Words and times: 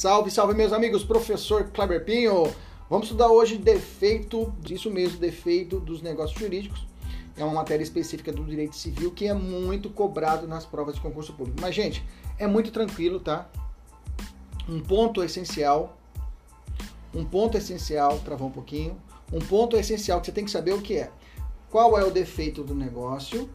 Salve, 0.00 0.30
salve 0.30 0.54
meus 0.54 0.72
amigos, 0.72 1.04
professor 1.04 1.64
Kleber 1.64 2.02
Pinho. 2.02 2.50
Vamos 2.88 3.04
estudar 3.04 3.28
hoje 3.28 3.58
defeito, 3.58 4.50
isso 4.66 4.90
mesmo, 4.90 5.18
defeito 5.18 5.78
dos 5.78 6.00
negócios 6.00 6.40
jurídicos. 6.40 6.86
É 7.36 7.44
uma 7.44 7.52
matéria 7.52 7.84
específica 7.84 8.32
do 8.32 8.42
direito 8.42 8.74
civil 8.74 9.10
que 9.10 9.26
é 9.26 9.34
muito 9.34 9.90
cobrado 9.90 10.48
nas 10.48 10.64
provas 10.64 10.94
de 10.94 11.02
concurso 11.02 11.34
público. 11.34 11.60
Mas, 11.60 11.74
gente, 11.74 12.02
é 12.38 12.46
muito 12.46 12.72
tranquilo, 12.72 13.20
tá? 13.20 13.46
Um 14.66 14.80
ponto 14.80 15.22
essencial, 15.22 15.98
um 17.14 17.22
ponto 17.22 17.58
essencial, 17.58 18.20
travou 18.20 18.48
um 18.48 18.52
pouquinho, 18.52 18.96
um 19.30 19.38
ponto 19.38 19.76
essencial 19.76 20.18
que 20.18 20.28
você 20.28 20.32
tem 20.32 20.46
que 20.46 20.50
saber 20.50 20.72
o 20.72 20.80
que 20.80 20.96
é. 20.96 21.10
Qual 21.68 21.98
é 21.98 22.02
o 22.02 22.10
defeito 22.10 22.64
do 22.64 22.74
negócio, 22.74 23.50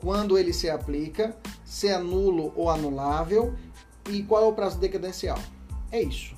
quando 0.00 0.38
ele 0.38 0.54
se 0.54 0.70
aplica, 0.70 1.36
se 1.62 1.88
é 1.88 1.98
nulo 1.98 2.54
ou 2.56 2.70
anulável 2.70 3.54
e 4.08 4.22
qual 4.22 4.44
é 4.44 4.46
o 4.46 4.52
prazo 4.52 4.78
decadencial. 4.78 5.38
É 5.90 6.02
isso. 6.02 6.34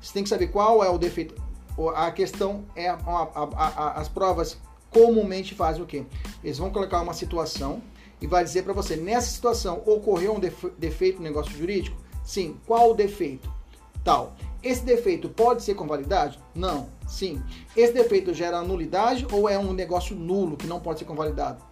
Você 0.00 0.12
tem 0.12 0.22
que 0.22 0.28
saber 0.28 0.48
qual 0.48 0.82
é 0.82 0.88
o 0.88 0.98
defeito. 0.98 1.34
A 1.94 2.10
questão 2.10 2.64
é 2.74 2.88
a, 2.88 2.94
a, 2.94 3.48
a, 3.54 4.00
as 4.00 4.08
provas 4.08 4.58
comumente 4.90 5.54
fazem 5.54 5.82
o 5.82 5.86
quê? 5.86 6.04
Eles 6.42 6.58
vão 6.58 6.70
colocar 6.70 7.00
uma 7.00 7.14
situação 7.14 7.80
e 8.20 8.26
vai 8.26 8.42
dizer 8.42 8.64
para 8.64 8.72
você, 8.72 8.96
nessa 8.96 9.28
situação 9.28 9.82
ocorreu 9.86 10.34
um 10.34 10.40
defeito 10.76 11.18
no 11.18 11.24
negócio 11.24 11.52
jurídico? 11.52 11.96
Sim. 12.24 12.56
Qual 12.66 12.90
o 12.90 12.94
defeito? 12.94 13.52
Tal. 14.02 14.34
Esse 14.62 14.84
defeito 14.84 15.28
pode 15.28 15.62
ser 15.62 15.74
convalidado? 15.74 16.36
Não. 16.54 16.88
Sim. 17.06 17.40
Esse 17.76 17.92
defeito 17.92 18.34
gera 18.34 18.60
nulidade 18.62 19.26
ou 19.30 19.48
é 19.48 19.56
um 19.58 19.72
negócio 19.72 20.16
nulo 20.16 20.56
que 20.56 20.66
não 20.66 20.80
pode 20.80 20.98
ser 20.98 21.04
convalidado? 21.04 21.62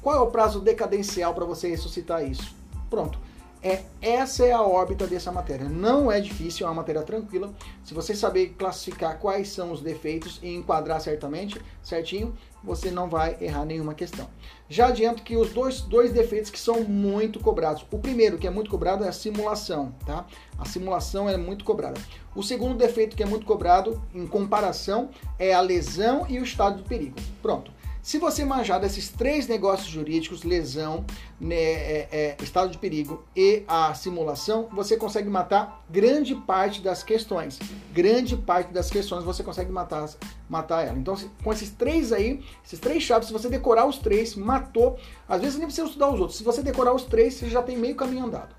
Qual 0.00 0.16
é 0.16 0.20
o 0.20 0.28
prazo 0.28 0.60
decadencial 0.60 1.34
para 1.34 1.44
você 1.44 1.68
ressuscitar 1.68 2.24
isso? 2.24 2.54
Pronto. 2.88 3.18
É, 3.66 3.82
essa 4.00 4.46
é 4.46 4.52
a 4.52 4.62
órbita 4.62 5.08
dessa 5.08 5.32
matéria. 5.32 5.68
Não 5.68 6.08
é 6.08 6.20
difícil, 6.20 6.64
é 6.64 6.70
uma 6.70 6.76
matéria 6.76 7.02
tranquila. 7.02 7.52
Se 7.82 7.92
você 7.92 8.14
saber 8.14 8.54
classificar 8.56 9.18
quais 9.18 9.48
são 9.48 9.72
os 9.72 9.80
defeitos 9.80 10.38
e 10.40 10.54
enquadrar 10.54 11.00
certamente, 11.00 11.60
certinho, 11.82 12.32
você 12.62 12.92
não 12.92 13.08
vai 13.08 13.36
errar 13.40 13.64
nenhuma 13.64 13.92
questão. 13.92 14.28
Já 14.68 14.86
adianto 14.86 15.24
que 15.24 15.36
os 15.36 15.50
dois, 15.50 15.80
dois 15.80 16.12
defeitos 16.12 16.48
que 16.48 16.60
são 16.60 16.84
muito 16.84 17.40
cobrados. 17.40 17.84
O 17.90 17.98
primeiro 17.98 18.38
que 18.38 18.46
é 18.46 18.50
muito 18.50 18.70
cobrado 18.70 19.02
é 19.02 19.08
a 19.08 19.12
simulação, 19.12 19.92
tá? 20.06 20.24
A 20.56 20.64
simulação 20.64 21.28
é 21.28 21.36
muito 21.36 21.64
cobrada. 21.64 22.00
O 22.36 22.44
segundo 22.44 22.76
defeito 22.76 23.16
que 23.16 23.22
é 23.24 23.26
muito 23.26 23.44
cobrado, 23.44 24.00
em 24.14 24.28
comparação, 24.28 25.10
é 25.40 25.52
a 25.52 25.60
lesão 25.60 26.24
e 26.28 26.38
o 26.38 26.44
estado 26.44 26.76
de 26.76 26.88
perigo. 26.88 27.16
Pronto. 27.42 27.72
Se 28.06 28.20
você 28.20 28.44
manjar 28.44 28.78
desses 28.78 29.08
três 29.08 29.48
negócios 29.48 29.88
jurídicos, 29.88 30.44
lesão, 30.44 31.04
né, 31.40 31.56
é, 31.56 32.08
é, 32.12 32.36
estado 32.40 32.70
de 32.70 32.78
perigo 32.78 33.24
e 33.34 33.64
a 33.66 33.92
simulação, 33.94 34.68
você 34.70 34.96
consegue 34.96 35.28
matar 35.28 35.84
grande 35.90 36.32
parte 36.32 36.80
das 36.80 37.02
questões. 37.02 37.58
Grande 37.92 38.36
parte 38.36 38.72
das 38.72 38.88
questões 38.88 39.24
você 39.24 39.42
consegue 39.42 39.72
matar, 39.72 40.08
matar 40.48 40.86
ela. 40.86 40.96
Então, 40.96 41.16
com 41.42 41.52
esses 41.52 41.68
três 41.70 42.12
aí, 42.12 42.44
esses 42.64 42.78
três 42.78 43.02
chaves, 43.02 43.26
se 43.26 43.32
você 43.32 43.48
decorar 43.48 43.86
os 43.86 43.98
três, 43.98 44.36
matou. 44.36 44.96
Às 45.28 45.40
vezes 45.40 45.58
nem 45.58 45.66
precisa 45.66 45.88
estudar 45.88 46.08
os 46.08 46.20
outros. 46.20 46.38
Se 46.38 46.44
você 46.44 46.62
decorar 46.62 46.94
os 46.94 47.02
três, 47.02 47.34
você 47.34 47.50
já 47.50 47.60
tem 47.60 47.76
meio 47.76 47.96
caminho 47.96 48.26
andado. 48.26 48.54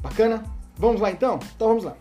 Bacana? 0.00 0.42
Vamos 0.76 1.00
lá 1.00 1.08
então? 1.12 1.38
Então 1.54 1.68
vamos 1.68 1.84
lá. 1.84 1.96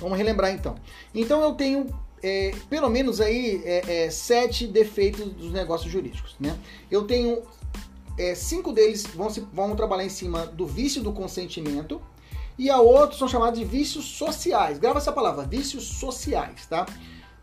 Vamos 0.00 0.18
relembrar 0.18 0.50
então. 0.50 0.74
Então 1.14 1.40
eu 1.42 1.54
tenho 1.54 1.86
é, 2.22 2.54
pelo 2.70 2.88
menos 2.88 3.20
aí 3.20 3.62
é, 3.64 4.04
é, 4.04 4.10
sete 4.10 4.66
defeitos 4.66 5.26
dos 5.32 5.52
negócios 5.52 5.90
jurídicos. 5.90 6.36
Né? 6.38 6.56
Eu 6.90 7.04
tenho 7.04 7.42
é, 8.18 8.34
cinco 8.34 8.72
deles 8.72 9.06
vão, 9.06 9.30
se, 9.30 9.40
vão 9.52 9.74
trabalhar 9.74 10.04
em 10.04 10.10
cima 10.10 10.46
do 10.46 10.66
vício 10.66 11.02
do 11.02 11.12
consentimento 11.12 12.00
e 12.58 12.70
a 12.70 12.80
outros 12.80 13.18
são 13.18 13.26
chamados 13.26 13.58
de 13.58 13.64
vícios 13.64 14.04
sociais. 14.04 14.78
Grava 14.78 14.98
essa 14.98 15.12
palavra, 15.12 15.44
vícios 15.44 15.84
sociais, 15.84 16.66
tá? 16.66 16.86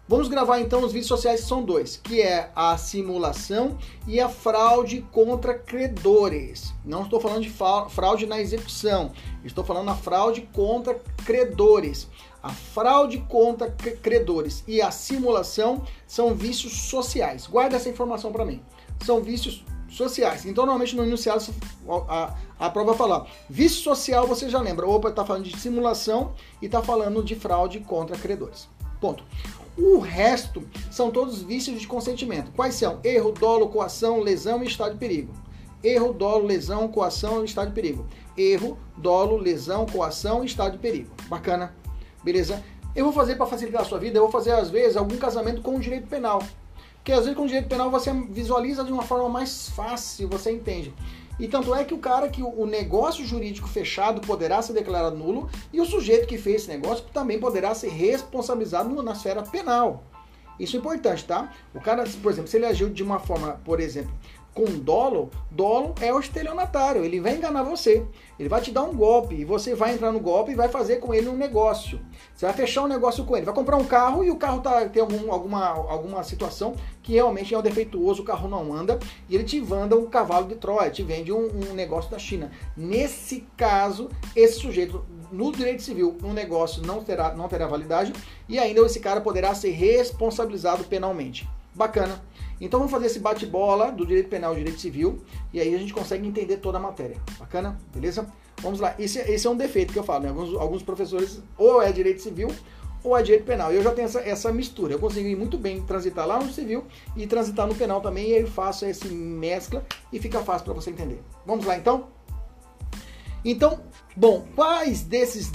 Vamos 0.07 0.27
gravar 0.27 0.59
então 0.59 0.83
os 0.83 0.91
vícios 0.91 1.09
sociais 1.09 1.41
são 1.41 1.63
dois, 1.63 1.95
que 1.95 2.19
é 2.19 2.49
a 2.55 2.75
simulação 2.77 3.77
e 4.07 4.19
a 4.19 4.27
fraude 4.27 5.05
contra 5.11 5.53
credores. 5.53 6.73
Não 6.83 7.03
estou 7.03 7.19
falando 7.19 7.43
de 7.43 7.53
fraude 7.91 8.25
na 8.25 8.41
execução, 8.41 9.11
estou 9.45 9.63
falando 9.63 9.85
da 9.85 9.93
fraude 9.93 10.49
contra 10.51 10.99
credores. 11.23 12.07
A 12.41 12.49
fraude 12.49 13.19
contra 13.29 13.69
credores 13.69 14.63
e 14.67 14.81
a 14.81 14.91
simulação 14.91 15.83
são 16.07 16.33
vícios 16.33 16.73
sociais. 16.73 17.47
Guarda 17.47 17.75
essa 17.75 17.89
informação 17.89 18.31
para 18.31 18.45
mim. 18.45 18.61
São 19.03 19.21
vícios 19.21 19.65
sociais. 19.89 20.45
Então, 20.45 20.65
normalmente 20.65 20.95
no 20.95 21.03
enunciado 21.03 21.43
a, 22.07 22.35
a 22.57 22.69
prova 22.69 22.93
fala 22.93 23.27
vício 23.49 23.81
social, 23.81 24.27
você 24.27 24.49
já 24.49 24.59
lembra. 24.61 24.87
Opa, 24.87 25.09
está 25.09 25.25
falando 25.25 25.45
de 25.45 25.57
simulação 25.57 26.33
e 26.61 26.67
está 26.67 26.81
falando 26.81 27.23
de 27.23 27.35
fraude 27.35 27.79
contra 27.81 28.17
credores. 28.17 28.67
Ponto. 29.01 29.23
O 29.77 29.99
resto 29.99 30.67
são 30.91 31.09
todos 31.09 31.41
vícios 31.41 31.79
de 31.79 31.87
consentimento. 31.87 32.51
Quais 32.51 32.75
são? 32.75 32.99
Erro, 33.03 33.31
dolo, 33.31 33.69
coação, 33.69 34.19
lesão 34.19 34.63
e 34.63 34.67
estado 34.67 34.93
de 34.93 34.99
perigo. 34.99 35.33
Erro, 35.81 36.13
dolo, 36.13 36.45
lesão, 36.45 36.89
coação 36.89 37.41
e 37.41 37.45
estado 37.45 37.69
de 37.69 37.73
perigo. 37.73 38.05
Erro, 38.37 38.77
dolo, 38.97 39.37
lesão, 39.37 39.85
coação 39.85 40.43
e 40.43 40.47
estado 40.47 40.73
de 40.73 40.79
perigo. 40.79 41.09
Bacana 41.29 41.73
beleza? 42.23 42.63
Eu 42.95 43.05
vou 43.05 43.13
fazer 43.13 43.35
para 43.35 43.45
facilitar 43.45 43.81
a 43.81 43.85
sua 43.85 43.99
vida, 43.99 44.17
eu 44.17 44.23
vou 44.23 44.31
fazer 44.31 44.51
às 44.51 44.69
vezes 44.69 44.97
algum 44.97 45.17
casamento 45.17 45.61
com 45.61 45.75
o 45.75 45.79
direito 45.79 46.07
penal. 46.07 46.43
Porque 46.95 47.11
às 47.11 47.19
vezes 47.19 47.35
com 47.35 47.43
o 47.43 47.47
direito 47.47 47.67
penal 47.67 47.89
você 47.89 48.11
visualiza 48.11 48.83
de 48.83 48.91
uma 48.91 49.03
forma 49.03 49.29
mais 49.29 49.69
fácil, 49.69 50.27
você 50.27 50.51
entende. 50.51 50.93
E 51.39 51.47
tanto 51.47 51.73
é 51.73 51.85
que 51.85 51.93
o 51.93 51.99
cara 51.99 52.27
que 52.27 52.43
o 52.43 52.65
negócio 52.65 53.25
jurídico 53.25 53.67
fechado 53.67 54.19
poderá 54.19 54.61
ser 54.61 54.73
declarado 54.73 55.15
nulo 55.15 55.49
e 55.71 55.79
o 55.79 55.85
sujeito 55.85 56.27
que 56.27 56.37
fez 56.37 56.63
esse 56.63 56.67
negócio 56.69 57.05
também 57.13 57.39
poderá 57.39 57.73
ser 57.73 57.89
responsabilizado 57.89 59.01
na 59.01 59.13
esfera 59.13 59.41
penal. 59.41 60.03
Isso 60.59 60.75
é 60.75 60.79
importante, 60.79 61.23
tá? 61.23 61.53
O 61.73 61.79
cara, 61.79 62.03
por 62.21 62.31
exemplo, 62.31 62.49
se 62.49 62.57
ele 62.57 62.65
agiu 62.65 62.89
de 62.89 63.01
uma 63.01 63.19
forma, 63.19 63.61
por 63.63 63.79
exemplo, 63.79 64.11
com 64.53 64.65
dolo, 64.65 65.29
dolo 65.49 65.95
é 66.01 66.13
o 66.13 66.19
estelionatário, 66.19 67.03
ele 67.03 67.19
vai 67.19 67.35
enganar 67.35 67.63
você. 67.63 68.05
Ele 68.37 68.47
vai 68.47 68.61
te 68.61 68.71
dar 68.71 68.83
um 68.83 68.95
golpe 68.95 69.35
e 69.35 69.43
você 69.43 69.75
vai 69.75 69.93
entrar 69.93 70.11
no 70.11 70.19
golpe 70.19 70.51
e 70.51 70.55
vai 70.55 70.69
fazer 70.69 70.97
com 70.97 71.13
ele 71.13 71.27
um 71.27 71.35
negócio. 71.35 71.99
Você 72.33 72.45
vai 72.45 72.55
fechar 72.55 72.83
um 72.83 72.87
negócio 72.87 73.25
com 73.25 73.35
ele. 73.35 73.45
Vai 73.45 73.53
comprar 73.53 73.75
um 73.75 73.83
carro 73.83 74.23
e 74.23 74.31
o 74.31 74.37
carro 74.37 74.61
tá, 74.61 74.87
tem 74.87 75.01
algum, 75.01 75.31
alguma, 75.31 75.67
alguma 75.67 76.23
situação 76.23 76.73
que 77.03 77.13
realmente 77.13 77.53
é 77.53 77.57
um 77.57 77.61
defeituoso, 77.61 78.21
o 78.21 78.25
carro 78.25 78.47
não 78.47 78.73
anda 78.73 78.97
e 79.27 79.35
ele 79.35 79.43
te 79.43 79.59
vanda 79.59 79.97
um 79.97 80.05
cavalo 80.05 80.47
de 80.47 80.55
Troia, 80.55 80.89
te 80.89 81.03
vende 81.03 81.33
um, 81.33 81.49
um 81.69 81.73
negócio 81.73 82.09
da 82.09 82.17
China. 82.17 82.49
Nesse 82.77 83.45
caso, 83.57 84.09
esse 84.35 84.59
sujeito 84.59 85.03
no 85.31 85.51
direito 85.51 85.81
civil, 85.81 86.17
um 86.23 86.33
negócio 86.33 86.81
não 86.85 87.03
terá, 87.03 87.33
não 87.33 87.47
terá 87.47 87.67
validade 87.67 88.13
e 88.47 88.57
ainda 88.57 88.81
esse 88.81 88.99
cara 88.99 89.19
poderá 89.21 89.53
ser 89.53 89.71
responsabilizado 89.71 90.83
penalmente. 90.85 91.47
Bacana. 91.75 92.21
Então 92.59 92.79
vamos 92.79 92.91
fazer 92.91 93.05
esse 93.05 93.19
bate-bola 93.19 93.91
do 93.91 94.05
direito 94.05 94.29
penal 94.29 94.53
e 94.53 94.57
direito 94.57 94.79
civil 94.79 95.21
e 95.53 95.59
aí 95.59 95.73
a 95.73 95.77
gente 95.77 95.93
consegue 95.93 96.27
entender 96.27 96.57
toda 96.57 96.77
a 96.77 96.81
matéria. 96.81 97.17
Bacana? 97.37 97.79
Beleza? 97.93 98.27
Vamos 98.61 98.79
lá. 98.79 98.95
Esse, 98.99 99.19
esse 99.19 99.47
é 99.47 99.49
um 99.49 99.55
defeito 99.55 99.93
que 99.93 99.99
eu 99.99 100.03
falo, 100.03 100.23
né? 100.23 100.29
Alguns, 100.29 100.53
alguns 100.55 100.83
professores 100.83 101.41
ou 101.57 101.81
é 101.81 101.91
direito 101.91 102.21
civil 102.21 102.49
ou 103.03 103.17
é 103.17 103.23
direito 103.23 103.45
penal. 103.45 103.71
Eu 103.71 103.81
já 103.81 103.91
tenho 103.91 104.05
essa, 104.05 104.19
essa 104.19 104.51
mistura. 104.51 104.93
Eu 104.93 104.99
consegui 104.99 105.35
muito 105.35 105.57
bem 105.57 105.81
transitar 105.81 106.27
lá 106.27 106.39
no 106.39 106.51
civil 106.51 106.85
e 107.15 107.25
transitar 107.25 107.65
no 107.65 107.75
penal 107.75 108.01
também. 108.01 108.29
E 108.29 108.35
aí 108.35 108.41
eu 108.41 108.47
faço 108.47 108.85
essa 108.85 109.07
mescla 109.07 109.85
e 110.11 110.19
fica 110.19 110.41
fácil 110.41 110.65
para 110.65 110.73
você 110.73 110.89
entender. 110.89 111.21
Vamos 111.45 111.65
lá 111.65 111.77
então? 111.77 112.07
Então, 113.43 113.79
bom, 114.17 114.45
quais 114.53 115.03
desses 115.03 115.49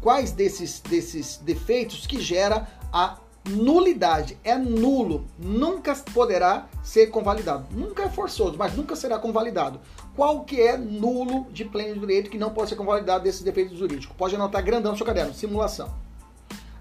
quais 0.00 0.32
desses, 0.32 0.80
desses 0.80 1.36
defeitos 1.38 2.06
que 2.06 2.20
gera 2.20 2.66
a 2.92 3.18
nulidade. 3.48 4.38
É 4.44 4.56
nulo, 4.56 5.26
nunca 5.38 5.94
poderá 6.12 6.68
ser 6.82 7.06
convalidado. 7.08 7.66
Nunca 7.70 8.04
é 8.04 8.08
forçoso, 8.08 8.56
mas 8.58 8.74
nunca 8.76 8.94
será 8.96 9.18
convalidado. 9.18 9.80
Qual 10.14 10.44
que 10.44 10.60
é 10.60 10.76
nulo 10.76 11.46
de 11.50 11.64
pleno 11.64 12.00
direito 12.00 12.30
que 12.30 12.38
não 12.38 12.50
pode 12.50 12.70
ser 12.70 12.76
convalidado 12.76 13.24
desses 13.24 13.42
defeitos 13.42 13.78
jurídicos? 13.78 14.16
Pode 14.16 14.34
anotar 14.34 14.62
grandão 14.62 14.92
no 14.92 14.98
seu 14.98 15.06
caderno, 15.06 15.34
simulação. 15.34 15.92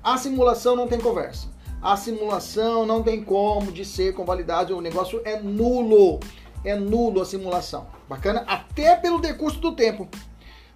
A 0.04 0.18
simulação 0.18 0.76
não 0.76 0.88
tem 0.88 1.00
conversa. 1.00 1.48
A 1.82 1.96
simulação 1.96 2.86
não 2.86 3.02
tem 3.02 3.24
como 3.24 3.72
de 3.72 3.86
ser 3.86 4.14
convalidado, 4.14 4.78
o 4.78 4.82
negócio 4.82 5.22
é 5.24 5.40
nulo. 5.40 6.20
É 6.64 6.76
nulo 6.76 7.22
a 7.22 7.26
simulação. 7.26 7.88
Bacana? 8.08 8.44
Até 8.46 8.96
pelo 8.98 9.22
decurso 9.22 9.60
do 9.60 9.74
tempo. 9.74 10.08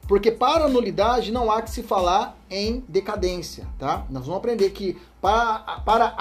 Porque 0.08 0.32
para 0.32 0.68
nulidade 0.68 1.32
não 1.32 1.50
há 1.52 1.62
que 1.62 1.72
se 1.72 1.82
falar 1.82 2.38
em 2.50 2.84
decadência, 2.88 3.66
tá? 3.80 4.06
Nós 4.10 4.26
vamos 4.26 4.40
aprender 4.40 4.70
que 4.72 4.98
para, 5.22 5.82
para 5.86 6.14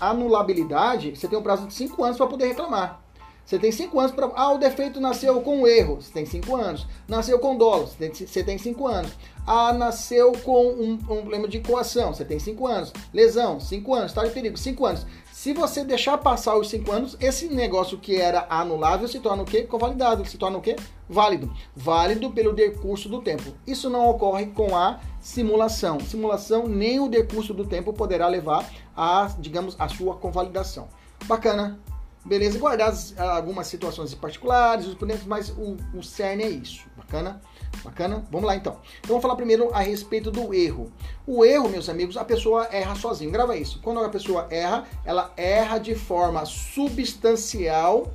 anulabilidade, 0.00 1.14
você 1.14 1.28
tem 1.28 1.38
um 1.38 1.42
prazo 1.42 1.68
de 1.68 1.74
5 1.74 2.02
anos 2.02 2.16
para 2.16 2.26
poder 2.26 2.46
reclamar. 2.46 3.00
Você 3.44 3.58
tem 3.58 3.70
5 3.70 4.00
anos 4.00 4.12
para. 4.12 4.30
Ah, 4.34 4.52
o 4.52 4.58
defeito 4.58 5.00
nasceu 5.00 5.40
com 5.42 5.66
erro. 5.66 6.00
Você 6.00 6.10
tem 6.10 6.24
5 6.24 6.56
anos. 6.56 6.86
Nasceu 7.06 7.38
com 7.38 7.56
dolo. 7.56 7.86
Você 7.86 8.42
tem 8.42 8.56
5 8.56 8.86
anos. 8.86 9.12
Ah, 9.46 9.72
nasceu 9.72 10.32
com 10.42 10.66
um, 10.68 10.92
um 10.92 10.96
problema 10.96 11.46
de 11.46 11.60
coação. 11.60 12.14
Você 12.14 12.24
tem 12.24 12.38
5 12.38 12.66
anos. 12.66 12.92
Lesão, 13.12 13.60
5 13.60 13.94
anos. 13.94 14.10
Estado 14.10 14.28
de 14.28 14.34
perigo, 14.34 14.56
5 14.56 14.86
anos. 14.86 15.06
Se 15.44 15.52
você 15.52 15.84
deixar 15.84 16.16
passar 16.16 16.56
os 16.56 16.70
5 16.70 16.90
anos, 16.90 17.18
esse 17.20 17.48
negócio 17.48 17.98
que 17.98 18.16
era 18.16 18.46
anulável 18.48 19.06
se 19.06 19.20
torna 19.20 19.42
o 19.42 19.44
quê? 19.44 19.64
Convalidado. 19.64 20.24
Se 20.24 20.38
torna 20.38 20.56
o 20.56 20.62
quê? 20.62 20.74
Válido. 21.06 21.52
Válido 21.76 22.30
pelo 22.30 22.54
decurso 22.54 23.10
do 23.10 23.20
tempo. 23.20 23.52
Isso 23.66 23.90
não 23.90 24.08
ocorre 24.08 24.46
com 24.46 24.74
a 24.74 25.00
simulação. 25.20 26.00
Simulação, 26.00 26.66
nem 26.66 26.98
o 26.98 27.10
decurso 27.10 27.52
do 27.52 27.66
tempo 27.66 27.92
poderá 27.92 28.26
levar 28.26 28.66
a, 28.96 29.34
digamos, 29.38 29.76
a 29.78 29.86
sua 29.86 30.14
convalidação. 30.14 30.88
Bacana? 31.26 31.78
Beleza? 32.24 32.58
Guardar 32.58 32.94
algumas 33.18 33.66
situações 33.66 34.14
particulares, 34.14 34.86
os 34.86 34.94
pontos, 34.94 35.24
mas 35.24 35.50
o, 35.50 35.76
o 35.94 36.02
cerne 36.02 36.42
é 36.42 36.48
isso. 36.48 36.86
Bacana? 36.96 37.40
Bacana? 37.84 38.24
Vamos 38.30 38.46
lá 38.46 38.56
então. 38.56 38.78
Então 38.98 39.08
vamos 39.08 39.22
falar 39.22 39.36
primeiro 39.36 39.68
a 39.74 39.80
respeito 39.80 40.30
do 40.30 40.54
erro. 40.54 40.90
O 41.26 41.44
erro, 41.44 41.68
meus 41.68 41.88
amigos, 41.88 42.16
a 42.16 42.24
pessoa 42.24 42.66
erra 42.72 42.94
sozinho. 42.94 43.30
Grava 43.30 43.56
isso. 43.56 43.80
Quando 43.82 44.00
a 44.00 44.08
pessoa 44.08 44.46
erra, 44.50 44.84
ela 45.04 45.32
erra 45.36 45.78
de 45.78 45.94
forma 45.94 46.44
substancial 46.46 48.12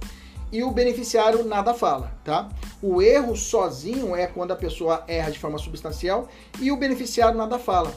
e 0.51 0.63
o 0.63 0.71
beneficiário 0.71 1.43
nada 1.43 1.75
fala, 1.75 2.11
tá? 2.23 2.49
O 2.81 3.01
erro 3.01 3.35
sozinho 3.35 4.15
é 4.15 4.25
quando 4.25 4.51
a 4.51 4.55
pessoa 4.55 5.03
erra 5.07 5.29
de 5.29 5.37
forma 5.37 5.59
substancial 5.59 6.27
e 6.59 6.71
o 6.71 6.77
beneficiário 6.77 7.37
nada 7.37 7.59
fala. 7.59 7.93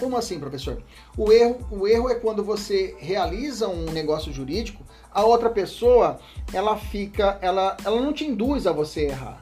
Como 0.00 0.16
assim, 0.16 0.40
professor? 0.40 0.82
O 1.14 1.30
erro, 1.30 1.58
o 1.70 1.86
erro 1.86 2.08
é 2.08 2.14
quando 2.14 2.42
você 2.42 2.96
realiza 2.98 3.68
um 3.68 3.84
negócio 3.92 4.32
jurídico, 4.32 4.82
a 5.12 5.22
outra 5.22 5.50
pessoa, 5.50 6.18
ela 6.54 6.78
fica, 6.78 7.38
ela, 7.42 7.76
ela 7.84 8.00
não 8.00 8.10
te 8.10 8.24
induz 8.24 8.66
a 8.66 8.72
você 8.72 9.02
errar. 9.02 9.38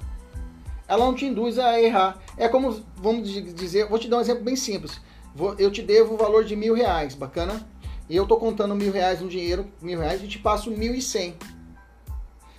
Ela 0.88 1.04
não 1.04 1.14
te 1.14 1.26
induz 1.26 1.60
a 1.60 1.80
errar. 1.80 2.18
É 2.36 2.48
como, 2.48 2.82
vamos 2.96 3.28
dizer, 3.30 3.86
vou 3.86 4.00
te 4.00 4.08
dar 4.08 4.16
um 4.16 4.20
exemplo 4.20 4.42
bem 4.42 4.56
simples. 4.56 5.00
eu 5.58 5.70
te 5.70 5.80
devo 5.80 6.14
o 6.14 6.16
valor 6.16 6.44
de 6.44 6.56
mil 6.56 6.74
reais, 6.74 7.14
bacana? 7.14 7.64
E 8.08 8.16
eu 8.16 8.26
tô 8.26 8.36
contando 8.36 8.74
mil 8.74 8.90
reais 8.90 9.20
no 9.20 9.28
dinheiro, 9.28 9.64
mil 9.80 10.00
reais, 10.00 10.20
e 10.24 10.26
te 10.26 10.40
passo 10.40 10.72
mil 10.72 10.92
e 10.92 11.00
cem. 11.00 11.36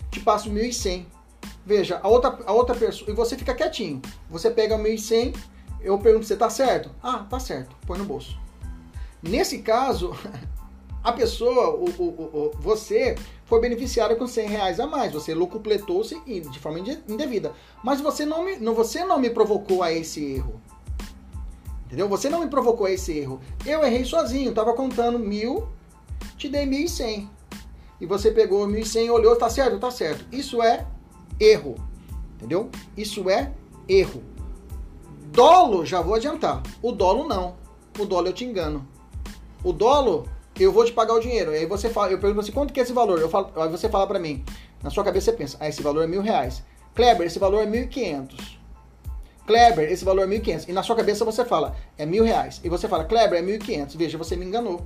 Te 0.10 0.22
passo 0.22 0.50
mil 0.50 0.64
e 0.64 0.72
cem. 0.72 1.06
Veja, 1.66 2.00
a 2.02 2.08
outra, 2.08 2.40
a 2.46 2.54
outra 2.54 2.76
pessoa, 2.76 3.12
e 3.12 3.14
você 3.14 3.36
fica 3.36 3.54
quietinho. 3.54 4.02
Você 4.30 4.50
pega 4.50 4.78
mil 4.78 4.94
e 4.94 4.98
cem 4.98 5.34
eu 5.82 5.98
pergunto, 6.00 6.26
você 6.26 6.36
tá 6.36 6.50
certo? 6.50 6.92
Ah, 7.02 7.26
tá 7.30 7.40
certo, 7.40 7.76
põe 7.86 7.98
no 7.98 8.06
bolso. 8.06 8.38
Nesse 9.22 9.60
caso, 9.60 10.14
a 11.04 11.12
pessoa, 11.12 11.70
o, 11.70 11.86
o, 11.86 12.08
o, 12.08 12.52
você, 12.60 13.16
foi 13.50 13.60
beneficiado 13.60 14.16
com 14.16 14.28
100 14.28 14.48
reais 14.48 14.80
a 14.80 14.86
mais. 14.86 15.12
Você 15.12 15.34
locupletou-se 15.34 16.20
de 16.22 16.60
forma 16.60 16.80
indevida. 16.80 17.52
Mas 17.84 18.00
você 18.00 18.24
não, 18.24 18.46
me, 18.46 18.58
não, 18.58 18.76
você 18.76 19.04
não 19.04 19.20
me 19.20 19.32
provocou 19.32 19.82
a 19.82 19.92
esse 19.92 20.24
erro. 20.24 20.62
Entendeu? 21.86 22.08
Você 22.08 22.30
não 22.30 22.42
me 22.42 22.48
provocou 22.48 22.86
a 22.86 22.92
esse 22.92 23.18
erro. 23.18 23.40
Eu 23.66 23.84
errei 23.84 24.06
sozinho. 24.06 24.54
Tava 24.54 24.74
contando 24.74 25.18
mil, 25.18 25.68
te 26.38 26.48
dei 26.48 26.68
mil 26.68 26.86
e 26.86 26.88
cem. 26.88 27.28
E 28.00 28.06
você 28.06 28.30
pegou 28.30 28.68
mil 28.68 28.82
e 28.82 28.86
cem, 28.86 29.10
olhou, 29.10 29.36
tá 29.36 29.50
certo? 29.50 29.80
Tá 29.80 29.90
certo. 29.90 30.24
Isso 30.32 30.62
é 30.62 30.86
erro. 31.40 31.76
Entendeu? 32.36 32.70
Isso 32.96 33.28
é 33.32 33.52
erro. 33.88 34.22
Dolo, 35.32 35.86
já 35.86 36.02
vou 36.02 36.16
adiantar. 36.16 36.62
O 36.82 36.92
dolo 36.92 37.28
não. 37.28 37.56
O 38.00 38.06
dolo 38.06 38.28
eu 38.28 38.34
te 38.34 38.44
engano. 38.44 38.88
O 39.64 39.72
dolo, 39.72 40.28
eu 40.60 40.72
vou 40.72 40.84
te 40.84 40.92
pagar 40.92 41.14
o 41.14 41.20
dinheiro. 41.20 41.52
Aí 41.52 41.66
você 41.66 41.90
fala, 41.90 42.12
eu 42.12 42.20
pergunto 42.20 42.42
assim, 42.42 42.52
quanto 42.52 42.74
que 42.74 42.80
é 42.80 42.84
esse 42.84 42.94
valor? 42.94 43.20
Eu 43.20 43.30
falo, 43.30 43.52
aí 43.56 43.70
você 43.70 43.88
fala 43.88 44.08
para 44.08 44.20
mim. 44.20 44.44
Na 44.82 44.90
sua 44.90 45.04
cabeça 45.04 45.32
você 45.32 45.38
pensa, 45.38 45.58
ah, 45.60 45.70
esse 45.70 45.82
valor 45.82 46.04
é 46.04 46.08
mil 46.08 46.22
reais. 46.22 46.64
Kleber, 46.96 47.28
esse 47.28 47.38
valor 47.38 47.62
é 47.62 47.66
mil 47.66 47.84
e 47.84 47.88
quinhentos. 47.88 48.60
Kleber, 49.46 49.92
esse 49.92 50.04
valor 50.04 50.24
é 50.24 50.28
mil 50.28 50.40
e 50.40 50.42
quinhentos. 50.42 50.68
E 50.68 50.74
na 50.74 50.82
sua 50.82 50.96
cabeça 50.96 51.24
você 51.24 51.46
fala, 51.46 51.76
é 51.98 52.06
mil 52.06 52.24
reais. 52.24 52.60
E 52.64 52.70
você 52.70 52.88
fala, 52.88 53.04
Kleber, 53.04 53.38
é 53.38 53.42
mil 53.42 53.56
e 53.56 53.60
quinhentos. 53.60 53.96
Veja, 53.96 54.18
você 54.18 54.36
me 54.36 54.46
enganou. 54.46 54.86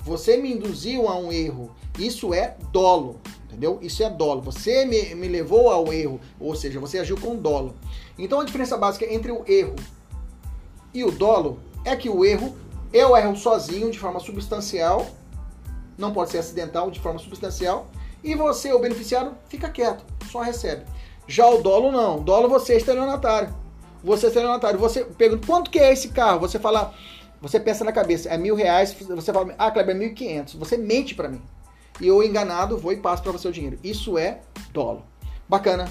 Você 0.00 0.36
me 0.36 0.52
induziu 0.52 1.08
a 1.08 1.16
um 1.16 1.32
erro. 1.32 1.70
Isso 1.98 2.34
é 2.34 2.56
dolo 2.72 3.20
entendeu? 3.52 3.78
Isso 3.82 4.02
é 4.02 4.10
dolo. 4.10 4.40
Você 4.42 4.84
me, 4.86 5.14
me 5.14 5.28
levou 5.28 5.70
ao 5.70 5.92
erro, 5.92 6.18
ou 6.40 6.54
seja, 6.54 6.80
você 6.80 6.98
agiu 6.98 7.18
com 7.18 7.36
dolo. 7.36 7.74
Então 8.18 8.40
a 8.40 8.44
diferença 8.44 8.76
básica 8.76 9.12
entre 9.12 9.32
o 9.32 9.44
erro 9.46 9.76
e 10.92 11.04
o 11.04 11.10
dolo 11.10 11.60
é 11.84 11.96
que 11.96 12.08
o 12.08 12.24
erro, 12.24 12.56
eu 12.92 13.16
erro 13.16 13.36
sozinho 13.36 13.90
de 13.90 13.98
forma 13.98 14.20
substancial, 14.20 15.06
não 15.96 16.12
pode 16.12 16.30
ser 16.30 16.38
acidental, 16.38 16.90
de 16.90 17.00
forma 17.00 17.18
substancial, 17.18 17.88
e 18.22 18.34
você, 18.34 18.72
o 18.72 18.78
beneficiário, 18.78 19.32
fica 19.48 19.68
quieto, 19.68 20.04
só 20.30 20.40
recebe. 20.40 20.84
Já 21.26 21.46
o 21.48 21.62
dolo 21.62 21.90
não, 21.90 22.22
dolo 22.22 22.48
você 22.48 22.74
é 22.74 22.76
estelionatário. 22.76 23.54
Você 24.04 24.26
é 24.26 24.28
estelionatário, 24.28 24.78
você 24.78 25.04
pergunta 25.04 25.46
quanto 25.46 25.70
que 25.70 25.78
é 25.78 25.92
esse 25.92 26.08
carro, 26.08 26.40
você 26.40 26.58
fala, 26.58 26.92
você 27.40 27.60
pensa 27.60 27.84
na 27.84 27.92
cabeça, 27.92 28.28
é 28.28 28.36
mil 28.36 28.54
reais, 28.54 28.92
você 28.92 29.32
fala, 29.32 29.54
ah, 29.56 29.70
Kleber, 29.70 29.94
é 29.94 29.98
mil 29.98 30.08
e 30.08 30.14
quinhentos, 30.14 30.54
você 30.54 30.76
mente 30.76 31.14
para 31.14 31.28
mim 31.28 31.40
e 32.00 32.08
eu 32.08 32.22
enganado 32.22 32.76
vou 32.78 32.92
e 32.92 32.96
passo 32.96 33.22
para 33.22 33.32
você 33.32 33.48
o 33.48 33.52
dinheiro. 33.52 33.78
Isso 33.82 34.18
é 34.18 34.40
dolo. 34.72 35.04
Bacana. 35.48 35.88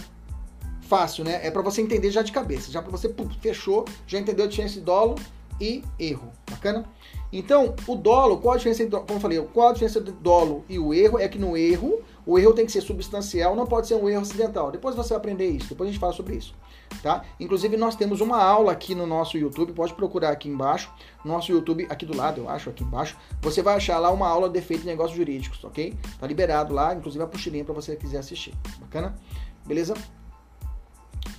Fácil, 0.92 1.24
né? 1.24 1.40
É 1.42 1.50
para 1.50 1.62
você 1.62 1.82
entender 1.82 2.12
já 2.12 2.22
de 2.22 2.34
cabeça. 2.34 2.70
Já 2.70 2.82
para 2.82 2.92
você, 2.92 3.08
pum, 3.08 3.30
fechou, 3.40 3.86
já 4.06 4.20
entendeu 4.20 4.44
a 4.44 4.48
diferença 4.50 4.74
de 4.74 4.82
dolo 4.82 5.16
e 5.58 5.82
erro. 5.98 6.30
Bacana? 6.50 6.84
Então, 7.32 7.74
o 7.88 7.96
dolo, 7.96 8.40
qual 8.40 8.56
a 8.56 8.58
diferença 8.58 8.84
entre, 8.84 9.00
como 9.00 9.14
eu 9.14 9.22
falei, 9.22 9.42
qual 9.54 9.70
a 9.70 9.72
diferença 9.72 10.02
do 10.02 10.12
dolo 10.12 10.66
e 10.68 10.78
o 10.78 10.94
erro? 10.94 11.18
É 11.18 11.30
que 11.30 11.40
no 11.40 11.56
erro, 11.56 12.02
o 12.26 12.38
erro 12.38 12.52
tem 12.52 12.66
que 12.66 12.74
ser 12.74 12.82
substancial, 12.82 13.56
não 13.56 13.66
pode 13.66 13.88
ser 13.88 13.96
um 13.96 14.10
erro 14.10 14.20
acidental. 14.20 14.70
Depois 14.70 14.94
você 14.94 15.12
vai 15.12 15.20
aprender 15.20 15.48
isso, 15.48 15.70
depois 15.70 15.88
a 15.88 15.94
gente 15.94 16.02
fala 16.02 16.12
sobre 16.12 16.36
isso 16.36 16.54
tá? 17.02 17.24
Inclusive 17.40 17.78
nós 17.78 17.96
temos 17.96 18.22
uma 18.22 18.44
aula 18.44 18.72
aqui 18.72 18.94
no 18.94 19.06
nosso 19.08 19.38
YouTube, 19.38 19.74
pode 19.74 19.94
procurar 19.94 20.32
aqui 20.32 20.50
embaixo, 20.50 20.92
nosso 21.24 21.52
YouTube 21.52 21.88
aqui 21.90 22.06
do 22.06 22.16
lado, 22.16 22.42
eu 22.42 22.50
acho, 22.50 22.70
aqui 22.70 22.84
embaixo, 22.84 23.18
você 23.42 23.62
vai 23.62 23.76
achar 23.76 23.98
lá 24.00 24.12
uma 24.12 24.28
aula 24.28 24.50
de 24.50 24.60
efeito 24.60 24.82
de 24.82 24.88
negócios 24.88 25.16
jurídicos, 25.16 25.64
ok? 25.64 25.94
Tá 26.20 26.28
liberado 26.28 26.74
lá, 26.74 26.94
inclusive 26.94 27.24
a 27.24 27.28
puxilinha 27.28 27.64
para 27.64 27.74
você 27.74 27.96
quiser 27.96 28.20
assistir, 28.20 28.54
bacana? 28.80 29.16
Beleza? 29.66 29.94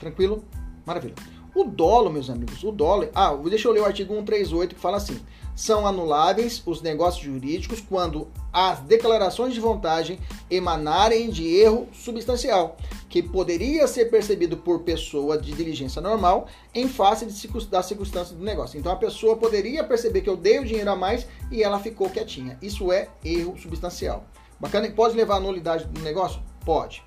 Tranquilo? 0.03 0.43
Maravilha. 0.85 1.15
O 1.55 1.63
dolo, 1.63 2.11
meus 2.11 2.29
amigos, 2.29 2.65
o 2.65 2.73
dolo. 2.73 3.09
Ah, 3.15 3.33
deixa 3.35 3.69
eu 3.69 3.73
ler 3.73 3.81
o 3.81 3.85
artigo 3.85 4.13
138 4.13 4.75
que 4.75 4.81
fala 4.81 4.97
assim: 4.97 5.21
são 5.55 5.87
anuláveis 5.87 6.61
os 6.67 6.83
negócios 6.83 7.23
jurídicos 7.23 7.81
quando 7.81 8.27
as 8.53 8.81
declarações 8.81 9.55
de 9.55 9.61
vantagem 9.61 10.19
emanarem 10.51 11.31
de 11.31 11.47
erro 11.55 11.87
substancial, 11.93 12.77
que 13.09 13.23
poderia 13.23 13.87
ser 13.87 14.07
percebido 14.07 14.57
por 14.57 14.81
pessoa 14.81 15.39
de 15.39 15.53
diligência 15.53 16.03
normal 16.03 16.49
em 16.75 16.89
face 16.89 17.27
de, 17.27 17.49
das 17.69 17.87
circunstâncias 17.87 18.37
do 18.37 18.45
negócio. 18.45 18.77
Então 18.77 18.91
a 18.91 18.97
pessoa 18.97 19.37
poderia 19.37 19.85
perceber 19.85 20.23
que 20.23 20.31
eu 20.31 20.37
dei 20.37 20.59
o 20.59 20.65
dinheiro 20.65 20.91
a 20.91 20.97
mais 20.97 21.29
e 21.49 21.63
ela 21.63 21.79
ficou 21.79 22.11
quietinha. 22.11 22.59
Isso 22.61 22.91
é 22.91 23.09
erro 23.25 23.57
substancial. 23.57 24.25
Bacana? 24.59 24.91
Pode 24.91 25.15
levar 25.15 25.37
a 25.37 25.41
nulidade 25.41 25.85
do 25.85 26.01
negócio? 26.01 26.43
Pode. 26.65 27.05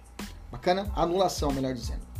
Bacana? 0.50 0.90
Anulação, 0.96 1.52
melhor 1.52 1.74
dizendo. 1.74 2.15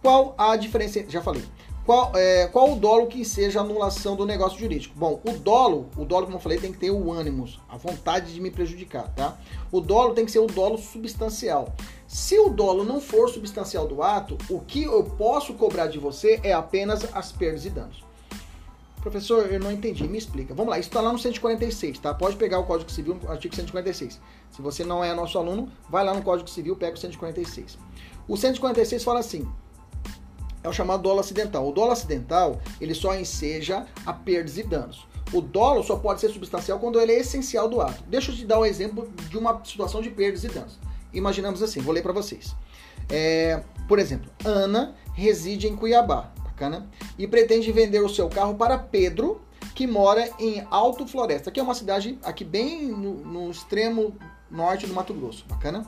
Qual 0.00 0.34
a 0.38 0.56
diferença? 0.56 1.04
Já 1.08 1.20
falei. 1.20 1.44
Qual, 1.84 2.12
é, 2.14 2.46
qual 2.46 2.72
o 2.72 2.76
dolo 2.76 3.06
que 3.06 3.24
seja 3.24 3.60
anulação 3.60 4.14
do 4.14 4.24
negócio 4.24 4.58
jurídico? 4.58 4.94
Bom, 4.96 5.20
o 5.24 5.32
dolo, 5.32 5.88
o 5.96 6.04
dolo, 6.04 6.26
como 6.26 6.36
eu 6.36 6.40
falei, 6.40 6.58
tem 6.58 6.72
que 6.72 6.78
ter 6.78 6.90
o 6.90 7.10
ânimo, 7.10 7.48
a 7.68 7.76
vontade 7.76 8.32
de 8.32 8.40
me 8.40 8.50
prejudicar, 8.50 9.08
tá? 9.14 9.36
O 9.72 9.80
dolo 9.80 10.14
tem 10.14 10.24
que 10.24 10.30
ser 10.30 10.38
o 10.38 10.46
dolo 10.46 10.78
substancial. 10.78 11.74
Se 12.06 12.38
o 12.38 12.48
dolo 12.48 12.84
não 12.84 13.00
for 13.00 13.28
substancial 13.28 13.88
do 13.88 14.02
ato, 14.02 14.36
o 14.48 14.60
que 14.60 14.84
eu 14.84 15.02
posso 15.02 15.54
cobrar 15.54 15.86
de 15.86 15.98
você 15.98 16.38
é 16.44 16.52
apenas 16.52 17.12
as 17.14 17.32
perdas 17.32 17.64
e 17.64 17.70
danos. 17.70 18.04
Professor, 19.00 19.50
eu 19.50 19.58
não 19.58 19.72
entendi, 19.72 20.06
me 20.06 20.18
explica. 20.18 20.54
Vamos 20.54 20.70
lá, 20.70 20.78
isso 20.78 20.90
está 20.90 21.00
lá 21.00 21.10
no 21.10 21.18
146, 21.18 21.98
tá? 21.98 22.12
Pode 22.12 22.36
pegar 22.36 22.58
o 22.58 22.64
Código 22.64 22.90
Civil, 22.90 23.18
artigo 23.26 23.56
146. 23.56 24.20
Se 24.50 24.60
você 24.60 24.84
não 24.84 25.02
é 25.02 25.14
nosso 25.14 25.38
aluno, 25.38 25.72
vai 25.88 26.04
lá 26.04 26.12
no 26.12 26.22
Código 26.22 26.50
Civil, 26.50 26.76
pega 26.76 26.94
o 26.94 26.98
146. 26.98 27.78
O 28.28 28.36
146 28.36 29.02
fala 29.02 29.20
assim: 29.20 29.50
é 30.62 30.68
o 30.68 30.72
chamado 30.72 31.02
dolo 31.02 31.20
acidental. 31.20 31.68
O 31.68 31.72
dolo 31.72 31.92
acidental, 31.92 32.60
ele 32.80 32.94
só 32.94 33.14
enseja 33.14 33.86
a 34.04 34.12
perdas 34.12 34.58
e 34.58 34.62
danos. 34.62 35.06
O 35.32 35.40
dolo 35.40 35.82
só 35.82 35.96
pode 35.96 36.20
ser 36.20 36.30
substancial 36.30 36.78
quando 36.78 37.00
ele 37.00 37.12
é 37.12 37.20
essencial 37.20 37.68
do 37.68 37.80
ato. 37.80 38.02
Deixa 38.06 38.32
eu 38.32 38.36
te 38.36 38.44
dar 38.44 38.58
um 38.58 38.66
exemplo 38.66 39.10
de 39.28 39.38
uma 39.38 39.64
situação 39.64 40.02
de 40.02 40.10
perdas 40.10 40.44
e 40.44 40.48
danos. 40.48 40.78
Imaginamos 41.12 41.62
assim, 41.62 41.80
vou 41.80 41.94
ler 41.94 42.02
para 42.02 42.12
vocês. 42.12 42.54
É, 43.08 43.62
por 43.88 43.98
exemplo, 43.98 44.30
Ana 44.44 44.94
reside 45.14 45.68
em 45.68 45.76
Cuiabá, 45.76 46.32
bacana, 46.42 46.88
e 47.18 47.26
pretende 47.26 47.70
vender 47.72 48.00
o 48.00 48.08
seu 48.08 48.28
carro 48.28 48.54
para 48.54 48.78
Pedro, 48.78 49.40
que 49.74 49.86
mora 49.86 50.30
em 50.38 50.66
Alto 50.70 51.06
Floresta, 51.06 51.50
que 51.50 51.58
é 51.58 51.62
uma 51.62 51.74
cidade 51.74 52.18
aqui 52.22 52.44
bem 52.44 52.88
no, 52.88 53.14
no 53.14 53.50
extremo 53.50 54.14
norte 54.50 54.86
do 54.86 54.94
Mato 54.94 55.14
Grosso, 55.14 55.44
bacana? 55.48 55.86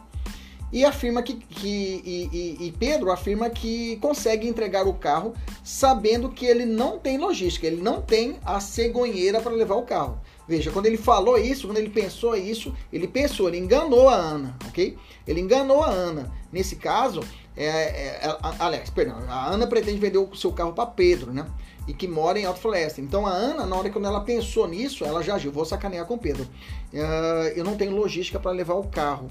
E 0.73 0.87
afirma 0.87 1.23
que, 1.23 1.35
que 1.35 1.69
e, 2.03 2.29
e, 2.33 2.67
e, 2.67 2.73
Pedro 2.73 3.13
afirma 3.13 3.51
que 3.51 3.97
consegue 3.97 4.49
entregar 4.49 4.89
o 4.89 4.95
carro 4.95 5.35
sabendo 5.63 6.31
que 6.31 6.47
ele 6.47 6.65
não 6.65 6.99
tem 6.99 7.19
logística, 7.19 7.67
ele 7.67 7.83
não 7.83 8.01
tem 8.01 8.39
a 8.43 8.59
cegonheira 8.59 9.39
para 9.41 9.53
levar 9.53 9.75
o 9.75 9.83
carro. 9.83 10.19
Veja, 10.49 10.71
quando 10.71 10.87
ele 10.87 10.97
falou 10.97 11.39
isso, 11.39 11.67
quando 11.67 11.77
ele 11.77 11.91
pensou 11.91 12.35
isso, 12.35 12.75
ele 12.93 13.07
pensou, 13.07 13.49
ele 13.49 13.59
enganou 13.59 14.09
a 14.09 14.15
Ana, 14.15 14.57
ok? 14.67 14.97
Ele 15.27 15.41
enganou 15.41 15.83
a 15.83 15.91
Ana. 15.91 16.33
Nesse 16.51 16.77
caso, 16.77 17.21
é, 17.57 17.67
é, 17.67 18.37
Alex, 18.59 18.91
perdão, 18.91 19.19
a 19.29 19.49
Ana 19.49 19.67
pretende 19.67 19.99
vender 19.99 20.19
o 20.19 20.35
seu 20.35 20.53
carro 20.53 20.73
para 20.73 20.87
Pedro, 20.87 21.33
né? 21.33 21.47
E 21.87 21.93
que 21.93 22.09
mora 22.09 22.39
em 22.39 22.45
Alto 22.45 22.61
Floresta. 22.61 23.01
Então 23.01 23.27
a 23.27 23.31
Ana, 23.31 23.67
na 23.67 23.77
hora 23.77 23.91
que 23.91 23.99
ela 23.99 24.21
pensou 24.21 24.67
nisso, 24.67 25.05
ela 25.05 25.23
já 25.23 25.35
agiu, 25.35 25.53
vou 25.53 25.65
sacanear 25.65 26.07
com 26.07 26.17
Pedro. 26.17 26.45
Uh, 26.93 27.49
eu 27.55 27.65
não 27.65 27.77
tenho 27.77 27.95
logística 27.95 28.39
para 28.39 28.53
levar 28.53 28.75
o 28.75 28.85
carro, 28.85 29.29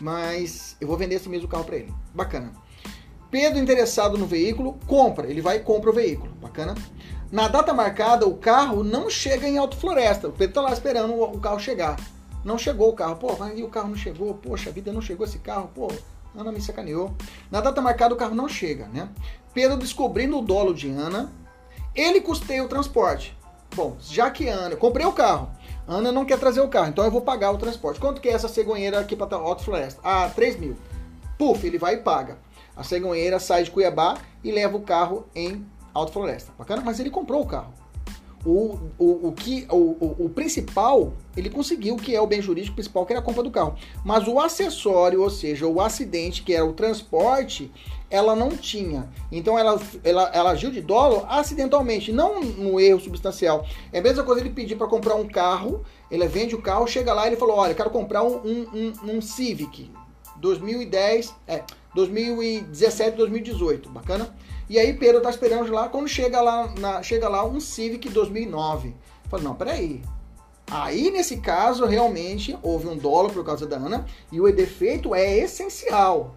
mas 0.00 0.76
eu 0.80 0.88
vou 0.88 0.96
vender 0.96 1.16
esse 1.16 1.28
mesmo 1.28 1.48
carro 1.48 1.64
para 1.64 1.76
ele. 1.76 1.92
Bacana. 2.14 2.52
Pedro, 3.30 3.58
interessado 3.58 4.18
no 4.18 4.26
veículo, 4.26 4.78
compra. 4.86 5.28
Ele 5.28 5.40
vai 5.40 5.58
e 5.58 5.60
compra 5.60 5.90
o 5.90 5.92
veículo. 5.92 6.32
Bacana. 6.40 6.74
Na 7.30 7.46
data 7.46 7.72
marcada, 7.72 8.26
o 8.26 8.36
carro 8.36 8.82
não 8.82 9.08
chega 9.08 9.46
em 9.46 9.56
Alto 9.56 9.76
Floresta. 9.76 10.28
O 10.28 10.32
Pedro 10.32 10.54
tá 10.54 10.60
lá 10.62 10.72
esperando 10.72 11.14
o 11.14 11.38
carro 11.38 11.60
chegar. 11.60 11.96
Não 12.44 12.58
chegou 12.58 12.88
o 12.88 12.92
carro. 12.92 13.16
Pô, 13.16 13.36
mas 13.38 13.56
e 13.56 13.62
o 13.62 13.68
carro 13.68 13.88
não 13.88 13.96
chegou? 13.96 14.34
Poxa, 14.34 14.72
vida 14.72 14.92
não 14.92 15.00
chegou 15.00 15.24
esse 15.24 15.38
carro. 15.38 15.70
Pô, 15.72 15.92
Ana 16.36 16.50
me 16.50 16.60
sacaneou. 16.60 17.14
Na 17.50 17.60
data 17.60 17.80
marcada, 17.80 18.14
o 18.14 18.16
carro 18.16 18.34
não 18.34 18.48
chega, 18.48 18.86
né? 18.88 19.08
Pedro 19.54 19.76
descobrindo 19.76 20.38
o 20.38 20.42
dolo 20.42 20.74
de 20.74 20.88
Ana, 20.90 21.30
ele 21.94 22.20
custeia 22.20 22.64
o 22.64 22.68
transporte. 22.68 23.36
Bom, 23.74 23.96
já 24.00 24.30
que 24.30 24.48
Ana, 24.48 24.74
comprei 24.74 25.06
o 25.06 25.12
carro, 25.12 25.50
Ana 25.86 26.12
não 26.12 26.24
quer 26.24 26.38
trazer 26.38 26.60
o 26.60 26.68
carro, 26.68 26.88
então 26.88 27.04
eu 27.04 27.10
vou 27.10 27.20
pagar 27.20 27.50
o 27.50 27.58
transporte. 27.58 28.00
Quanto 28.00 28.20
que 28.20 28.28
é 28.28 28.32
essa 28.32 28.48
cegonheira 28.48 29.00
aqui 29.00 29.16
para 29.16 29.36
Alto 29.36 29.64
Floresta? 29.64 30.00
Ah, 30.04 30.30
3 30.34 30.58
mil. 30.58 30.76
Puf, 31.36 31.66
ele 31.66 31.78
vai 31.78 31.94
e 31.94 31.98
paga. 31.98 32.38
A 32.76 32.82
cegonheira 32.82 33.38
sai 33.38 33.64
de 33.64 33.70
Cuiabá 33.70 34.16
e 34.42 34.52
leva 34.52 34.76
o 34.76 34.82
carro 34.82 35.26
em 35.34 35.66
Alto 35.92 36.12
Floresta. 36.12 36.52
Bacana? 36.58 36.82
Mas 36.84 37.00
ele 37.00 37.10
comprou 37.10 37.42
o 37.42 37.46
carro. 37.46 37.72
O, 38.44 38.78
o, 38.98 39.28
o, 39.28 39.32
que, 39.32 39.66
o, 39.68 39.76
o, 39.76 40.16
o, 40.26 40.30
principal, 40.30 41.12
ele 41.36 41.50
conseguiu, 41.50 41.96
que 41.96 42.16
é 42.16 42.20
o 42.20 42.26
bem 42.26 42.40
jurídico 42.40 42.74
principal, 42.74 43.04
que 43.04 43.12
era 43.12 43.20
a 43.20 43.22
compra 43.22 43.42
do 43.42 43.50
carro. 43.50 43.74
Mas 44.02 44.26
o 44.26 44.40
acessório, 44.40 45.20
ou 45.20 45.28
seja, 45.28 45.66
o 45.66 45.78
acidente, 45.78 46.42
que 46.42 46.54
era 46.54 46.64
o 46.64 46.72
transporte, 46.72 47.70
ela 48.10 48.34
não 48.34 48.50
tinha. 48.50 49.08
Então 49.30 49.58
ela, 49.58 49.80
ela, 50.02 50.30
ela 50.34 50.50
agiu 50.50 50.70
de 50.70 50.82
dolo 50.82 51.24
acidentalmente, 51.28 52.12
não 52.12 52.40
no 52.42 52.80
erro 52.80 53.00
substancial. 53.00 53.64
É 53.92 54.00
a 54.00 54.02
mesma 54.02 54.24
coisa 54.24 54.40
ele 54.40 54.50
pedir 54.50 54.76
para 54.76 54.88
comprar 54.88 55.14
um 55.14 55.28
carro, 55.28 55.84
ele 56.10 56.26
vende 56.26 56.54
o 56.54 56.60
carro, 56.60 56.86
chega 56.88 57.14
lá 57.14 57.24
e 57.24 57.30
ele 57.30 57.36
falou: 57.36 57.56
Olha, 57.56 57.74
quero 57.74 57.90
comprar 57.90 58.22
um, 58.24 58.36
um, 58.38 58.66
um, 58.74 59.16
um 59.16 59.20
Civic 59.22 59.90
2010, 60.36 61.34
é, 61.46 61.62
2017, 61.94 63.16
2018, 63.16 63.88
bacana? 63.90 64.34
E 64.68 64.78
aí 64.78 64.94
Pedro 64.94 65.20
tá 65.20 65.30
esperando 65.30 65.72
lá, 65.72 65.88
quando 65.88 66.08
chega 66.08 66.40
lá, 66.40 66.72
na, 66.78 67.02
chega 67.02 67.28
lá 67.28 67.44
um 67.44 67.60
Civic 67.60 68.08
2009. 68.08 68.94
Fala, 69.28 69.42
não, 69.42 69.54
peraí. 69.54 70.02
Aí, 70.70 71.10
nesse 71.10 71.38
caso, 71.38 71.84
realmente 71.84 72.56
houve 72.62 72.86
um 72.86 72.96
dólar 72.96 73.32
por 73.32 73.44
causa 73.44 73.66
da 73.66 73.76
Ana 73.76 74.06
e 74.30 74.40
o 74.40 74.52
defeito 74.54 75.12
é 75.12 75.38
essencial. 75.38 76.36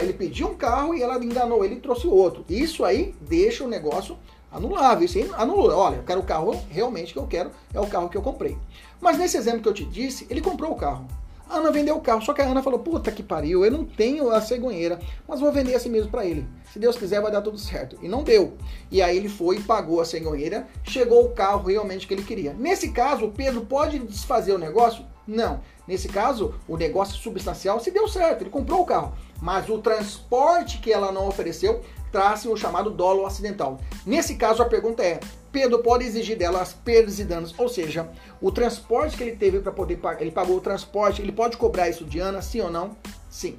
Ele 0.00 0.12
pediu 0.12 0.48
um 0.48 0.54
carro 0.54 0.94
e 0.94 1.02
ela 1.02 1.22
enganou 1.22 1.64
ele 1.64 1.74
e 1.74 1.80
trouxe 1.80 2.06
outro. 2.06 2.44
Isso 2.48 2.84
aí 2.84 3.14
deixa 3.20 3.62
o 3.64 3.68
negócio 3.68 4.16
anulável. 4.50 5.04
Isso 5.04 5.18
aí 5.18 5.30
anulou. 5.36 5.70
Olha, 5.70 5.96
eu 5.96 6.02
quero 6.02 6.20
o 6.20 6.24
carro 6.24 6.58
realmente 6.70 7.12
que 7.12 7.18
eu 7.18 7.26
quero, 7.26 7.50
é 7.72 7.80
o 7.80 7.86
carro 7.86 8.08
que 8.08 8.16
eu 8.16 8.22
comprei. 8.22 8.56
Mas 9.00 9.18
nesse 9.18 9.36
exemplo 9.36 9.60
que 9.60 9.68
eu 9.68 9.74
te 9.74 9.84
disse, 9.84 10.26
ele 10.30 10.40
comprou 10.40 10.72
o 10.72 10.76
carro. 10.76 11.06
A 11.50 11.56
Ana 11.56 11.72
vendeu 11.72 11.96
o 11.96 12.00
carro, 12.00 12.22
só 12.22 12.32
que 12.32 12.40
a 12.40 12.46
Ana 12.46 12.62
falou: 12.62 12.78
puta 12.78 13.10
que 13.10 13.24
pariu, 13.24 13.64
eu 13.64 13.72
não 13.72 13.84
tenho 13.84 14.30
a 14.30 14.40
cegonheira, 14.40 15.00
mas 15.26 15.40
vou 15.40 15.50
vender 15.50 15.74
assim 15.74 15.88
mesmo 15.88 16.08
para 16.08 16.24
ele. 16.24 16.46
Se 16.72 16.78
Deus 16.78 16.96
quiser, 16.96 17.20
vai 17.20 17.32
dar 17.32 17.42
tudo 17.42 17.58
certo. 17.58 17.98
E 18.00 18.08
não 18.08 18.22
deu. 18.22 18.56
E 18.88 19.02
aí 19.02 19.16
ele 19.16 19.28
foi 19.28 19.56
e 19.56 19.62
pagou 19.62 20.00
a 20.00 20.04
cegonheira, 20.04 20.68
chegou 20.84 21.24
o 21.24 21.30
carro 21.30 21.66
realmente 21.66 22.06
que 22.06 22.14
ele 22.14 22.22
queria. 22.22 22.54
Nesse 22.54 22.92
caso, 22.92 23.26
o 23.26 23.32
Pedro 23.32 23.62
pode 23.62 23.98
desfazer 23.98 24.52
o 24.52 24.58
negócio? 24.58 25.04
Não. 25.26 25.60
Nesse 25.88 26.08
caso, 26.08 26.54
o 26.68 26.76
negócio 26.76 27.16
substancial 27.16 27.80
se 27.80 27.90
deu 27.90 28.06
certo, 28.06 28.42
ele 28.42 28.50
comprou 28.50 28.82
o 28.82 28.86
carro. 28.86 29.12
Mas 29.40 29.68
o 29.68 29.78
transporte 29.78 30.78
que 30.78 30.92
ela 30.92 31.10
não 31.10 31.26
ofereceu 31.26 31.82
traz 32.12 32.44
o 32.44 32.56
chamado 32.56 32.90
dolo 32.90 33.24
acidental. 33.24 33.80
Nesse 34.04 34.34
caso, 34.34 34.62
a 34.62 34.66
pergunta 34.66 35.02
é: 35.02 35.20
Pedro 35.52 35.78
pode 35.78 36.04
exigir 36.04 36.36
dela 36.36 36.60
as 36.60 36.72
perdas 36.72 37.18
e 37.18 37.24
danos, 37.24 37.54
ou 37.58 37.68
seja, 37.68 38.10
o 38.40 38.52
transporte 38.52 39.16
que 39.16 39.22
ele 39.22 39.36
teve 39.36 39.60
para 39.60 39.72
poder 39.72 39.96
pagar, 39.96 40.22
ele 40.22 40.30
pagou 40.30 40.56
o 40.56 40.60
transporte, 40.60 41.22
ele 41.22 41.32
pode 41.32 41.56
cobrar 41.56 41.88
isso 41.88 42.04
de 42.04 42.18
Ana, 42.18 42.42
sim 42.42 42.60
ou 42.60 42.70
não? 42.70 42.96
Sim. 43.28 43.58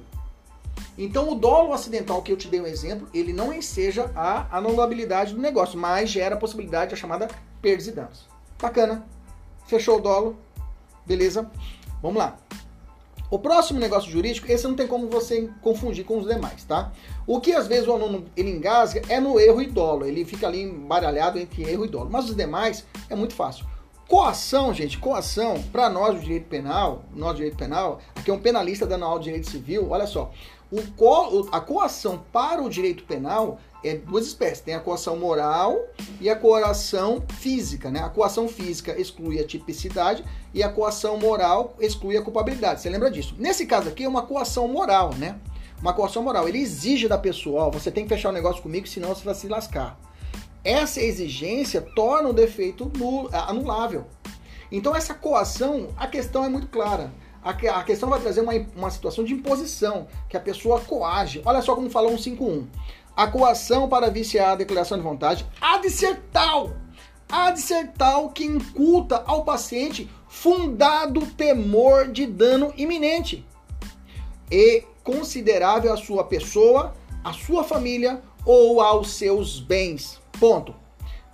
Então 0.96 1.30
o 1.30 1.34
dolo 1.34 1.72
acidental 1.72 2.22
que 2.22 2.32
eu 2.32 2.36
te 2.36 2.48
dei 2.48 2.60
um 2.60 2.66
exemplo, 2.66 3.08
ele 3.14 3.32
não 3.32 3.52
enseja 3.52 4.10
a 4.14 4.46
anulabilidade 4.56 5.34
do 5.34 5.40
negócio, 5.40 5.78
mas 5.78 6.10
gera 6.10 6.34
a 6.34 6.38
possibilidade 6.38 6.90
da 6.90 6.96
chamada 6.96 7.28
perdas 7.60 7.86
e 7.86 7.92
danos. 7.92 8.28
Bacana. 8.60 9.06
Fechou 9.66 9.98
o 9.98 10.00
dolo? 10.00 10.36
Beleza? 11.06 11.50
Vamos 12.02 12.18
lá. 12.18 12.36
O 13.32 13.38
próximo 13.38 13.80
negócio 13.80 14.10
jurídico, 14.10 14.52
esse 14.52 14.68
não 14.68 14.74
tem 14.74 14.86
como 14.86 15.08
você 15.08 15.48
confundir 15.62 16.04
com 16.04 16.18
os 16.18 16.26
demais, 16.26 16.64
tá? 16.64 16.92
O 17.26 17.40
que 17.40 17.54
às 17.54 17.66
vezes 17.66 17.88
o 17.88 17.92
aluno 17.92 18.26
ele 18.36 18.50
engasga 18.50 19.00
é 19.08 19.18
no 19.18 19.40
erro 19.40 19.62
e 19.62 19.66
dolo, 19.68 20.04
ele 20.04 20.22
fica 20.22 20.46
ali 20.46 20.60
embaralhado 20.60 21.38
entre 21.38 21.62
erro 21.62 21.86
e 21.86 21.88
dolo. 21.88 22.10
Mas 22.12 22.28
os 22.28 22.36
demais 22.36 22.86
é 23.08 23.16
muito 23.16 23.34
fácil. 23.34 23.64
Coação, 24.06 24.74
gente, 24.74 24.98
coação, 24.98 25.62
para 25.72 25.88
nós 25.88 26.14
do 26.14 26.20
direito 26.20 26.46
penal, 26.46 27.04
nós 27.14 27.32
do 27.32 27.36
direito 27.36 27.56
penal, 27.56 28.00
aqui 28.14 28.30
é 28.30 28.34
um 28.34 28.38
penalista 28.38 28.86
dando 28.86 29.06
aula 29.06 29.18
de 29.18 29.24
direito 29.24 29.48
civil, 29.48 29.88
olha 29.88 30.06
só. 30.06 30.30
Co, 30.98 31.48
a 31.50 31.58
coação 31.58 32.22
para 32.30 32.62
o 32.62 32.68
direito 32.68 33.02
penal 33.04 33.58
é 33.84 33.96
duas 33.96 34.26
espécies. 34.26 34.60
Tem 34.60 34.74
a 34.74 34.80
coação 34.80 35.16
moral 35.16 35.86
e 36.20 36.30
a 36.30 36.36
coação 36.36 37.22
física. 37.38 37.90
Né? 37.90 38.00
A 38.00 38.08
coação 38.08 38.48
física 38.48 38.98
exclui 38.98 39.40
a 39.40 39.46
tipicidade 39.46 40.24
e 40.54 40.62
a 40.62 40.68
coação 40.68 41.18
moral 41.18 41.76
exclui 41.80 42.16
a 42.16 42.22
culpabilidade. 42.22 42.80
Você 42.80 42.88
lembra 42.88 43.10
disso? 43.10 43.34
Nesse 43.38 43.66
caso 43.66 43.88
aqui 43.88 44.04
é 44.04 44.08
uma 44.08 44.22
coação 44.22 44.68
moral, 44.68 45.14
né? 45.14 45.38
Uma 45.80 45.92
coação 45.92 46.22
moral. 46.22 46.48
Ele 46.48 46.58
exige 46.58 47.08
da 47.08 47.18
pessoa, 47.18 47.64
ó, 47.64 47.70
você 47.70 47.90
tem 47.90 48.04
que 48.04 48.08
fechar 48.08 48.28
o 48.28 48.32
um 48.32 48.34
negócio 48.34 48.62
comigo, 48.62 48.86
senão 48.86 49.08
você 49.08 49.24
vai 49.24 49.34
se 49.34 49.48
lascar. 49.48 49.98
Essa 50.62 51.00
exigência 51.00 51.80
torna 51.80 52.28
o 52.28 52.32
defeito 52.32 52.90
anulável. 53.32 54.06
Então 54.70 54.94
essa 54.94 55.12
coação, 55.12 55.88
a 55.96 56.06
questão 56.06 56.44
é 56.44 56.48
muito 56.48 56.68
clara. 56.68 57.12
A, 57.44 57.82
questão 57.82 58.08
vai 58.08 58.20
trazer 58.20 58.40
uma, 58.40 58.52
uma 58.76 58.88
situação 58.88 59.24
de 59.24 59.34
imposição, 59.34 60.06
que 60.28 60.36
a 60.36 60.40
pessoa 60.40 60.78
coage. 60.78 61.42
Olha 61.44 61.60
só 61.60 61.74
como 61.74 61.90
fala 61.90 62.08
151 62.08 62.68
a 63.16 63.26
coação 63.26 63.88
para 63.88 64.10
viciar 64.10 64.50
a 64.50 64.56
declaração 64.56 64.96
de 64.96 65.04
vontade 65.04 65.46
há 65.60 65.78
de 65.78 65.90
ser 65.90 66.20
tal, 66.32 66.72
há 67.28 67.50
de 67.50 67.60
ser 67.60 67.88
tal 67.92 68.30
que 68.30 68.44
inculta 68.44 69.22
ao 69.26 69.44
paciente 69.44 70.10
fundado 70.28 71.26
temor 71.26 72.10
de 72.10 72.26
dano 72.26 72.72
iminente 72.76 73.46
e 74.50 74.84
considerável 75.04 75.92
à 75.92 75.96
sua 75.96 76.24
pessoa, 76.24 76.94
à 77.22 77.32
sua 77.32 77.64
família 77.64 78.22
ou 78.44 78.80
aos 78.80 79.12
seus 79.12 79.60
bens. 79.60 80.20
Ponto. 80.38 80.74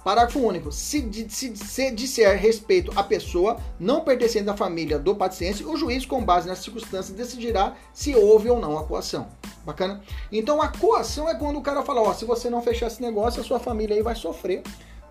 Parágrafo 0.04 0.38
único. 0.38 0.72
Se, 0.72 1.28
se, 1.28 1.56
se 1.56 1.90
disser 1.90 2.38
respeito 2.38 2.92
à 2.96 3.02
pessoa 3.02 3.58
não 3.78 4.00
pertencente 4.00 4.48
à 4.48 4.56
família 4.56 4.98
do 4.98 5.14
paciente, 5.14 5.64
o 5.64 5.76
juiz, 5.76 6.06
com 6.06 6.24
base 6.24 6.48
nas 6.48 6.60
circunstâncias, 6.60 7.16
decidirá 7.16 7.76
se 7.92 8.14
houve 8.14 8.48
ou 8.48 8.60
não 8.60 8.78
a 8.78 8.84
coação. 8.84 9.28
Bacana? 9.68 10.00
Então 10.32 10.62
a 10.62 10.68
coação 10.68 11.28
é 11.28 11.34
quando 11.34 11.58
o 11.58 11.62
cara 11.62 11.82
fala, 11.82 12.00
ó, 12.00 12.14
se 12.14 12.24
você 12.24 12.48
não 12.48 12.62
fechar 12.62 12.86
esse 12.86 13.02
negócio, 13.02 13.42
a 13.42 13.44
sua 13.44 13.60
família 13.60 13.94
aí 13.94 14.02
vai 14.02 14.14
sofrer 14.14 14.62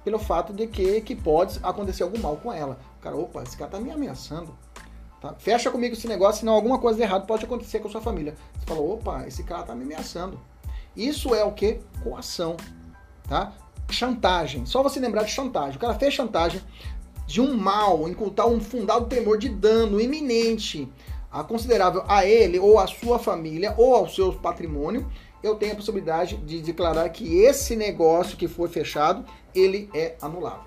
pelo 0.03 0.17
fato 0.17 0.51
de 0.51 0.65
que, 0.65 0.99
que 1.01 1.15
pode 1.15 1.59
acontecer 1.61 2.01
algum 2.01 2.19
mal 2.19 2.37
com 2.37 2.51
ela. 2.51 2.79
O 2.97 3.01
cara, 3.03 3.15
opa, 3.15 3.43
esse 3.43 3.55
cara 3.55 3.69
tá 3.69 3.79
me 3.79 3.91
ameaçando. 3.91 4.57
Tá? 5.21 5.35
Fecha 5.37 5.69
comigo 5.69 5.93
esse 5.93 6.07
negócio, 6.07 6.39
senão 6.39 6.53
alguma 6.53 6.79
coisa 6.79 6.97
de 6.97 7.03
errado 7.03 7.27
pode 7.27 7.45
acontecer 7.45 7.77
com 7.81 7.87
a 7.87 7.91
sua 7.91 8.01
família. 8.01 8.33
Você 8.57 8.65
fala, 8.65 8.81
opa, 8.81 9.27
esse 9.27 9.43
cara 9.43 9.61
tá 9.61 9.75
me 9.75 9.83
ameaçando. 9.83 10.39
Isso 10.95 11.35
é 11.35 11.43
o 11.43 11.51
que? 11.51 11.79
Coação. 12.03 12.57
Tá? 13.29 13.53
Chantagem. 13.91 14.65
Só 14.65 14.81
você 14.81 14.99
lembrar 14.99 15.21
de 15.21 15.29
chantagem. 15.29 15.77
O 15.77 15.79
cara 15.79 15.93
fez 15.93 16.15
chantagem 16.15 16.61
de 17.27 17.41
um 17.41 17.55
mal, 17.55 18.09
incultar 18.09 18.47
um 18.47 18.59
fundado 18.59 19.05
temor 19.05 19.37
de 19.37 19.49
dano 19.49 20.01
iminente 20.01 20.91
a 21.31 21.43
considerável 21.43 22.03
a 22.07 22.25
ele 22.25 22.59
ou 22.59 22.79
a 22.79 22.87
sua 22.87 23.19
família 23.19 23.73
ou 23.77 23.95
ao 23.95 24.09
seu 24.09 24.33
patrimônio 24.33 25.07
eu 25.43 25.55
tenho 25.55 25.73
a 25.73 25.75
possibilidade 25.75 26.37
de 26.37 26.61
declarar 26.61 27.07
que 27.09 27.39
esse 27.39 27.75
negócio 27.75 28.37
que 28.37 28.47
foi 28.47 28.67
fechado, 28.69 29.25
ele 29.53 29.89
é 29.93 30.15
anulável. 30.21 30.65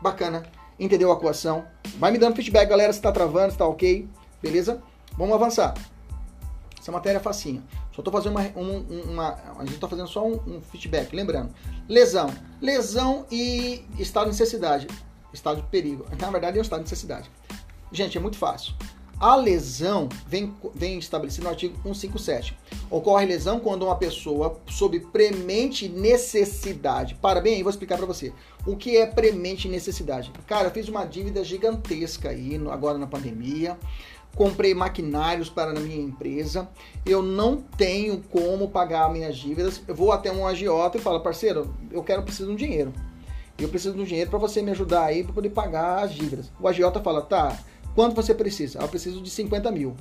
Bacana? 0.00 0.44
Entendeu 0.78 1.10
a 1.10 1.16
coação? 1.18 1.64
Vai 1.98 2.10
me 2.10 2.18
dando 2.18 2.36
feedback, 2.36 2.68
galera, 2.68 2.92
se 2.92 2.98
está 2.98 3.12
travando, 3.12 3.48
se 3.48 3.54
está 3.54 3.66
ok. 3.66 4.08
Beleza? 4.42 4.82
Vamos 5.16 5.34
avançar. 5.34 5.74
Essa 6.78 6.92
matéria 6.92 7.18
é 7.18 7.20
facinha. 7.20 7.62
Só 7.92 8.00
estou 8.00 8.12
fazendo 8.12 8.32
uma, 8.32 8.42
um, 8.54 9.10
uma, 9.10 9.38
A 9.58 9.64
gente 9.64 9.74
está 9.74 9.88
fazendo 9.88 10.08
só 10.08 10.26
um, 10.26 10.34
um, 10.46 10.60
feedback. 10.60 11.14
Lembrando, 11.14 11.52
lesão. 11.88 12.30
Lesão 12.60 13.26
e 13.30 13.84
estado 13.98 14.24
de 14.24 14.32
necessidade. 14.32 14.86
Estado 15.32 15.62
de 15.62 15.68
perigo. 15.68 16.04
Na 16.20 16.30
verdade, 16.30 16.58
é 16.58 16.60
um 16.60 16.62
estado 16.62 16.80
de 16.80 16.84
necessidade. 16.84 17.30
Gente, 17.90 18.18
é 18.18 18.20
muito 18.20 18.36
fácil. 18.36 18.74
A 19.18 19.34
lesão 19.34 20.08
vem, 20.26 20.54
vem 20.74 20.98
estabelecida 20.98 21.44
no 21.44 21.50
artigo 21.50 21.74
157. 21.82 22.56
Ocorre 22.90 23.24
lesão 23.24 23.58
quando 23.58 23.84
uma 23.84 23.96
pessoa, 23.96 24.60
sob 24.68 25.00
premente 25.00 25.88
necessidade. 25.88 27.14
Para 27.14 27.40
bem 27.40 27.54
aí, 27.54 27.62
vou 27.62 27.70
explicar 27.70 27.96
para 27.96 28.06
você. 28.06 28.32
O 28.66 28.76
que 28.76 28.96
é 28.96 29.06
premente 29.06 29.68
necessidade? 29.68 30.30
Cara, 30.46 30.68
eu 30.68 30.70
fiz 30.70 30.88
uma 30.88 31.04
dívida 31.06 31.42
gigantesca 31.42 32.28
aí, 32.28 32.60
agora 32.70 32.98
na 32.98 33.06
pandemia 33.06 33.78
comprei 34.36 34.74
maquinários 34.74 35.48
para 35.48 35.70
a 35.70 35.80
minha 35.80 35.96
empresa, 35.96 36.68
eu 37.06 37.22
não 37.22 37.56
tenho 37.56 38.22
como 38.30 38.68
pagar 38.68 39.10
minhas 39.10 39.34
dívidas, 39.34 39.80
eu 39.88 39.94
vou 39.94 40.12
até 40.12 40.30
um 40.30 40.46
agiota 40.46 40.98
e 40.98 41.00
falo, 41.00 41.20
parceiro, 41.20 41.74
eu 41.90 42.02
quero, 42.04 42.22
preciso 42.22 42.48
de 42.48 42.52
um 42.52 42.56
dinheiro. 42.56 42.92
Eu 43.58 43.70
preciso 43.70 43.94
de 43.94 44.02
um 44.02 44.04
dinheiro 44.04 44.28
para 44.28 44.38
você 44.38 44.60
me 44.60 44.70
ajudar 44.70 45.04
aí 45.04 45.24
para 45.24 45.32
poder 45.32 45.48
pagar 45.48 46.04
as 46.04 46.12
dívidas. 46.12 46.52
O 46.60 46.68
agiota 46.68 47.00
fala, 47.00 47.22
tá, 47.22 47.58
quanto 47.96 48.14
você 48.14 48.34
precisa? 48.34 48.78
Eu 48.78 48.88
preciso 48.88 49.20
de 49.22 49.30
50 49.30 49.72
mil. 49.72 49.96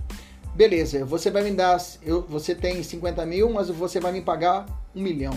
Beleza, 0.53 1.03
você 1.03 1.31
vai 1.31 1.43
me 1.43 1.51
dar, 1.51 1.81
eu, 2.03 2.21
você 2.21 2.53
tem 2.53 2.83
50 2.83 3.25
mil, 3.25 3.51
mas 3.51 3.69
você 3.69 3.99
vai 3.99 4.11
me 4.11 4.21
pagar 4.21 4.65
um 4.93 5.01
milhão. 5.01 5.33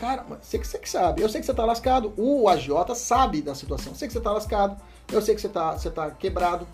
Cara, 0.00 0.24
você 0.40 0.58
que, 0.58 0.66
você 0.66 0.80
sabe, 0.84 1.22
eu 1.22 1.28
sei 1.28 1.40
que 1.40 1.46
você 1.46 1.52
está 1.52 1.64
lascado, 1.64 2.12
o 2.16 2.48
agiota 2.48 2.94
sabe 2.94 3.42
da 3.42 3.54
situação, 3.54 3.92
eu 3.92 3.96
sei 3.96 4.08
que 4.08 4.12
você 4.12 4.18
está 4.18 4.32
lascado, 4.32 4.76
eu 5.12 5.20
sei 5.20 5.34
que 5.34 5.40
você 5.40 5.46
está 5.46 5.72
você 5.72 5.90
tá 5.90 6.10
quebrado, 6.10 6.66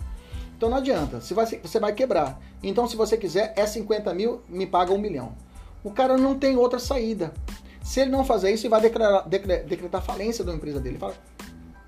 então 0.57 0.71
não 0.71 0.79
adianta, 0.79 1.21
você 1.21 1.35
vai, 1.35 1.45
você 1.45 1.81
vai 1.81 1.93
quebrar. 1.93 2.41
Então, 2.62 2.88
se 2.88 2.97
você 2.97 3.17
quiser, 3.17 3.53
é 3.57 3.67
50 3.67 4.15
mil, 4.15 4.43
me 4.49 4.67
paga 4.67 4.93
um 4.93 4.99
milhão. 4.99 5.35
O 5.85 5.91
cara 5.91 6.17
não 6.17 6.38
tem 6.38 6.57
outra 6.57 6.79
saída. 6.79 7.33
Se 7.83 8.00
ele 8.00 8.11
não 8.11 8.25
fazer 8.25 8.50
isso, 8.53 8.65
ele 8.65 8.71
vai 8.71 8.81
declarar, 8.81 9.29
decretar 9.29 10.03
falência 10.03 10.43
da 10.43 10.53
empresa 10.53 10.81
dele. 10.81 10.95
Ele 10.95 11.00
fala, 11.00 11.15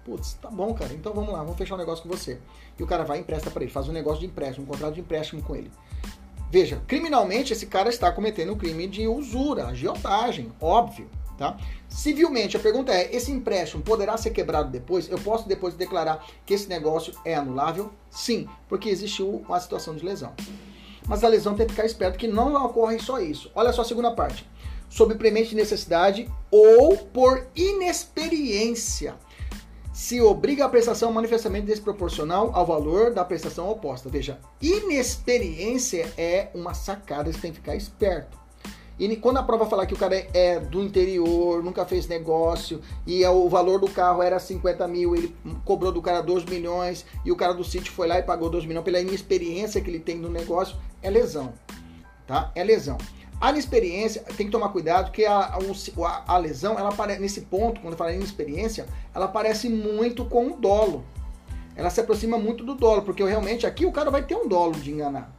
putz, 0.08 0.38
tá 0.40 0.50
bom, 0.50 0.72
cara, 0.72 0.94
então 0.94 1.12
vamos 1.12 1.30
lá, 1.30 1.40
vamos 1.40 1.58
fechar 1.58 1.74
um 1.74 1.78
negócio 1.78 2.02
com 2.02 2.08
você. 2.08 2.38
E 2.78 2.82
o 2.82 2.86
cara 2.86 3.04
vai 3.04 3.18
e 3.18 3.20
empresta 3.20 3.50
para 3.50 3.62
ele, 3.62 3.70
faz 3.70 3.88
um 3.88 3.92
negócio 3.92 4.20
de 4.20 4.26
empréstimo, 4.26 4.64
um 4.64 4.68
contrato 4.68 4.94
de 4.94 5.00
empréstimo 5.00 5.42
com 5.42 5.54
ele. 5.54 5.70
Veja, 6.50 6.82
criminalmente 6.86 7.52
esse 7.52 7.66
cara 7.66 7.90
está 7.90 8.10
cometendo 8.10 8.54
um 8.54 8.56
crime 8.56 8.86
de 8.86 9.06
usura, 9.06 9.66
agiotagem, 9.66 10.50
óbvio. 10.60 11.10
Tá? 11.36 11.56
Civilmente, 11.88 12.56
a 12.56 12.60
pergunta 12.60 12.92
é: 12.92 13.14
esse 13.14 13.30
empréstimo 13.30 13.80
poderá 13.80 14.16
ser 14.16 14.30
quebrado 14.30 14.70
depois? 14.70 15.08
Eu 15.08 15.18
posso 15.18 15.46
depois 15.46 15.74
declarar 15.74 16.26
que 16.44 16.52
esse 16.52 16.68
negócio 16.68 17.14
é 17.24 17.34
anulável? 17.36 17.92
Sim, 18.10 18.48
porque 18.68 18.88
existiu 18.88 19.44
uma 19.46 19.60
situação 19.60 19.94
de 19.94 20.04
lesão. 20.04 20.32
Mas 21.06 21.22
a 21.22 21.28
lesão 21.28 21.54
tem 21.54 21.64
que 21.64 21.72
ficar 21.72 21.86
esperto 21.86 22.18
que 22.18 22.26
não 22.26 22.54
ocorre 22.64 22.98
só 22.98 23.20
isso. 23.20 23.52
Olha 23.54 23.72
só 23.72 23.82
a 23.82 23.84
segunda 23.84 24.10
parte. 24.10 24.48
Sob 24.90 25.14
premente 25.14 25.50
de 25.50 25.56
necessidade 25.56 26.28
ou 26.50 26.96
por 26.96 27.46
inexperiência. 27.54 29.14
Se 29.98 30.20
obriga 30.20 30.64
a 30.64 30.68
prestação 30.68 31.10
manifestamente 31.10 31.66
desproporcional 31.66 32.52
ao 32.54 32.64
valor 32.64 33.12
da 33.12 33.24
prestação 33.24 33.68
oposta. 33.68 34.08
Veja, 34.08 34.38
inexperiência 34.62 36.08
é 36.16 36.50
uma 36.54 36.72
sacada, 36.72 37.32
você 37.32 37.40
tem 37.40 37.50
que 37.50 37.58
ficar 37.58 37.74
esperto. 37.74 38.38
E 38.96 39.16
quando 39.16 39.38
a 39.38 39.42
prova 39.42 39.66
falar 39.66 39.86
que 39.86 39.94
o 39.94 39.98
cara 39.98 40.14
é 40.32 40.60
do 40.60 40.84
interior, 40.84 41.64
nunca 41.64 41.84
fez 41.84 42.06
negócio, 42.06 42.80
e 43.04 43.24
é 43.24 43.28
o 43.28 43.48
valor 43.48 43.80
do 43.80 43.90
carro 43.90 44.22
era 44.22 44.38
50 44.38 44.86
mil, 44.86 45.16
ele 45.16 45.34
cobrou 45.64 45.90
do 45.90 46.00
cara 46.00 46.20
2 46.20 46.44
milhões, 46.44 47.04
e 47.24 47.32
o 47.32 47.36
cara 47.36 47.52
do 47.52 47.64
sítio 47.64 47.92
foi 47.92 48.06
lá 48.06 48.20
e 48.20 48.22
pagou 48.22 48.48
2 48.48 48.66
milhões 48.66 48.84
pela 48.84 49.00
inexperiência 49.00 49.80
que 49.80 49.90
ele 49.90 49.98
tem 49.98 50.16
no 50.16 50.30
negócio, 50.30 50.76
é 51.02 51.10
lesão. 51.10 51.52
Tá? 52.24 52.52
É 52.54 52.62
lesão. 52.62 52.98
A 53.40 53.50
inexperiência, 53.50 54.22
tem 54.36 54.46
que 54.46 54.52
tomar 54.52 54.70
cuidado, 54.70 55.12
que 55.12 55.24
a, 55.24 55.38
a, 55.38 56.24
a 56.26 56.38
lesão, 56.38 56.76
ela 56.78 56.88
aparece, 56.88 57.20
nesse 57.20 57.42
ponto, 57.42 57.80
quando 57.80 57.92
eu 57.92 57.98
falo 57.98 58.10
inexperiência, 58.10 58.86
ela 59.14 59.28
parece 59.28 59.68
muito 59.68 60.24
com 60.24 60.48
o 60.48 60.56
dolo. 60.56 61.04
Ela 61.76 61.90
se 61.90 62.00
aproxima 62.00 62.36
muito 62.36 62.64
do 62.64 62.74
dolo, 62.74 63.02
porque 63.02 63.22
realmente 63.22 63.64
aqui 63.64 63.86
o 63.86 63.92
cara 63.92 64.10
vai 64.10 64.24
ter 64.24 64.34
um 64.34 64.48
dolo 64.48 64.72
de 64.72 64.90
enganar. 64.90 65.32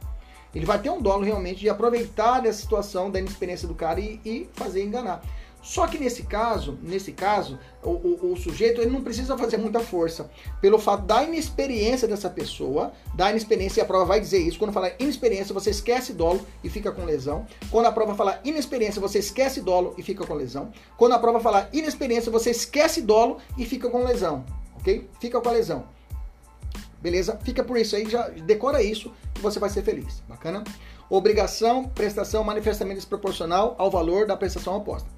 Ele 0.54 0.64
vai 0.64 0.78
ter 0.80 0.88
um 0.88 1.00
dolo 1.00 1.22
realmente 1.22 1.60
de 1.60 1.68
aproveitar 1.68 2.40
dessa 2.40 2.60
situação 2.60 3.10
da 3.10 3.20
inexperiência 3.20 3.68
do 3.68 3.74
cara 3.74 4.00
e, 4.00 4.18
e 4.24 4.48
fazer 4.54 4.82
enganar. 4.82 5.22
Só 5.62 5.86
que 5.86 5.98
nesse 5.98 6.22
caso, 6.22 6.78
nesse 6.82 7.12
caso, 7.12 7.58
o, 7.82 7.90
o, 7.90 8.32
o, 8.32 8.36
sujeito 8.36 8.80
ele 8.80 8.90
não 8.90 9.02
precisa 9.02 9.36
fazer 9.36 9.58
muita 9.58 9.80
força. 9.80 10.30
Pelo 10.60 10.78
fato 10.78 11.04
da 11.04 11.22
inexperiência 11.22 12.08
dessa 12.08 12.30
pessoa, 12.30 12.92
da 13.14 13.30
inexperiência, 13.30 13.80
e 13.80 13.82
a 13.82 13.86
prova 13.86 14.06
vai 14.06 14.20
dizer 14.20 14.38
isso. 14.38 14.58
Quando 14.58 14.72
fala 14.72 14.92
inexperiência, 14.98 15.52
você 15.52 15.70
esquece 15.70 16.14
dolo 16.14 16.46
e 16.64 16.70
fica 16.70 16.90
com 16.90 17.04
lesão. 17.04 17.46
Quando 17.70 17.86
a 17.86 17.92
prova 17.92 18.14
fala 18.14 18.40
inexperiência, 18.42 19.00
você 19.00 19.18
esquece 19.18 19.60
dolo 19.60 19.94
e 19.98 20.02
fica 20.02 20.26
com 20.26 20.34
lesão. 20.34 20.72
Quando 20.96 21.12
a 21.12 21.18
prova 21.18 21.40
fala 21.40 21.68
inexperiência, 21.72 22.32
você 22.32 22.50
esquece 22.50 23.02
dolo 23.02 23.38
e 23.58 23.66
fica 23.66 23.90
com 23.90 24.02
lesão. 24.02 24.44
Ok? 24.76 25.08
Fica 25.20 25.40
com 25.40 25.48
a 25.48 25.52
lesão. 25.52 25.84
Beleza? 27.02 27.38
Fica 27.42 27.62
por 27.62 27.76
isso 27.76 27.96
aí, 27.96 28.08
já 28.08 28.28
decora 28.28 28.82
isso 28.82 29.12
que 29.34 29.40
você 29.40 29.58
vai 29.58 29.70
ser 29.70 29.82
feliz. 29.82 30.22
Bacana? 30.28 30.64
Obrigação, 31.08 31.88
prestação 31.88 32.44
manifestamente 32.44 32.96
desproporcional 32.96 33.74
ao 33.78 33.90
valor 33.90 34.26
da 34.26 34.36
prestação 34.36 34.76
oposta. 34.76 35.08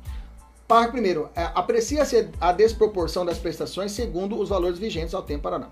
Parágrafo 0.73 0.93
primeiro. 0.93 1.29
É, 1.37 1.51
aprecia-se 1.55 2.31
a 2.41 2.51
desproporção 2.51 3.27
das 3.27 3.37
prestações 3.37 3.93
segundo 3.93 4.41
os 4.41 4.49
valores 4.49 4.79
vigentes 4.79 5.13
ao 5.13 5.23
tempo 5.23 5.43
Paraná. 5.43 5.69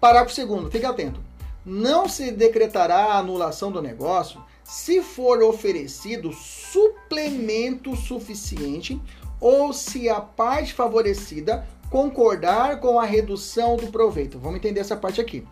Parágrafo 0.00 0.34
segundo. 0.34 0.70
Fique 0.70 0.86
atento. 0.86 1.20
Não 1.62 2.08
se 2.08 2.30
decretará 2.30 3.04
a 3.04 3.18
anulação 3.18 3.70
do 3.70 3.82
negócio 3.82 4.42
se 4.64 5.02
for 5.02 5.42
oferecido 5.42 6.32
suplemento 6.32 7.94
suficiente 7.94 8.98
ou 9.38 9.74
se 9.74 10.08
a 10.08 10.22
parte 10.22 10.72
favorecida 10.72 11.66
concordar 11.90 12.80
com 12.80 12.98
a 12.98 13.04
redução 13.04 13.76
do 13.76 13.88
proveito. 13.88 14.38
Vamos 14.38 14.56
entender 14.56 14.80
essa 14.80 14.96
parte 14.96 15.20
aqui. 15.20 15.46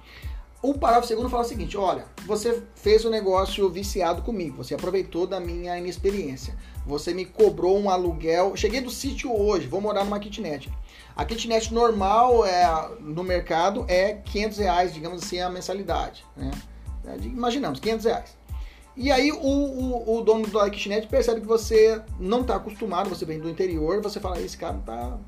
O 0.63 0.79
parágrafo 0.79 1.09
segundo 1.09 1.29
fala 1.29 1.43
o 1.43 1.47
seguinte: 1.47 1.77
olha, 1.77 2.07
você 2.25 2.63
fez 2.75 3.05
um 3.05 3.11
negócio 3.11 3.69
viciado 3.69 4.23
comigo, 4.23 4.65
você 4.65 4.75
aproveitou 4.75 5.27
da 5.27 5.41
minha 5.41 5.77
inexperiência, 5.77 6.57
você 6.87 7.15
me 7.15 7.25
cobrou 7.25 7.79
um 7.79 7.91
aluguel. 7.91 8.57
Cheguei 8.57 8.81
do 8.81 8.91
sítio 8.91 9.35
hoje, 9.35 9.67
vou 9.67 9.81
morar 9.81 10.05
numa 10.05 10.19
kitnet. 10.19 10.71
A 11.15 11.25
kitnet 11.25 11.73
normal 11.73 12.45
é, 12.47 12.89
no 13.01 13.23
mercado 13.23 13.85
é 13.89 14.15
500 14.15 14.59
reais, 14.59 14.95
digamos 14.95 15.23
assim, 15.23 15.41
a 15.41 15.51
mensalidade. 15.51 16.25
Né? 16.37 16.51
É, 17.07 17.17
imaginamos, 17.27 17.81
500 17.81 18.05
reais. 18.05 18.37
E 18.97 19.11
aí 19.11 19.33
o, 19.33 19.39
o, 19.39 20.19
o 20.19 20.21
dono 20.23 20.47
da 20.49 20.69
kitnet 20.69 21.07
percebe 21.07 21.41
que 21.41 21.47
você 21.47 22.01
não 22.19 22.43
está 22.43 22.57
acostumado, 22.57 23.09
você 23.09 23.25
vem 23.25 23.39
do 23.39 23.49
interior, 23.49 24.03
você 24.03 24.21
fala, 24.21 24.41
esse 24.41 24.57
cara 24.57 24.79
tá 24.85 25.19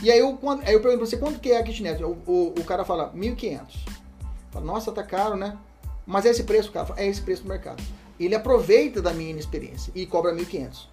e 0.00 0.10
aí 0.10 0.18
eu, 0.18 0.38
aí 0.64 0.74
eu 0.74 0.80
pergunto 0.80 0.98
pra 0.98 1.06
você, 1.06 1.16
quanto 1.16 1.38
que 1.38 1.52
é 1.52 1.58
a 1.58 1.62
kitnet? 1.62 2.02
O, 2.02 2.18
o, 2.26 2.54
o 2.58 2.64
cara 2.64 2.84
fala, 2.84 3.12
1.500. 3.14 3.60
Fala, 4.50 4.64
nossa, 4.64 4.90
tá 4.90 5.02
caro, 5.02 5.36
né? 5.36 5.56
Mas 6.06 6.24
é 6.24 6.30
esse 6.30 6.44
preço, 6.44 6.72
cara? 6.72 6.92
É 6.96 7.06
esse 7.06 7.20
preço 7.20 7.42
do 7.42 7.48
mercado. 7.48 7.82
Ele 8.18 8.34
aproveita 8.34 9.00
da 9.00 9.12
minha 9.12 9.30
inexperiência 9.30 9.92
e 9.94 10.06
cobra 10.06 10.34
1.500. 10.34 10.88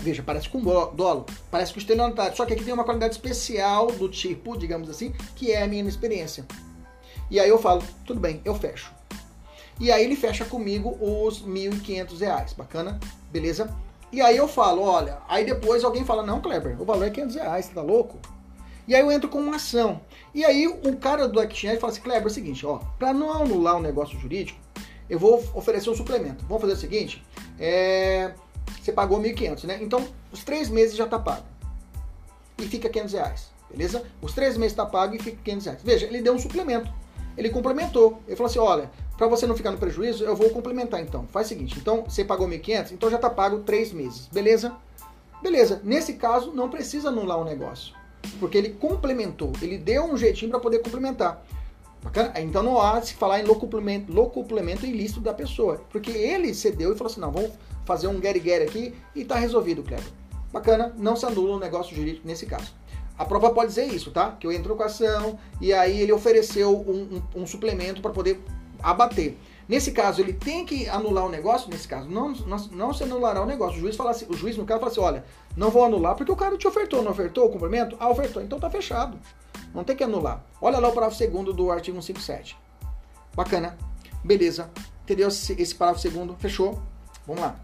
Veja, 0.00 0.22
parece 0.22 0.48
com 0.48 0.60
dolo, 0.60 1.26
parece 1.50 1.72
com 1.72 1.78
estelionatário. 1.78 2.36
Só 2.36 2.44
que 2.44 2.52
aqui 2.52 2.64
tem 2.64 2.74
uma 2.74 2.84
qualidade 2.84 3.14
especial 3.14 3.86
do 3.88 4.08
tipo, 4.08 4.56
digamos 4.56 4.90
assim, 4.90 5.12
que 5.34 5.52
é 5.52 5.62
a 5.62 5.66
minha 5.66 5.80
inexperiência. 5.80 6.44
E 7.30 7.38
aí 7.38 7.48
eu 7.48 7.58
falo, 7.58 7.82
tudo 8.04 8.20
bem, 8.20 8.40
eu 8.44 8.54
fecho. 8.54 8.92
E 9.78 9.90
aí 9.90 10.04
ele 10.04 10.16
fecha 10.16 10.44
comigo 10.44 10.98
os 11.00 11.42
1.500 11.42 12.18
reais. 12.18 12.52
Bacana? 12.52 13.00
Beleza? 13.30 13.74
E 14.12 14.20
aí 14.20 14.36
eu 14.36 14.48
falo, 14.48 14.82
olha, 14.82 15.18
aí 15.28 15.44
depois 15.44 15.84
alguém 15.84 16.04
fala, 16.04 16.24
não, 16.24 16.40
Kleber, 16.40 16.80
o 16.80 16.84
valor 16.84 17.06
é 17.06 17.10
500 17.10 17.36
reais, 17.36 17.66
você 17.66 17.72
tá 17.72 17.80
louco? 17.80 18.18
E 18.86 18.94
aí 18.94 19.00
eu 19.00 19.12
entro 19.12 19.28
com 19.28 19.38
uma 19.38 19.56
ação. 19.56 20.00
E 20.34 20.44
aí 20.44 20.66
o 20.66 20.96
cara 20.96 21.28
do 21.28 21.40
Exchange 21.40 21.78
fala 21.78 21.92
assim, 21.92 22.02
Kleber, 22.02 22.24
é 22.24 22.26
o 22.26 22.30
seguinte, 22.30 22.66
ó, 22.66 22.78
para 22.98 23.12
não 23.12 23.32
anular 23.32 23.76
um 23.76 23.80
negócio 23.80 24.18
jurídico, 24.18 24.58
eu 25.08 25.18
vou 25.18 25.42
oferecer 25.54 25.90
um 25.90 25.94
suplemento. 25.94 26.44
Vamos 26.46 26.60
fazer 26.60 26.74
o 26.74 26.76
seguinte, 26.76 27.24
é, 27.58 28.34
você 28.80 28.92
pagou 28.92 29.20
1.500, 29.20 29.64
né? 29.64 29.78
Então, 29.80 30.06
os 30.32 30.44
três 30.44 30.68
meses 30.68 30.96
já 30.96 31.06
tá 31.06 31.18
pago. 31.18 31.44
E 32.58 32.64
fica 32.66 32.88
500 32.88 33.12
reais, 33.14 33.50
beleza? 33.70 34.04
Os 34.20 34.32
três 34.32 34.56
meses 34.56 34.76
tá 34.76 34.84
pago 34.84 35.14
e 35.14 35.18
fica 35.18 35.38
500 35.42 35.64
reais. 35.66 35.80
Veja, 35.82 36.06
ele 36.06 36.20
deu 36.20 36.34
um 36.34 36.38
suplemento. 36.38 36.92
Ele 37.36 37.48
complementou. 37.48 38.20
Ele 38.26 38.36
falou 38.36 38.50
assim, 38.50 38.58
olha, 38.58 38.90
para 39.16 39.26
você 39.26 39.46
não 39.46 39.56
ficar 39.56 39.70
no 39.70 39.78
prejuízo, 39.78 40.24
eu 40.24 40.34
vou 40.34 40.50
complementar 40.50 41.00
então. 41.00 41.26
Faz 41.28 41.46
o 41.46 41.48
seguinte, 41.50 41.78
então 41.78 42.04
você 42.04 42.24
pagou 42.24 42.48
1.500, 42.48 42.92
então 42.92 43.10
já 43.10 43.16
está 43.16 43.30
pago 43.30 43.60
3 43.60 43.92
meses, 43.92 44.26
beleza? 44.32 44.74
Beleza, 45.42 45.80
nesse 45.84 46.14
caso 46.14 46.52
não 46.52 46.68
precisa 46.68 47.08
anular 47.08 47.38
o 47.38 47.44
negócio, 47.44 47.94
porque 48.38 48.58
ele 48.58 48.70
complementou, 48.70 49.52
ele 49.62 49.78
deu 49.78 50.04
um 50.04 50.16
jeitinho 50.16 50.50
para 50.50 50.60
poder 50.60 50.80
complementar. 50.80 51.42
Bacana? 52.02 52.32
Então 52.40 52.62
não 52.62 52.80
há 52.80 53.00
se 53.00 53.14
falar 53.14 53.40
em 53.40 53.44
locuplemento, 53.44 54.12
locuplemento 54.12 54.86
ilícito 54.86 55.20
da 55.20 55.34
pessoa, 55.34 55.82
porque 55.90 56.10
ele 56.10 56.54
cedeu 56.54 56.92
e 56.92 56.96
falou 56.96 57.10
assim, 57.10 57.20
não, 57.20 57.30
vamos 57.30 57.52
fazer 57.90 58.06
um 58.06 58.20
get-get 58.20 58.62
aqui 58.62 58.94
e 59.16 59.24
tá 59.24 59.34
resolvido, 59.34 59.82
Kleber. 59.82 60.06
Bacana, 60.52 60.94
não 60.96 61.16
se 61.16 61.26
anula 61.26 61.56
o 61.56 61.58
negócio 61.58 61.96
jurídico 61.96 62.24
nesse 62.24 62.46
caso. 62.46 62.72
A 63.18 63.24
prova 63.24 63.50
pode 63.50 63.66
dizer 63.66 63.86
isso, 63.86 64.12
tá? 64.12 64.30
Que 64.38 64.46
eu 64.46 64.52
entro 64.52 64.76
com 64.76 64.84
a 64.84 64.86
ação 64.86 65.36
e 65.60 65.72
aí 65.72 66.00
ele 66.00 66.12
ofereceu 66.12 66.70
um, 66.70 67.22
um, 67.34 67.42
um 67.42 67.46
suplemento 67.46 68.00
para 68.00 68.12
poder 68.12 68.40
abater. 68.80 69.36
Nesse 69.68 69.90
caso, 69.90 70.20
ele 70.20 70.32
tem 70.32 70.64
que 70.64 70.88
anular 70.88 71.26
o 71.26 71.28
negócio? 71.28 71.68
Nesse 71.68 71.86
caso, 71.88 72.08
não, 72.08 72.30
não, 72.30 72.56
não 72.70 72.94
se 72.94 73.02
anulará 73.02 73.42
o 73.42 73.46
negócio. 73.46 73.76
O 73.76 73.80
juiz, 73.80 73.96
fala 73.96 74.12
assim, 74.12 74.26
o 74.28 74.34
juiz, 74.34 74.56
no 74.56 74.64
caso, 74.64 74.80
fala 74.80 74.92
assim: 74.92 75.00
olha, 75.00 75.24
não 75.56 75.70
vou 75.70 75.84
anular 75.84 76.14
porque 76.14 76.30
o 76.30 76.36
cara 76.36 76.56
te 76.56 76.66
ofertou, 76.66 77.02
não 77.02 77.10
ofertou 77.10 77.46
o 77.46 77.50
cumprimento? 77.50 77.96
Ah, 77.98 78.08
ofertou, 78.08 78.40
então 78.40 78.58
tá 78.58 78.70
fechado. 78.70 79.18
Não 79.74 79.82
tem 79.82 79.96
que 79.96 80.04
anular. 80.04 80.44
Olha 80.60 80.78
lá 80.78 80.88
o 80.88 80.92
parágrafo 80.92 81.16
segundo 81.16 81.52
do 81.52 81.70
artigo 81.70 82.00
157. 82.00 82.56
Bacana. 83.34 83.76
Beleza. 84.24 84.70
Entendeu 85.04 85.28
esse, 85.28 85.60
esse 85.60 85.74
parágrafo 85.74 86.02
segundo? 86.02 86.36
Fechou? 86.38 86.80
Vamos 87.26 87.42
lá. 87.42 87.56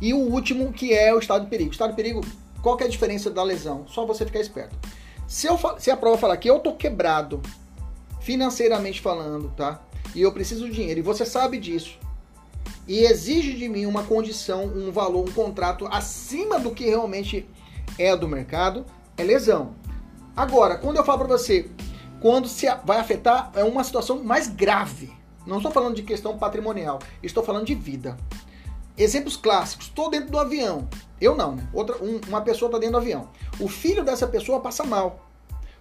E 0.00 0.12
o 0.12 0.18
último, 0.18 0.72
que 0.72 0.92
é 0.92 1.14
o 1.14 1.18
estado 1.18 1.44
de 1.44 1.50
perigo. 1.50 1.70
Estado 1.70 1.90
de 1.90 1.96
perigo, 1.96 2.20
qual 2.62 2.78
é 2.80 2.84
a 2.84 2.88
diferença 2.88 3.30
da 3.30 3.42
lesão? 3.42 3.86
Só 3.88 4.04
você 4.04 4.24
ficar 4.24 4.40
esperto. 4.40 4.76
Se, 5.26 5.46
eu, 5.46 5.58
se 5.78 5.90
a 5.90 5.96
prova 5.96 6.18
falar 6.18 6.36
que 6.36 6.48
eu 6.48 6.58
tô 6.58 6.74
quebrado, 6.74 7.40
financeiramente 8.20 9.00
falando, 9.00 9.50
tá? 9.56 9.80
e 10.14 10.22
eu 10.22 10.32
preciso 10.32 10.66
de 10.66 10.72
dinheiro, 10.72 11.00
e 11.00 11.02
você 11.02 11.26
sabe 11.26 11.58
disso, 11.58 11.98
e 12.86 13.00
exige 13.00 13.54
de 13.54 13.68
mim 13.68 13.86
uma 13.86 14.04
condição, 14.04 14.64
um 14.64 14.92
valor, 14.92 15.28
um 15.28 15.32
contrato 15.32 15.86
acima 15.90 16.58
do 16.58 16.70
que 16.70 16.84
realmente 16.84 17.48
é 17.98 18.16
do 18.16 18.28
mercado, 18.28 18.84
é 19.16 19.24
lesão. 19.24 19.74
Agora, 20.36 20.76
quando 20.76 20.96
eu 20.96 21.04
falo 21.04 21.20
para 21.20 21.28
você, 21.28 21.68
quando 22.20 22.48
se 22.48 22.66
vai 22.84 22.98
afetar, 22.98 23.50
é 23.54 23.64
uma 23.64 23.82
situação 23.82 24.22
mais 24.22 24.48
grave. 24.48 25.12
Não 25.46 25.58
estou 25.58 25.72
falando 25.72 25.96
de 25.96 26.02
questão 26.02 26.38
patrimonial, 26.38 26.98
estou 27.22 27.42
falando 27.42 27.66
de 27.66 27.74
vida. 27.74 28.16
Exemplos 28.96 29.36
clássicos, 29.36 29.86
estou 29.86 30.10
dentro 30.10 30.30
do 30.30 30.38
avião. 30.38 30.88
Eu 31.20 31.36
não, 31.36 31.56
né? 31.56 31.66
Outra, 31.72 31.96
um, 32.02 32.20
uma 32.28 32.40
pessoa 32.40 32.68
está 32.68 32.78
dentro 32.78 32.92
do 32.92 32.98
avião. 32.98 33.28
O 33.58 33.68
filho 33.68 34.04
dessa 34.04 34.26
pessoa 34.26 34.60
passa 34.60 34.84
mal 34.84 35.24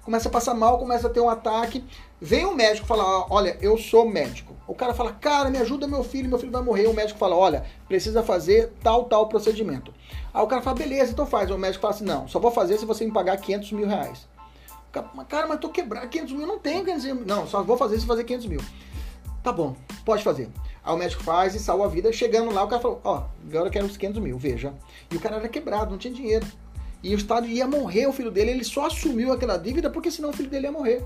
começa 0.04 0.28
a 0.28 0.32
passar 0.32 0.54
mal, 0.54 0.78
começa 0.78 1.08
a 1.08 1.10
ter 1.10 1.20
um 1.20 1.30
ataque. 1.30 1.84
Vem 2.22 2.46
um 2.46 2.54
médico 2.54 2.86
falar: 2.86 3.26
Olha, 3.30 3.58
eu 3.62 3.78
sou 3.78 4.08
médico. 4.08 4.56
O 4.68 4.76
cara 4.76 4.94
fala: 4.94 5.14
Cara, 5.14 5.50
me 5.50 5.58
ajuda 5.58 5.88
meu 5.88 6.04
filho, 6.04 6.30
meu 6.30 6.38
filho 6.38 6.52
vai 6.52 6.62
morrer. 6.62 6.88
O 6.88 6.94
médico 6.94 7.18
fala: 7.18 7.36
Olha, 7.36 7.66
precisa 7.88 8.22
fazer 8.22 8.74
tal, 8.84 9.06
tal 9.06 9.28
procedimento. 9.28 9.94
Aí 10.34 10.44
o 10.44 10.48
cara 10.48 10.62
fala: 10.62 10.78
Beleza, 10.78 11.12
então 11.12 11.26
faz. 11.26 11.50
O 11.50 11.58
médico 11.58 11.82
fala 11.82 11.94
assim: 11.94 12.06
Não, 12.06 12.28
só 12.28 12.40
vou 12.40 12.52
fazer 12.52 12.78
se 12.78 12.86
você 12.86 13.06
me 13.06 13.12
pagar 13.12 13.38
500 13.38 13.72
mil 13.72 13.88
reais. 13.88 14.28
Cara, 15.28 15.48
mas 15.48 15.60
tô 15.60 15.70
quebrado. 15.70 16.08
500 16.08 16.34
mil 16.34 16.46
não 16.46 16.60
tem 16.60 16.86
500 16.86 17.06
mil. 17.06 17.26
Não, 17.26 17.48
só 17.48 17.64
vou 17.64 17.76
fazer 17.76 18.00
se 18.00 18.06
fazer 18.06 18.24
500 18.24 18.46
mil. 18.46 18.62
Tá 19.44 19.52
bom, 19.52 19.76
pode 20.06 20.24
fazer. 20.24 20.50
Aí 20.84 20.94
o 20.94 20.98
médico 20.98 21.24
faz 21.24 21.54
e 21.54 21.60
salva 21.60 21.86
a 21.86 21.90
vida. 21.90 22.12
Chegando 22.12 22.54
lá, 22.54 22.64
o 22.64 22.68
cara 22.68 22.82
falou: 22.82 23.02
Ó, 23.04 23.24
agora 23.48 23.68
eu 23.68 23.72
quero 23.72 23.86
os 23.86 23.98
500 23.98 24.22
mil, 24.22 24.38
veja. 24.38 24.74
E 25.12 25.18
o 25.18 25.20
cara 25.20 25.36
era 25.36 25.50
quebrado, 25.50 25.92
não 25.92 25.98
tinha 25.98 26.14
dinheiro 26.14 26.46
e 27.04 27.14
o 27.14 27.18
Estado 27.18 27.48
ia 27.48 27.68
morrer 27.68 28.08
o 28.08 28.14
filho 28.14 28.32
dele, 28.32 28.52
ele 28.52 28.64
só 28.64 28.88
assumiu 28.88 29.34
aquela 29.34 29.58
dívida 29.58 29.90
porque 29.90 30.10
senão 30.10 30.30
o 30.30 30.34
filho 30.34 30.50
dele 30.50 30.68
ia 30.68 30.72
morrer. 30.72 31.04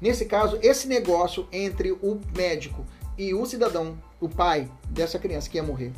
Nesse 0.00 0.26
caso, 0.26 0.58
esse 0.60 0.88
negócio 0.88 1.46
entre 1.52 1.92
o 1.92 2.20
médico 2.36 2.84
e 3.16 3.32
o 3.32 3.46
cidadão, 3.46 3.96
o 4.20 4.28
pai 4.28 4.68
dessa 4.88 5.18
criança 5.18 5.48
que 5.48 5.56
ia 5.56 5.62
morrer, 5.62 5.92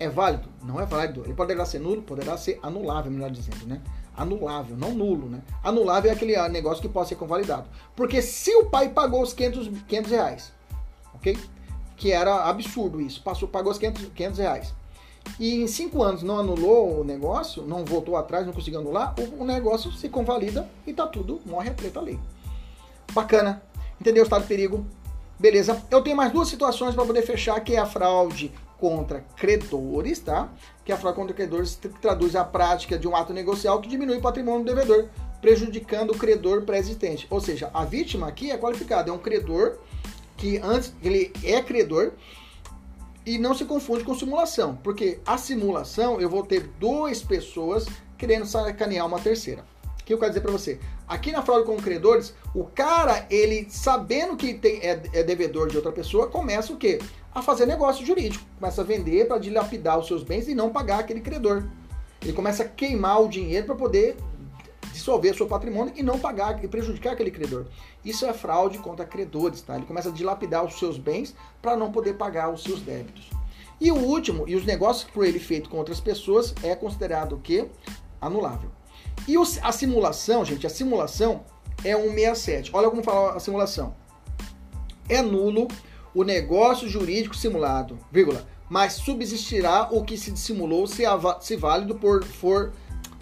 é 0.00 0.08
válido? 0.08 0.48
Não 0.64 0.80
é 0.80 0.86
válido. 0.86 1.24
Ele 1.24 1.34
poderá 1.34 1.66
ser 1.66 1.78
nulo, 1.78 2.02
poderá 2.02 2.38
ser 2.38 2.58
anulável, 2.62 3.12
melhor 3.12 3.30
dizendo, 3.30 3.66
né? 3.66 3.82
Anulável, 4.16 4.76
não 4.76 4.94
nulo, 4.94 5.28
né? 5.28 5.42
Anulável 5.62 6.10
é 6.10 6.14
aquele 6.14 6.36
negócio 6.48 6.80
que 6.80 6.88
pode 6.88 7.10
ser 7.10 7.16
convalidado. 7.16 7.68
Porque 7.94 8.22
se 8.22 8.54
o 8.56 8.66
pai 8.66 8.88
pagou 8.88 9.22
os 9.22 9.34
500, 9.34 9.82
500 9.86 10.10
reais, 10.10 10.52
ok? 11.18 11.38
Que 11.96 12.12
era 12.12 12.44
absurdo 12.44 13.00
isso, 13.00 13.22
passou, 13.22 13.48
pagou 13.48 13.70
os 13.70 13.78
500, 13.78 14.10
500 14.14 14.38
reais 14.38 14.74
e 15.38 15.62
em 15.62 15.66
cinco 15.66 16.02
anos 16.02 16.22
não 16.22 16.38
anulou 16.38 17.00
o 17.00 17.04
negócio, 17.04 17.62
não 17.62 17.84
voltou 17.84 18.16
atrás, 18.16 18.46
não 18.46 18.52
conseguiu 18.52 18.80
anular, 18.80 19.14
o, 19.38 19.44
negócio 19.44 19.90
se 19.92 20.08
convalida 20.08 20.68
e 20.86 20.92
tá 20.92 21.06
tudo, 21.06 21.40
morre 21.44 21.70
a 21.70 21.74
treta 21.74 22.00
lei. 22.00 22.18
Bacana. 23.12 23.62
Entendeu 24.00 24.22
o 24.22 24.26
estado 24.26 24.42
de 24.42 24.48
perigo? 24.48 24.86
Beleza. 25.38 25.82
Eu 25.90 26.02
tenho 26.02 26.16
mais 26.16 26.32
duas 26.32 26.48
situações 26.48 26.94
para 26.94 27.04
poder 27.04 27.22
fechar, 27.22 27.58
que 27.60 27.74
é 27.74 27.78
a 27.78 27.86
fraude 27.86 28.52
contra 28.78 29.24
credores, 29.36 30.20
tá? 30.20 30.48
Que 30.84 30.92
é 30.92 30.94
a 30.94 30.98
fraude 30.98 31.18
contra 31.18 31.34
credores 31.34 31.78
traduz 32.00 32.36
a 32.36 32.44
prática 32.44 32.96
de 32.96 33.08
um 33.08 33.16
ato 33.16 33.32
negocial 33.32 33.80
que 33.80 33.88
diminui 33.88 34.18
o 34.18 34.20
patrimônio 34.20 34.64
do 34.64 34.72
devedor, 34.72 35.08
prejudicando 35.40 36.12
o 36.12 36.18
credor 36.18 36.62
pré-existente. 36.62 37.26
Ou 37.30 37.40
seja, 37.40 37.70
a 37.74 37.84
vítima 37.84 38.28
aqui 38.28 38.50
é 38.50 38.58
qualificada, 38.58 39.10
é 39.10 39.12
um 39.12 39.18
credor 39.18 39.78
que 40.38 40.58
antes 40.58 40.94
ele 41.02 41.32
é 41.44 41.60
credor 41.60 42.12
e 43.26 43.36
não 43.36 43.54
se 43.54 43.66
confunde 43.66 44.04
com 44.04 44.14
simulação, 44.14 44.78
porque 44.82 45.18
a 45.26 45.36
simulação 45.36 46.18
eu 46.18 46.30
vou 46.30 46.46
ter 46.46 46.62
duas 46.80 47.20
pessoas 47.22 47.86
querendo 48.16 48.46
sacanear 48.46 49.06
uma 49.06 49.18
terceira. 49.18 49.62
O 50.00 50.04
que 50.04 50.14
eu 50.14 50.18
quero 50.18 50.30
dizer 50.30 50.40
para 50.40 50.52
você? 50.52 50.80
Aqui 51.06 51.30
na 51.32 51.42
fraude 51.42 51.66
com 51.66 51.76
credores, 51.76 52.32
o 52.54 52.64
cara, 52.64 53.26
ele 53.28 53.66
sabendo 53.68 54.36
que 54.36 54.54
tem, 54.54 54.78
é, 54.78 55.02
é 55.12 55.22
devedor 55.22 55.68
de 55.68 55.76
outra 55.76 55.92
pessoa, 55.92 56.28
começa 56.28 56.72
o 56.72 56.78
quê? 56.78 56.98
A 57.34 57.42
fazer 57.42 57.66
negócio 57.66 58.06
jurídico. 58.06 58.42
Começa 58.58 58.80
a 58.80 58.84
vender 58.84 59.28
para 59.28 59.38
dilapidar 59.38 59.98
os 59.98 60.06
seus 60.06 60.22
bens 60.22 60.48
e 60.48 60.54
não 60.54 60.70
pagar 60.70 61.00
aquele 61.00 61.20
credor. 61.20 61.64
Ele 62.22 62.32
começa 62.32 62.62
a 62.62 62.68
queimar 62.68 63.22
o 63.22 63.28
dinheiro 63.28 63.66
para 63.66 63.74
poder 63.74 64.16
dissolver 64.92 65.34
seu 65.34 65.46
patrimônio 65.46 65.92
e 65.96 66.02
não 66.02 66.18
pagar 66.18 66.62
e 66.64 66.68
prejudicar 66.68 67.12
aquele 67.12 67.30
credor. 67.30 67.66
Isso 68.04 68.26
é 68.26 68.32
fraude 68.32 68.78
contra 68.78 69.04
credores, 69.04 69.60
tá? 69.62 69.76
Ele 69.76 69.86
começa 69.86 70.08
a 70.08 70.12
dilapidar 70.12 70.64
os 70.64 70.78
seus 70.78 70.98
bens 70.98 71.34
para 71.60 71.76
não 71.76 71.92
poder 71.92 72.14
pagar 72.14 72.52
os 72.52 72.62
seus 72.62 72.80
débitos. 72.80 73.30
E 73.80 73.92
o 73.92 73.96
último, 73.96 74.44
e 74.48 74.56
os 74.56 74.64
negócios 74.64 75.08
por 75.10 75.24
ele 75.24 75.38
feito 75.38 75.70
com 75.70 75.76
outras 75.76 76.00
pessoas, 76.00 76.54
é 76.62 76.74
considerado 76.74 77.34
o 77.34 77.40
quê? 77.40 77.68
Anulável. 78.20 78.70
E 79.26 79.34
a 79.62 79.72
simulação, 79.72 80.44
gente, 80.44 80.66
a 80.66 80.70
simulação 80.70 81.44
é 81.84 81.94
167. 81.94 82.70
Olha 82.74 82.90
como 82.90 83.02
fala 83.02 83.36
a 83.36 83.40
simulação. 83.40 83.94
É 85.08 85.22
nulo 85.22 85.68
o 86.14 86.24
negócio 86.24 86.88
jurídico 86.88 87.36
simulado, 87.36 87.98
vírgula, 88.10 88.46
mas 88.68 88.94
subsistirá 88.94 89.88
o 89.90 90.04
que 90.04 90.18
se 90.18 90.30
dissimulou 90.30 90.86
se, 90.86 91.04
se 91.40 91.56
válido 91.56 91.94
por 91.94 92.24
for 92.24 92.72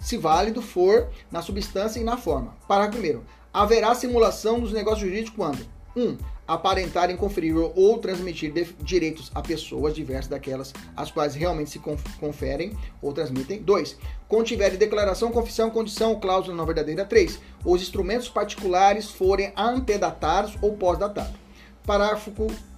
se 0.07 0.15
válido 0.15 0.61
for 0.61 1.09
na 1.29 1.41
substância 1.41 1.99
e 1.99 2.03
na 2.03 2.15
forma. 2.15 2.55
Parágrafo 2.65 2.93
primeiro. 2.93 3.25
Haverá 3.53 3.93
simulação 3.93 4.57
dos 4.57 4.71
negócios 4.71 5.01
jurídicos 5.01 5.35
quando 5.35 5.67
1. 5.93 6.01
Um, 6.01 6.17
aparentarem 6.47 7.17
conferir 7.17 7.57
ou 7.57 7.97
transmitir 7.97 8.53
direitos 8.79 9.29
a 9.35 9.41
pessoas 9.41 9.93
diversas 9.93 10.29
daquelas 10.29 10.73
às 10.95 11.11
quais 11.11 11.35
realmente 11.35 11.71
se 11.71 11.81
conferem 12.21 12.71
ou 13.01 13.11
transmitem. 13.11 13.61
2. 13.61 13.97
Contiverem 14.29 14.77
declaração, 14.77 15.29
confissão, 15.29 15.69
condição 15.69 16.11
ou 16.11 16.21
cláusula 16.21 16.55
não 16.55 16.65
verdadeira. 16.65 17.03
3. 17.03 17.37
Os 17.65 17.81
instrumentos 17.81 18.29
particulares 18.29 19.11
forem 19.11 19.51
antedatados 19.57 20.55
ou 20.61 20.77
pós-datados. 20.77 21.35
Parágrafo 21.85 22.31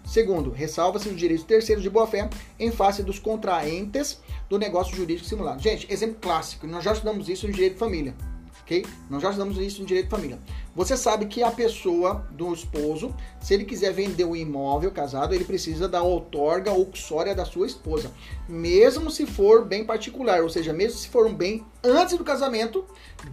Segundo, 0.09 0.49
ressalva-se 0.49 1.07
os 1.07 1.15
direitos 1.15 1.45
terceiros 1.45 1.83
de 1.83 1.89
boa-fé 1.89 2.27
em 2.59 2.71
face 2.71 3.03
dos 3.03 3.19
contraentes 3.19 4.19
do 4.49 4.57
negócio 4.57 4.95
jurídico 4.95 5.29
simulado. 5.29 5.61
Gente, 5.61 5.85
exemplo 5.87 6.17
clássico, 6.19 6.65
nós 6.65 6.83
já 6.83 6.93
estudamos 6.93 7.29
isso 7.29 7.45
no 7.45 7.53
direito 7.53 7.73
de 7.73 7.79
família, 7.79 8.15
ok? 8.63 8.83
Nós 9.07 9.21
já 9.21 9.29
estudamos 9.29 9.59
isso 9.59 9.81
no 9.81 9.85
direito 9.85 10.05
de 10.07 10.09
família. 10.09 10.39
Você 10.79 10.95
sabe 10.95 11.25
que 11.25 11.43
a 11.43 11.51
pessoa 11.51 12.25
do 12.31 12.53
esposo, 12.53 13.13
se 13.41 13.53
ele 13.53 13.65
quiser 13.65 13.91
vender 13.91 14.23
o 14.23 14.33
imóvel 14.33 14.89
casado, 14.91 15.35
ele 15.35 15.43
precisa 15.43 15.89
da 15.89 16.01
outorga 16.01 16.71
ou 16.71 16.85
cussória 16.85 17.35
da 17.35 17.43
sua 17.43 17.67
esposa, 17.67 18.09
mesmo 18.47 19.11
se 19.11 19.25
for 19.25 19.65
bem 19.65 19.83
particular, 19.83 20.41
ou 20.41 20.47
seja, 20.47 20.71
mesmo 20.71 20.97
se 20.97 21.09
for 21.09 21.27
um 21.27 21.35
bem 21.35 21.65
antes 21.83 22.17
do 22.17 22.23
casamento 22.23 22.85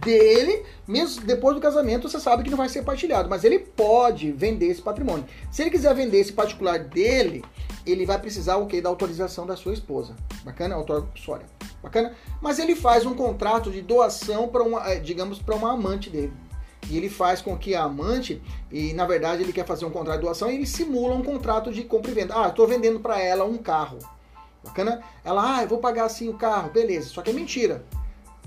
dele, 0.03 0.65
mesmo 0.85 1.23
depois 1.23 1.55
do 1.55 1.61
casamento, 1.61 2.09
você 2.09 2.19
sabe 2.19 2.43
que 2.43 2.49
não 2.49 2.57
vai 2.57 2.67
ser 2.67 2.83
partilhado, 2.83 3.29
mas 3.29 3.45
ele 3.45 3.59
pode 3.59 4.29
vender 4.33 4.65
esse 4.65 4.81
patrimônio. 4.81 5.23
Se 5.49 5.61
ele 5.61 5.71
quiser 5.71 5.95
vender 5.95 6.19
esse 6.19 6.33
particular 6.33 6.79
dele, 6.79 7.45
ele 7.85 8.05
vai 8.05 8.19
precisar 8.19 8.57
o 8.57 8.67
que 8.67 8.81
da 8.81 8.89
autorização 8.89 9.47
da 9.47 9.55
sua 9.55 9.71
esposa. 9.71 10.17
Bacana? 10.43 10.75
Outorga 10.75 11.07
cussória. 11.07 11.45
Bacana? 11.81 12.13
Mas 12.41 12.59
ele 12.59 12.75
faz 12.75 13.05
um 13.05 13.13
contrato 13.13 13.71
de 13.71 13.81
doação 13.81 14.49
para 14.49 14.63
uma, 14.63 14.85
eh, 14.91 14.99
digamos, 14.99 15.39
para 15.39 15.55
uma 15.55 15.71
amante 15.71 16.09
dele 16.09 16.33
e 16.89 16.97
ele 16.97 17.09
faz 17.09 17.41
com 17.41 17.57
que 17.57 17.75
a 17.75 17.83
amante, 17.83 18.41
e 18.71 18.93
na 18.93 19.05
verdade 19.05 19.43
ele 19.43 19.53
quer 19.53 19.65
fazer 19.65 19.85
um 19.85 19.89
contrato 19.89 20.17
de 20.17 20.25
doação, 20.25 20.49
e 20.49 20.55
ele 20.55 20.65
simula 20.65 21.15
um 21.15 21.23
contrato 21.23 21.71
de 21.71 21.83
compra 21.83 22.11
e 22.11 22.13
venda. 22.13 22.33
Ah, 22.35 22.47
estou 22.47 22.67
vendendo 22.67 22.99
para 22.99 23.21
ela 23.21 23.45
um 23.45 23.57
carro. 23.57 23.99
Bacana? 24.63 25.01
Ela, 25.23 25.57
ah, 25.57 25.63
eu 25.63 25.67
vou 25.67 25.79
pagar 25.79 26.05
assim 26.05 26.29
o 26.29 26.33
carro, 26.33 26.69
beleza. 26.69 27.09
Só 27.09 27.21
que 27.21 27.29
é 27.29 27.33
mentira. 27.33 27.85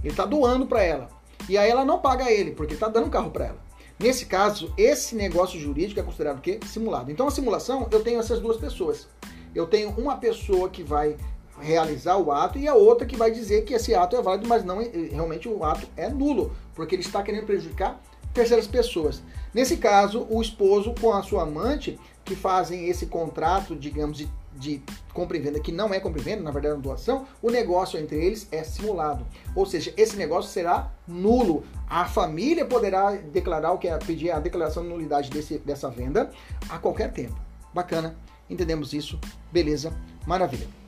Ele 0.03 0.13
está 0.13 0.25
doando 0.25 0.67
para 0.67 0.83
ela. 0.83 1.09
E 1.49 1.57
aí 1.57 1.71
ela 1.71 1.85
não 1.85 1.99
paga 1.99 2.31
ele, 2.31 2.53
porque 2.53 2.75
está 2.75 2.89
dando 2.89 3.07
um 3.07 3.11
carro 3.11 3.31
para 3.31 3.47
ela. 3.47 3.59
Nesse 3.99 4.25
caso, 4.25 4.73
esse 4.79 5.15
negócio 5.15 5.61
jurídico 5.61 6.01
é 6.01 6.03
considerado 6.03 6.39
o 6.39 6.41
quê? 6.41 6.59
Simulado. 6.67 7.11
Então 7.11 7.27
a 7.27 7.31
simulação, 7.31 7.87
eu 7.91 8.03
tenho 8.03 8.19
essas 8.19 8.41
duas 8.41 8.57
pessoas. 8.57 9.07
Eu 9.55 9.67
tenho 9.67 9.91
uma 9.91 10.17
pessoa 10.17 10.71
que 10.71 10.83
vai 10.83 11.17
realizar 11.61 12.17
o 12.17 12.33
ato 12.33 12.59
e 12.59 12.67
a 12.67 12.75
outra 12.75 13.07
que 13.07 13.17
vai 13.17 13.31
dizer 13.31 13.65
que 13.65 13.75
esse 13.75 13.95
ato 13.95 14.17
é 14.17 14.23
válido, 14.23 14.49
mas 14.49 14.65
não 14.65 14.79
realmente 14.79 15.47
o 15.47 15.63
ato 15.63 15.87
é 15.97 16.09
nulo, 16.09 16.57
porque 16.75 16.95
ele 16.95 17.03
está 17.03 17.23
querendo 17.23 17.45
prejudicar 17.45 18.01
terceiras 18.33 18.67
pessoas. 18.67 19.23
Nesse 19.53 19.77
caso, 19.77 20.27
o 20.31 20.41
esposo 20.41 20.95
com 21.01 21.13
a 21.13 21.23
sua 21.23 21.43
amante, 21.43 21.99
que 22.25 22.37
fazem 22.37 22.89
esse 22.89 23.07
contrato, 23.07 23.75
digamos, 23.75 24.19
de, 24.19 24.29
de 24.57 24.83
compra 25.13 25.37
e 25.37 25.41
venda 25.41 25.59
que 25.59 25.73
não 25.73 25.93
é 25.93 25.99
compra 25.99 26.21
e 26.21 26.25
venda, 26.25 26.43
na 26.43 26.51
verdade 26.51 26.75
é 26.75 26.77
uma 26.77 26.83
doação, 26.83 27.27
o 27.43 27.51
negócio 27.51 27.99
entre 27.99 28.25
eles 28.25 28.47
é 28.53 28.63
simulado. 28.63 29.27
Ou 29.55 29.67
seja, 29.67 29.93
esse 29.97 30.17
negócio 30.17 30.51
será 30.51 30.93
nulo. 31.07 31.65
A 31.89 32.05
família 32.05 32.65
poderá 32.65 33.13
declarar 33.13 33.73
o 33.73 33.79
que 33.79 33.89
é 33.89 33.99
pedir 33.99 34.31
a 34.31 34.39
declaração 34.39 34.85
de 34.85 34.89
nulidade 34.89 35.31
desse, 35.31 35.59
dessa 35.59 35.91
venda 35.91 36.31
a 36.69 36.79
qualquer 36.79 37.13
tempo. 37.13 37.35
Bacana, 37.75 38.17
entendemos 38.49 38.93
isso, 38.93 39.19
beleza, 39.53 39.93
maravilha. 40.27 40.80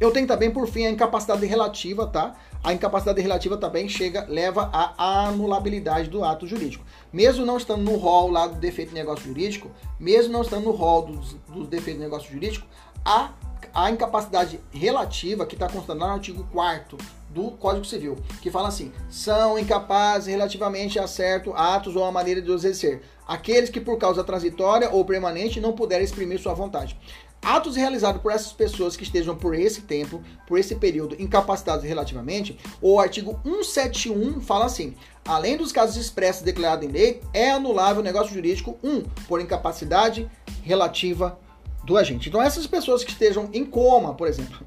Eu 0.00 0.10
tenho 0.10 0.26
também, 0.26 0.50
por 0.50 0.66
fim, 0.66 0.86
a 0.86 0.90
incapacidade 0.90 1.44
relativa, 1.44 2.06
tá? 2.06 2.34
A 2.64 2.72
incapacidade 2.72 3.20
relativa 3.20 3.58
também 3.58 3.86
chega, 3.86 4.24
leva 4.26 4.70
à 4.72 5.26
anulabilidade 5.26 6.08
do 6.08 6.24
ato 6.24 6.46
jurídico. 6.46 6.84
Mesmo 7.12 7.44
não 7.44 7.58
estando 7.58 7.82
no 7.82 7.96
rol 7.96 8.30
lá 8.30 8.46
do 8.46 8.54
defeito 8.54 8.88
de 8.88 8.94
negócio 8.94 9.26
jurídico, 9.26 9.70
mesmo 9.98 10.32
não 10.32 10.40
estando 10.40 10.64
no 10.64 10.70
rol 10.70 11.02
dos, 11.02 11.36
dos 11.48 11.68
defeitos 11.68 12.00
de 12.00 12.06
negócio 12.06 12.32
jurídico, 12.32 12.66
a, 13.04 13.32
a 13.74 13.90
incapacidade 13.90 14.58
relativa, 14.72 15.44
que 15.44 15.54
está 15.54 15.68
constando 15.68 16.00
no 16.00 16.06
artigo 16.06 16.46
4 16.50 16.96
do 17.28 17.50
Código 17.52 17.84
Civil, 17.84 18.16
que 18.40 18.50
fala 18.50 18.68
assim: 18.68 18.92
são 19.10 19.58
incapazes 19.58 20.28
relativamente 20.28 20.98
a 20.98 21.06
certo 21.06 21.52
atos 21.54 21.94
ou 21.94 22.04
a 22.04 22.12
maneira 22.12 22.40
de 22.40 22.50
os 22.50 22.64
exercer, 22.64 23.02
aqueles 23.28 23.70
que 23.70 23.80
por 23.80 23.98
causa 23.98 24.24
transitória 24.24 24.90
ou 24.90 25.04
permanente 25.04 25.60
não 25.60 25.72
puderem 25.72 26.04
exprimir 26.04 26.40
sua 26.40 26.54
vontade. 26.54 26.98
Atos 27.42 27.74
realizados 27.74 28.20
por 28.20 28.32
essas 28.32 28.52
pessoas 28.52 28.96
que 28.96 29.02
estejam 29.02 29.34
por 29.34 29.54
esse 29.54 29.82
tempo, 29.82 30.22
por 30.46 30.58
esse 30.58 30.74
período, 30.74 31.16
incapacitados 31.18 31.84
relativamente, 31.84 32.58
o 32.82 33.00
artigo 33.00 33.40
171 33.42 34.40
fala 34.42 34.66
assim: 34.66 34.94
além 35.26 35.56
dos 35.56 35.72
casos 35.72 35.96
expressos 35.96 36.42
declarados 36.42 36.86
em 36.86 36.92
lei, 36.92 37.20
é 37.32 37.50
anulável 37.50 38.02
o 38.02 38.04
negócio 38.04 38.34
jurídico 38.34 38.78
1 38.82 38.90
um, 38.90 39.02
por 39.26 39.40
incapacidade 39.40 40.30
relativa 40.62 41.38
do 41.82 41.96
agente. 41.96 42.28
Então, 42.28 42.42
essas 42.42 42.66
pessoas 42.66 43.02
que 43.02 43.10
estejam 43.10 43.48
em 43.52 43.64
coma, 43.64 44.14
por 44.14 44.28
exemplo, 44.28 44.66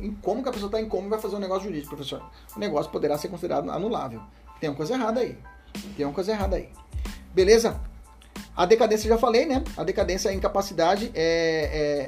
em 0.00 0.12
como 0.14 0.42
que 0.42 0.48
a 0.48 0.52
pessoa 0.52 0.68
está 0.68 0.80
em 0.80 0.88
coma 0.88 1.06
e 1.06 1.10
vai 1.10 1.20
fazer 1.20 1.36
um 1.36 1.40
negócio 1.40 1.64
jurídico, 1.64 1.94
professor? 1.94 2.22
O 2.56 2.58
negócio 2.58 2.90
poderá 2.90 3.18
ser 3.18 3.28
considerado 3.28 3.70
anulável. 3.70 4.22
Tem 4.60 4.70
uma 4.70 4.76
coisa 4.76 4.94
errada 4.94 5.20
aí. 5.20 5.36
Tem 5.96 6.06
uma 6.06 6.14
coisa 6.14 6.32
errada 6.32 6.56
aí. 6.56 6.68
Beleza? 7.34 7.80
A 8.56 8.66
decadência 8.66 9.08
já 9.08 9.18
falei, 9.18 9.46
né? 9.46 9.64
A 9.76 9.82
decadência, 9.82 10.30
a 10.30 10.34
incapacidade 10.34 11.10
é, 11.12 11.22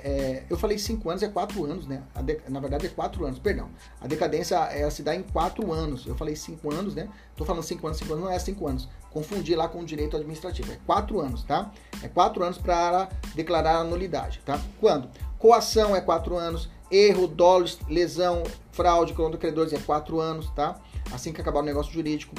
é, 0.04 0.10
é 0.10 0.42
eu 0.48 0.56
falei 0.56 0.78
cinco 0.78 1.10
anos, 1.10 1.22
é 1.22 1.28
quatro 1.28 1.64
anos, 1.64 1.88
né? 1.88 2.02
De, 2.22 2.38
na 2.48 2.60
verdade 2.60 2.86
é 2.86 2.88
quatro 2.88 3.24
anos, 3.24 3.40
perdão. 3.40 3.68
A 4.00 4.06
decadência 4.06 4.54
ela 4.54 4.90
se 4.90 5.02
dá 5.02 5.14
em 5.14 5.22
quatro 5.22 5.72
anos. 5.72 6.06
Eu 6.06 6.14
falei 6.14 6.36
cinco 6.36 6.72
anos, 6.72 6.94
né? 6.94 7.08
Tô 7.36 7.44
falando 7.44 7.64
cinco 7.64 7.86
anos, 7.88 7.98
cinco 7.98 8.12
anos 8.12 8.24
não 8.24 8.32
é 8.32 8.38
cinco 8.38 8.68
anos. 8.68 8.88
Confundi 9.10 9.56
lá 9.56 9.66
com 9.66 9.80
o 9.80 9.84
direito 9.84 10.16
administrativo. 10.16 10.72
É 10.72 10.78
quatro 10.86 11.18
anos, 11.20 11.42
tá? 11.42 11.72
É 12.00 12.06
quatro 12.06 12.44
anos 12.44 12.58
para 12.58 13.08
declarar 13.34 13.78
a 13.78 13.84
nulidade, 13.84 14.40
tá? 14.44 14.60
Quando? 14.78 15.08
Coação 15.38 15.96
é 15.96 16.00
quatro 16.00 16.36
anos, 16.36 16.70
erro, 16.90 17.26
dolo, 17.26 17.66
lesão, 17.88 18.44
fraude 18.70 19.14
contra 19.14 19.36
credores 19.38 19.72
é 19.72 19.78
quatro 19.78 20.20
anos, 20.20 20.48
tá? 20.50 20.80
Assim 21.12 21.32
que 21.32 21.40
acabar 21.40 21.60
o 21.60 21.64
negócio 21.64 21.92
jurídico. 21.92 22.34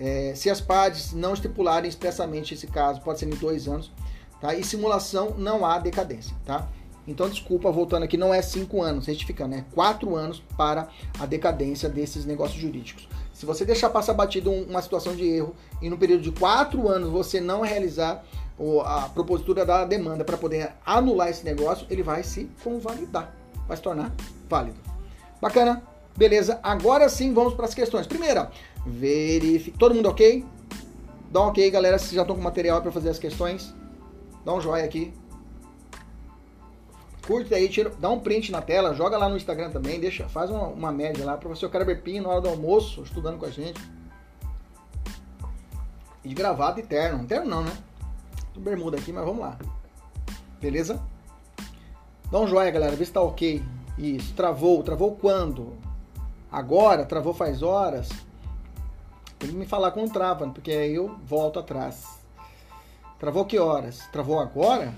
É, 0.00 0.32
se 0.34 0.48
as 0.48 0.62
partes 0.62 1.12
não 1.12 1.34
estipularem 1.34 1.88
expressamente 1.88 2.54
esse 2.54 2.66
caso, 2.66 3.02
pode 3.02 3.18
ser 3.18 3.26
em 3.26 3.36
dois 3.36 3.68
anos, 3.68 3.92
tá? 4.40 4.54
E 4.54 4.64
simulação 4.64 5.34
não 5.36 5.66
há 5.66 5.78
decadência, 5.78 6.34
tá? 6.46 6.66
Então, 7.06 7.28
desculpa, 7.28 7.70
voltando 7.70 8.04
aqui, 8.04 8.16
não 8.16 8.32
é 8.32 8.40
cinco 8.40 8.80
anos, 8.80 9.06
retificando, 9.06 9.54
é 9.54 9.64
quatro 9.74 10.16
anos 10.16 10.42
para 10.56 10.88
a 11.18 11.26
decadência 11.26 11.88
desses 11.88 12.24
negócios 12.24 12.58
jurídicos. 12.58 13.08
Se 13.34 13.44
você 13.44 13.64
deixar 13.64 13.90
passar 13.90 14.14
batido 14.14 14.50
uma 14.50 14.80
situação 14.80 15.14
de 15.14 15.26
erro 15.26 15.54
e 15.82 15.90
no 15.90 15.98
período 15.98 16.22
de 16.22 16.32
quatro 16.32 16.88
anos 16.88 17.10
você 17.10 17.40
não 17.40 17.62
realizar 17.62 18.24
a 18.84 19.08
propositura 19.08 19.64
da 19.64 19.84
demanda 19.84 20.24
para 20.24 20.36
poder 20.36 20.72
anular 20.84 21.28
esse 21.28 21.44
negócio, 21.44 21.86
ele 21.90 22.02
vai 22.02 22.22
se 22.22 22.50
convalidar, 22.62 23.34
vai 23.66 23.76
se 23.76 23.82
tornar 23.82 24.12
válido. 24.48 24.78
Bacana? 25.40 25.82
Beleza? 26.16 26.60
Agora 26.62 27.08
sim 27.08 27.32
vamos 27.32 27.54
para 27.54 27.64
as 27.64 27.72
questões. 27.72 28.06
Primeira, 28.06 28.50
verifique. 28.86 29.78
Todo 29.78 29.94
mundo 29.94 30.08
ok? 30.08 30.44
Dá 31.30 31.42
um 31.42 31.48
ok, 31.48 31.70
galera, 31.70 31.98
se 31.98 32.14
já 32.14 32.22
estão 32.22 32.34
com 32.34 32.42
material 32.42 32.82
para 32.82 32.90
fazer 32.90 33.10
as 33.10 33.18
questões. 33.18 33.74
Dá 34.44 34.54
um 34.54 34.60
joinha 34.60 34.84
aqui. 34.84 35.12
Curte 37.26 37.54
aí, 37.54 37.68
tira, 37.68 37.90
dá 37.90 38.08
um 38.10 38.18
print 38.18 38.50
na 38.50 38.60
tela, 38.60 38.92
joga 38.94 39.16
lá 39.16 39.28
no 39.28 39.36
Instagram 39.36 39.70
também, 39.70 40.00
deixa, 40.00 40.28
faz 40.28 40.50
uma, 40.50 40.66
uma 40.66 40.90
média 40.90 41.24
lá. 41.24 41.36
Professor 41.36 41.70
Kleber 41.70 42.02
Pinho, 42.02 42.24
na 42.24 42.30
hora 42.30 42.40
do 42.40 42.48
almoço, 42.48 43.02
estudando 43.02 43.38
com 43.38 43.46
a 43.46 43.50
gente. 43.50 43.80
E 46.24 46.28
de 46.28 46.34
gravata 46.34 46.80
e 46.80 46.82
terno. 46.82 47.24
Terno 47.26 47.48
não, 47.48 47.62
né? 47.62 47.72
Tô 48.52 48.60
bermuda 48.60 48.96
aqui, 48.96 49.12
mas 49.12 49.24
vamos 49.24 49.40
lá. 49.40 49.56
Beleza? 50.60 51.00
Dá 52.30 52.40
um 52.40 52.46
joinha, 52.46 52.70
galera, 52.70 52.96
vê 52.96 53.04
se 53.04 53.12
tá 53.12 53.20
ok. 53.20 53.62
Isso, 53.96 54.34
travou. 54.34 54.82
Travou 54.82 55.14
quando? 55.14 55.76
Agora? 56.50 57.04
Travou 57.04 57.32
faz 57.32 57.62
horas? 57.62 58.08
Que 59.40 59.46
me 59.52 59.64
falar 59.64 59.90
quando 59.92 60.12
trava, 60.12 60.46
porque 60.50 60.70
aí 60.70 60.94
eu 60.94 61.16
volto 61.24 61.58
atrás. 61.58 62.20
Travou 63.18 63.46
que 63.46 63.58
horas? 63.58 64.00
Travou 64.12 64.38
agora? 64.38 64.94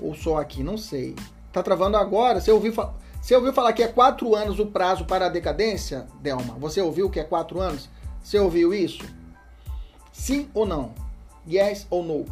Ou 0.00 0.14
só 0.14 0.38
aqui? 0.38 0.62
Não 0.62 0.78
sei. 0.78 1.16
Tá 1.52 1.60
travando 1.60 1.96
agora? 1.96 2.40
Você 2.40 2.52
ouviu, 2.52 2.72
você 3.20 3.34
ouviu 3.34 3.52
falar 3.52 3.72
que 3.72 3.82
é 3.82 3.88
quatro 3.88 4.36
anos 4.36 4.60
o 4.60 4.66
prazo 4.66 5.04
para 5.04 5.26
a 5.26 5.28
decadência, 5.28 6.06
Delma? 6.20 6.54
Você 6.60 6.80
ouviu 6.80 7.10
que 7.10 7.18
é 7.18 7.24
quatro 7.24 7.60
anos? 7.60 7.88
Você 8.22 8.38
ouviu 8.38 8.72
isso? 8.72 9.04
Sim 10.12 10.48
ou 10.54 10.64
não? 10.64 10.94
Yes 11.46 11.88
ou 11.90 12.04
no? 12.04 12.24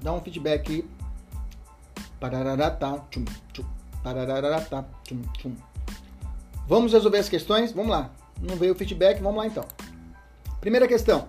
Dá 0.00 0.12
um 0.12 0.20
feedback 0.20 0.72
aí 0.72 0.95
Vamos 6.68 6.92
resolver 6.92 7.18
as 7.18 7.28
questões? 7.28 7.72
Vamos 7.72 7.90
lá. 7.90 8.10
Não 8.40 8.56
veio 8.56 8.72
o 8.72 8.76
feedback, 8.76 9.20
vamos 9.20 9.38
lá 9.38 9.46
então. 9.46 9.64
Primeira 10.60 10.86
questão. 10.88 11.28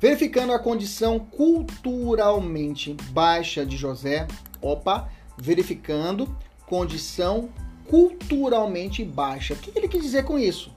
Verificando 0.00 0.52
a 0.52 0.58
condição 0.58 1.18
culturalmente 1.18 2.96
baixa 3.10 3.64
de 3.64 3.76
José. 3.76 4.26
Opa, 4.60 5.08
verificando 5.36 6.34
condição 6.66 7.48
culturalmente 7.88 9.04
baixa. 9.04 9.54
O 9.54 9.56
que 9.56 9.76
ele 9.76 9.88
quis 9.88 10.02
dizer 10.02 10.24
com 10.24 10.38
isso? 10.38 10.70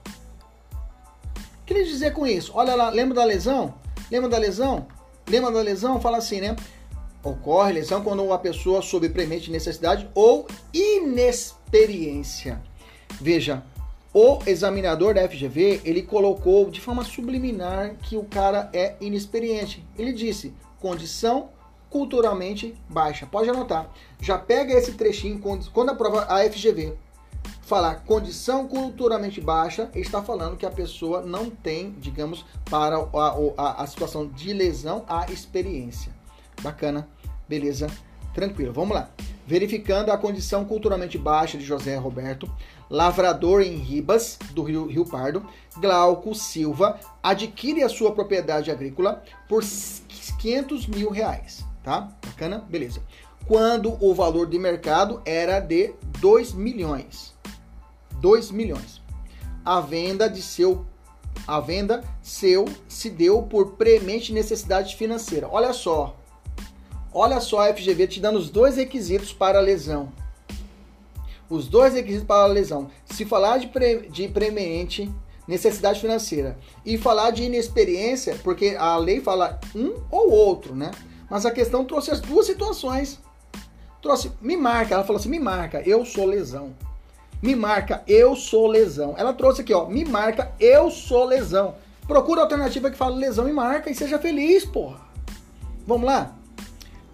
O 1.62 1.64
que 1.66 1.72
ele 1.72 1.80
quis 1.80 1.92
dizer 1.92 2.12
com 2.12 2.26
isso? 2.26 2.52
Olha 2.54 2.74
lá, 2.74 2.90
lembra 2.90 3.14
da 3.14 3.24
lesão? 3.24 3.74
Lembra 4.10 4.28
da 4.28 4.38
lesão? 4.38 4.86
Lembra 5.28 5.50
da 5.50 5.60
lesão? 5.60 6.00
Fala 6.00 6.18
assim, 6.18 6.40
né? 6.40 6.56
Ocorre 7.22 7.72
lesão 7.72 8.02
quando 8.02 8.24
uma 8.24 8.38
pessoa 8.38 8.80
sob 8.80 9.08
premente 9.08 9.50
necessidade 9.50 10.08
ou 10.14 10.46
inexperiência. 10.72 12.62
Veja, 13.20 13.62
o 14.14 14.38
examinador 14.46 15.14
da 15.14 15.28
FGV, 15.28 15.82
ele 15.84 16.02
colocou 16.02 16.70
de 16.70 16.80
forma 16.80 17.04
subliminar 17.04 17.96
que 17.96 18.16
o 18.16 18.24
cara 18.24 18.70
é 18.72 18.96
inexperiente. 19.00 19.84
Ele 19.98 20.12
disse, 20.12 20.54
condição 20.80 21.50
culturalmente 21.90 22.74
baixa. 22.88 23.26
Pode 23.26 23.50
anotar. 23.50 23.90
Já 24.20 24.38
pega 24.38 24.74
esse 24.74 24.92
trechinho 24.92 25.40
quando 25.72 25.90
a 25.90 25.94
prova 25.94 26.26
a 26.28 26.48
FGV 26.50 26.96
falar 27.62 27.96
condição 28.06 28.66
culturalmente 28.66 29.42
baixa, 29.42 29.90
está 29.94 30.22
falando 30.22 30.56
que 30.56 30.64
a 30.64 30.70
pessoa 30.70 31.20
não 31.20 31.50
tem, 31.50 31.94
digamos, 31.98 32.44
para 32.70 32.96
a, 32.96 33.36
a, 33.58 33.82
a 33.82 33.86
situação 33.86 34.26
de 34.26 34.54
lesão, 34.54 35.04
a 35.06 35.30
experiência. 35.30 36.17
Bacana, 36.60 37.08
beleza, 37.48 37.86
tranquilo. 38.34 38.72
Vamos 38.72 38.94
lá. 38.94 39.10
Verificando 39.46 40.10
a 40.10 40.18
condição 40.18 40.64
culturalmente 40.64 41.16
baixa 41.16 41.56
de 41.56 41.64
José 41.64 41.96
Roberto, 41.96 42.50
lavrador 42.90 43.62
em 43.62 43.76
Ribas, 43.76 44.38
do 44.50 44.62
Rio, 44.62 44.86
Rio 44.86 45.06
Pardo, 45.06 45.46
Glauco 45.78 46.34
Silva 46.34 47.00
adquire 47.22 47.82
a 47.82 47.88
sua 47.88 48.12
propriedade 48.12 48.70
agrícola 48.70 49.22
por 49.48 49.62
500 50.38 50.86
mil 50.86 51.10
reais, 51.10 51.64
tá? 51.82 52.12
Bacana? 52.26 52.58
Beleza. 52.68 53.00
Quando 53.46 53.96
o 54.04 54.14
valor 54.14 54.46
de 54.46 54.58
mercado 54.58 55.22
era 55.24 55.60
de 55.60 55.94
2 56.20 56.52
milhões. 56.52 57.34
2 58.20 58.50
milhões. 58.50 59.00
A 59.64 59.80
venda 59.80 60.28
de 60.28 60.42
seu 60.42 60.86
a 61.46 61.60
venda 61.60 62.04
seu 62.20 62.66
se 62.88 63.08
deu 63.08 63.42
por 63.42 63.72
premente 63.72 64.32
necessidade 64.32 64.96
financeira. 64.96 65.48
Olha 65.50 65.72
só, 65.72 66.17
Olha 67.20 67.40
só 67.40 67.68
a 67.68 67.74
FGV 67.74 68.06
te 68.06 68.20
dando 68.20 68.38
os 68.38 68.48
dois 68.48 68.76
requisitos 68.76 69.32
para 69.32 69.58
a 69.58 69.60
lesão. 69.60 70.12
Os 71.50 71.66
dois 71.66 71.92
requisitos 71.92 72.24
para 72.24 72.44
a 72.44 72.46
lesão. 72.46 72.92
Se 73.06 73.24
falar 73.24 73.58
de, 73.58 73.66
pre, 73.66 74.08
de 74.08 74.28
premente, 74.28 75.12
necessidade 75.44 76.00
financeira, 76.00 76.56
e 76.86 76.96
falar 76.96 77.32
de 77.32 77.42
inexperiência, 77.42 78.38
porque 78.44 78.76
a 78.78 78.96
lei 78.98 79.20
fala 79.20 79.58
um 79.74 79.94
ou 80.12 80.30
outro, 80.30 80.76
né? 80.76 80.92
Mas 81.28 81.44
a 81.44 81.50
questão 81.50 81.84
trouxe 81.84 82.12
as 82.12 82.20
duas 82.20 82.46
situações. 82.46 83.18
Trouxe, 84.00 84.30
me 84.40 84.56
marca, 84.56 84.94
ela 84.94 85.02
falou 85.02 85.18
assim: 85.18 85.28
me 85.28 85.40
marca, 85.40 85.82
eu 85.84 86.04
sou 86.04 86.24
lesão. 86.24 86.72
Me 87.42 87.56
marca, 87.56 88.00
eu 88.06 88.36
sou 88.36 88.68
lesão. 88.68 89.16
Ela 89.18 89.32
trouxe 89.32 89.62
aqui, 89.62 89.74
ó, 89.74 89.86
me 89.86 90.04
marca, 90.04 90.52
eu 90.60 90.88
sou 90.88 91.24
lesão. 91.24 91.74
Procura 92.06 92.42
alternativa 92.42 92.88
que 92.92 92.96
fala 92.96 93.16
lesão 93.16 93.48
e 93.48 93.52
marca 93.52 93.90
e 93.90 93.94
seja 93.96 94.20
feliz, 94.20 94.64
porra. 94.64 95.00
Vamos 95.84 96.06
lá? 96.06 96.37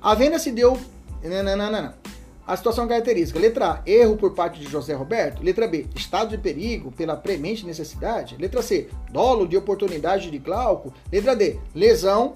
A 0.05 0.15
venda 0.15 0.39
se 0.39 0.53
deu. 0.53 0.79
Não. 1.23 1.95
A 2.47 2.57
situação 2.59 2.87
característica. 2.87 3.41
Letra 3.41 3.71
A, 3.71 3.83
erro 3.87 4.19
por 4.19 4.35
parte 4.35 4.61
de 4.61 4.71
José 4.71 4.93
Roberto. 4.93 5.43
Letra 5.43 5.67
B, 5.67 5.87
estado 5.97 6.29
de 6.29 6.37
perigo 6.37 6.93
pela 6.93 7.17
premente 7.17 7.65
necessidade. 7.65 8.37
Letra 8.39 8.61
C, 8.61 8.91
dolo 9.11 9.49
de 9.49 9.57
oportunidade 9.57 10.31
de 10.31 10.39
Glauco. 10.39 10.93
Letra 11.11 11.35
D, 11.35 11.59
lesão 11.75 12.35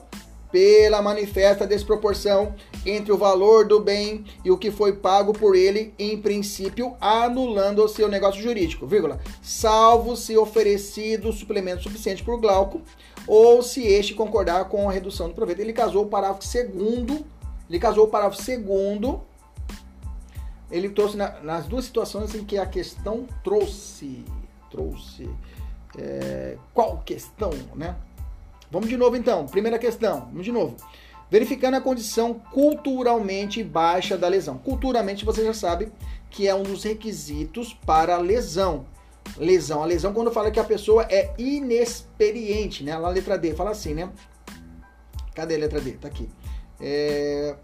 pela 0.51 1.03
manifesta 1.03 1.67
desproporção 1.67 2.55
entre 2.87 3.13
o 3.13 3.19
valor 3.19 3.69
do 3.69 3.81
bem 3.81 4.25
e 4.43 4.51
o 4.51 4.57
que 4.57 4.71
foi 4.71 4.95
pago 4.95 5.35
por 5.35 5.55
ele, 5.55 5.93
em 5.99 6.17
princípio, 6.17 6.97
anulando 6.99 7.85
o 7.85 7.89
seu 7.89 8.09
negócio 8.09 8.41
jurídico, 8.41 8.87
vírgula, 8.87 9.21
salvo 9.43 10.17
se 10.17 10.39
oferecido 10.39 11.35
suplemento 11.35 11.83
suficiente 11.83 12.25
por 12.25 12.41
Glauco 12.41 12.81
ou 13.27 13.63
se 13.63 13.87
este 13.87 14.15
concordar 14.15 14.71
com 14.71 14.89
a 14.89 14.93
redução 14.93 15.29
do 15.29 15.35
proveito. 15.35 15.61
Ele 15.61 15.75
casou 15.75 16.05
o 16.05 16.09
parágrafo 16.09 16.47
segundo, 16.47 17.27
ele 17.69 17.79
casou 17.79 18.05
o 18.05 18.09
parágrafo 18.09 18.43
segundo 18.43 19.23
ele 20.71 20.91
trouxe 20.91 21.17
na, 21.17 21.41
nas 21.41 21.67
duas 21.67 21.85
situações 21.85 22.35
em 22.35 22.45
que 22.45 22.59
a 22.59 22.67
questão 22.67 23.27
trouxe, 23.43 24.25
trouxe 24.71 25.29
é, 25.97 26.57
qual 26.75 26.99
questão, 26.99 27.51
né? 27.75 27.97
Vamos 28.71 28.89
de 28.89 28.97
novo 28.97 29.17
então. 29.17 29.47
Primeira 29.47 29.79
questão, 29.79 30.27
vamos 30.27 30.45
de 30.45 30.53
novo. 30.53 30.77
Verificando 31.31 31.75
a 31.75 31.81
condição 31.81 32.35
culturalmente 32.35 33.63
baixa 33.63 34.17
da 34.17 34.29
lesão. 34.29 34.59
Culturalmente 34.59 35.25
você 35.25 35.45
já 35.45 35.55
sabe 35.55 35.91
que 36.31 36.47
é 36.47 36.55
um 36.55 36.63
dos 36.63 36.85
requisitos 36.85 37.73
para 37.73 38.17
a 38.17 38.19
lesão. 38.19 38.87
Lesão, 39.37 39.83
a 39.83 39.87
lesão 39.87 40.13
quando 40.13 40.31
fala 40.31 40.51
que 40.51 40.61
a 40.61 40.65
pessoa 40.65 41.07
é 41.11 41.35
inexperiente, 41.39 42.85
né? 42.85 42.97
Lá 42.97 43.09
letra 43.09 43.39
D 43.39 43.55
fala 43.55 43.71
assim, 43.71 43.95
né? 43.95 44.11
Cadê 45.35 45.55
a 45.55 45.59
letra 45.59 45.81
D? 45.81 45.93
Tá 45.93 46.09
aqui. 46.09 46.29
É, 46.81 47.57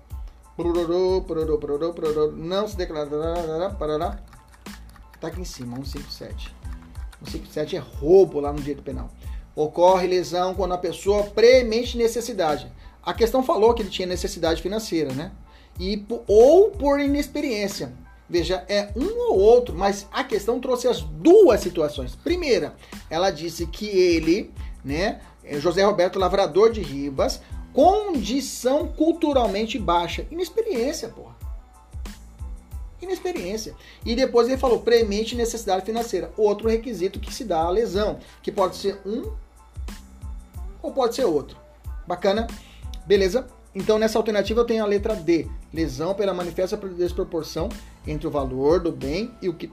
não 2.36 2.68
se 2.68 2.76
declarará. 2.76 4.18
Tá 5.20 5.28
aqui 5.28 5.40
em 5.40 5.44
cima, 5.44 5.76
157. 5.76 6.54
157 7.24 7.76
é 7.76 7.78
roubo 7.78 8.40
lá 8.40 8.52
no 8.52 8.58
direito 8.58 8.82
penal. 8.82 9.10
Ocorre 9.56 10.06
lesão 10.06 10.54
quando 10.54 10.74
a 10.74 10.78
pessoa 10.78 11.24
premente 11.24 11.96
necessidade. 11.96 12.70
A 13.02 13.14
questão 13.14 13.42
falou 13.42 13.74
que 13.74 13.82
ele 13.82 13.90
tinha 13.90 14.06
necessidade 14.06 14.60
financeira, 14.62 15.12
né? 15.12 15.32
E, 15.78 16.04
ou 16.26 16.70
por 16.70 17.00
inexperiência. 17.00 17.92
Veja, 18.28 18.64
é 18.68 18.90
um 18.96 19.30
ou 19.30 19.38
outro, 19.38 19.76
mas 19.76 20.06
a 20.10 20.24
questão 20.24 20.58
trouxe 20.58 20.88
as 20.88 21.02
duas 21.02 21.60
situações. 21.60 22.14
Primeira, 22.16 22.74
ela 23.10 23.30
disse 23.30 23.66
que 23.66 23.86
ele, 23.86 24.50
né, 24.84 25.20
José 25.58 25.84
Roberto 25.84 26.18
Lavrador 26.18 26.72
de 26.72 26.80
Ribas, 26.80 27.42
condição 27.74 28.86
culturalmente 28.86 29.78
baixa. 29.78 30.26
Inexperiência, 30.30 31.08
porra. 31.08 31.34
Inexperiência. 33.02 33.74
E 34.06 34.14
depois 34.14 34.48
ele 34.48 34.56
falou 34.56 34.78
premente 34.78 35.34
necessidade 35.34 35.84
financeira. 35.84 36.32
Outro 36.36 36.68
requisito 36.68 37.20
que 37.20 37.34
se 37.34 37.44
dá 37.44 37.62
à 37.62 37.70
lesão, 37.70 38.20
que 38.42 38.52
pode 38.52 38.76
ser 38.76 39.00
um 39.04 39.30
ou 40.80 40.92
pode 40.92 41.16
ser 41.16 41.24
outro. 41.24 41.58
Bacana? 42.06 42.46
Beleza? 43.04 43.46
Então 43.74 43.98
nessa 43.98 44.18
alternativa 44.18 44.60
eu 44.60 44.64
tenho 44.64 44.84
a 44.84 44.86
letra 44.86 45.16
D, 45.16 45.48
lesão 45.72 46.14
pela 46.14 46.32
manifesta 46.32 46.76
desproporção 46.76 47.68
entre 48.06 48.26
o 48.26 48.30
valor 48.30 48.78
do 48.78 48.92
bem 48.92 49.34
e 49.42 49.48
o 49.48 49.54
que 49.54 49.70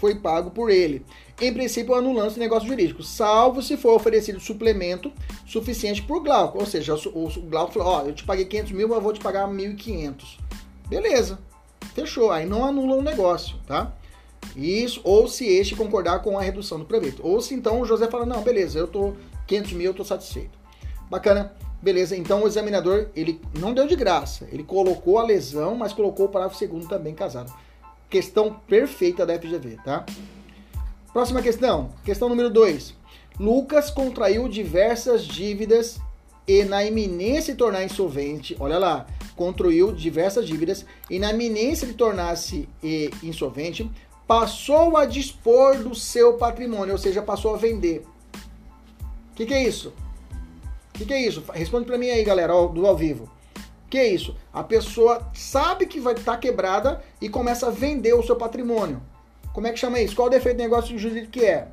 foi 0.00 0.14
pago 0.14 0.50
por 0.50 0.70
ele. 0.70 1.04
Em 1.38 1.52
princípio, 1.52 1.94
anulando 1.94 2.28
esse 2.28 2.38
negócio 2.38 2.66
jurídico, 2.66 3.02
salvo 3.02 3.62
se 3.62 3.76
for 3.76 3.94
oferecido 3.94 4.40
suplemento 4.40 5.12
suficiente 5.46 6.02
por 6.02 6.22
Glauco. 6.22 6.58
Ou 6.58 6.66
seja, 6.66 6.94
o, 6.94 7.26
o 7.26 7.42
Glauco 7.42 7.74
falou: 7.74 7.88
Ó, 7.88 8.02
eu 8.06 8.14
te 8.14 8.24
paguei 8.24 8.46
500 8.46 8.72
mil, 8.72 8.88
mas 8.88 8.96
eu 8.96 9.02
vou 9.02 9.12
te 9.12 9.20
pagar 9.20 9.46
1.500. 9.46 10.38
Beleza, 10.88 11.38
fechou. 11.94 12.32
Aí 12.32 12.46
não 12.46 12.64
anula 12.64 12.96
o 12.96 13.02
negócio, 13.02 13.56
tá? 13.66 13.92
Isso, 14.56 15.00
ou 15.04 15.28
se 15.28 15.46
este 15.46 15.76
concordar 15.76 16.22
com 16.22 16.38
a 16.38 16.42
redução 16.42 16.78
do 16.78 16.86
proveito. 16.86 17.24
Ou 17.24 17.40
se 17.42 17.54
então 17.54 17.80
o 17.80 17.86
José 17.86 18.08
fala: 18.08 18.24
Não, 18.24 18.42
beleza, 18.42 18.78
eu 18.78 18.88
tô 18.88 19.12
500 19.46 19.72
mil, 19.74 19.86
eu 19.90 19.94
tô 19.94 20.04
satisfeito. 20.04 20.58
Bacana. 21.10 21.52
Beleza, 21.82 22.14
então 22.14 22.42
o 22.42 22.46
examinador, 22.46 23.08
ele 23.16 23.40
não 23.58 23.72
deu 23.72 23.86
de 23.86 23.96
graça. 23.96 24.46
Ele 24.52 24.62
colocou 24.62 25.18
a 25.18 25.24
lesão, 25.24 25.74
mas 25.74 25.94
colocou 25.94 26.26
o 26.26 26.28
parágrafo 26.28 26.58
segundo 26.58 26.86
também 26.86 27.14
casado. 27.14 27.50
Questão 28.10 28.60
perfeita 28.68 29.24
da 29.24 29.38
FGV, 29.38 29.78
tá? 29.84 30.04
Próxima 31.12 31.40
questão, 31.40 31.90
questão 32.04 32.28
número 32.28 32.50
2. 32.50 32.94
Lucas 33.38 33.90
contraiu 33.90 34.48
diversas 34.48 35.24
dívidas 35.24 35.98
e 36.46 36.64
na 36.64 36.84
iminência 36.84 37.52
de 37.54 37.58
tornar 37.58 37.84
insolvente, 37.84 38.56
olha 38.60 38.78
lá, 38.78 39.06
contraiu 39.36 39.92
diversas 39.92 40.46
dívidas 40.46 40.84
e 41.08 41.18
na 41.18 41.32
iminência 41.32 41.86
de 41.86 41.94
tornar-se 41.94 42.68
insolvente, 43.22 43.90
passou 44.26 44.96
a 44.96 45.06
dispor 45.06 45.78
do 45.78 45.94
seu 45.94 46.34
patrimônio, 46.34 46.92
ou 46.92 46.98
seja, 46.98 47.22
passou 47.22 47.54
a 47.54 47.56
vender. 47.56 48.04
O 49.32 49.34
que, 49.34 49.46
que, 49.46 49.54
é 49.54 49.62
isso? 49.62 49.94
O 50.94 50.98
que, 50.98 51.06
que, 51.06 51.14
é 51.14 51.26
isso? 51.26 51.42
Responde 51.52 51.86
para 51.86 51.96
mim 51.96 52.10
aí, 52.10 52.22
galera, 52.22 52.52
do 52.52 52.86
ao 52.86 52.96
vivo. 52.96 53.30
Que 53.90 53.98
é 53.98 54.06
isso? 54.06 54.36
A 54.52 54.62
pessoa 54.62 55.28
sabe 55.34 55.84
que 55.84 55.98
vai 55.98 56.14
estar 56.14 56.32
tá 56.32 56.38
quebrada 56.38 57.02
e 57.20 57.28
começa 57.28 57.66
a 57.66 57.70
vender 57.70 58.14
o 58.14 58.22
seu 58.22 58.36
patrimônio. 58.36 59.02
Como 59.52 59.66
é 59.66 59.72
que 59.72 59.80
chama 59.80 60.00
isso? 60.00 60.14
Qual 60.14 60.28
o 60.28 60.30
defeito 60.30 60.58
do 60.58 60.62
negócio 60.62 60.96
jurídico 60.96 61.32
que 61.32 61.44
é? 61.44 61.66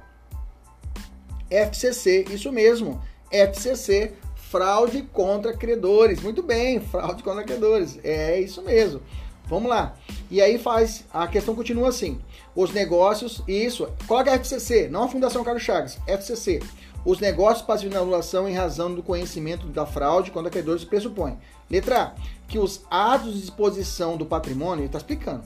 FCC, 1.47 2.25
isso 2.31 2.51
mesmo. 2.51 2.99
FCC, 3.31 4.13
fraude 4.35 5.03
contra 5.13 5.55
credores. 5.55 6.19
Muito 6.19 6.41
bem, 6.41 6.79
fraude 6.89 7.21
contra 7.21 7.43
credores. 7.43 7.99
É 8.03 8.39
isso 8.39 8.63
mesmo. 8.63 8.99
Vamos 9.45 9.69
lá. 9.69 9.95
E 10.31 10.41
aí 10.41 10.57
faz, 10.57 11.05
a 11.13 11.27
questão 11.27 11.53
continua 11.53 11.89
assim. 11.89 12.19
Os 12.55 12.73
negócios, 12.73 13.43
isso, 13.47 13.87
coloca 14.07 14.33
FCC, 14.33 14.89
não 14.89 15.03
a 15.03 15.07
Fundação 15.07 15.43
Carlos 15.43 15.63
Chagas, 15.63 15.99
FCC. 16.07 16.61
Os 17.05 17.19
negócios 17.19 17.65
passivos 17.65 17.91
de 17.91 17.97
anulação 17.97 18.49
em 18.49 18.55
razão 18.55 18.93
do 18.93 19.03
conhecimento 19.03 19.67
da 19.67 19.85
fraude 19.85 20.31
contra 20.31 20.49
credores 20.49 20.83
pressupõe 20.83 21.37
Letra 21.69 22.01
A, 22.01 22.15
que 22.47 22.57
os 22.57 22.81
atos 22.89 23.33
de 23.33 23.41
disposição 23.41 24.17
do 24.17 24.25
patrimônio, 24.25 24.85
está 24.85 24.97
explicando, 24.97 25.43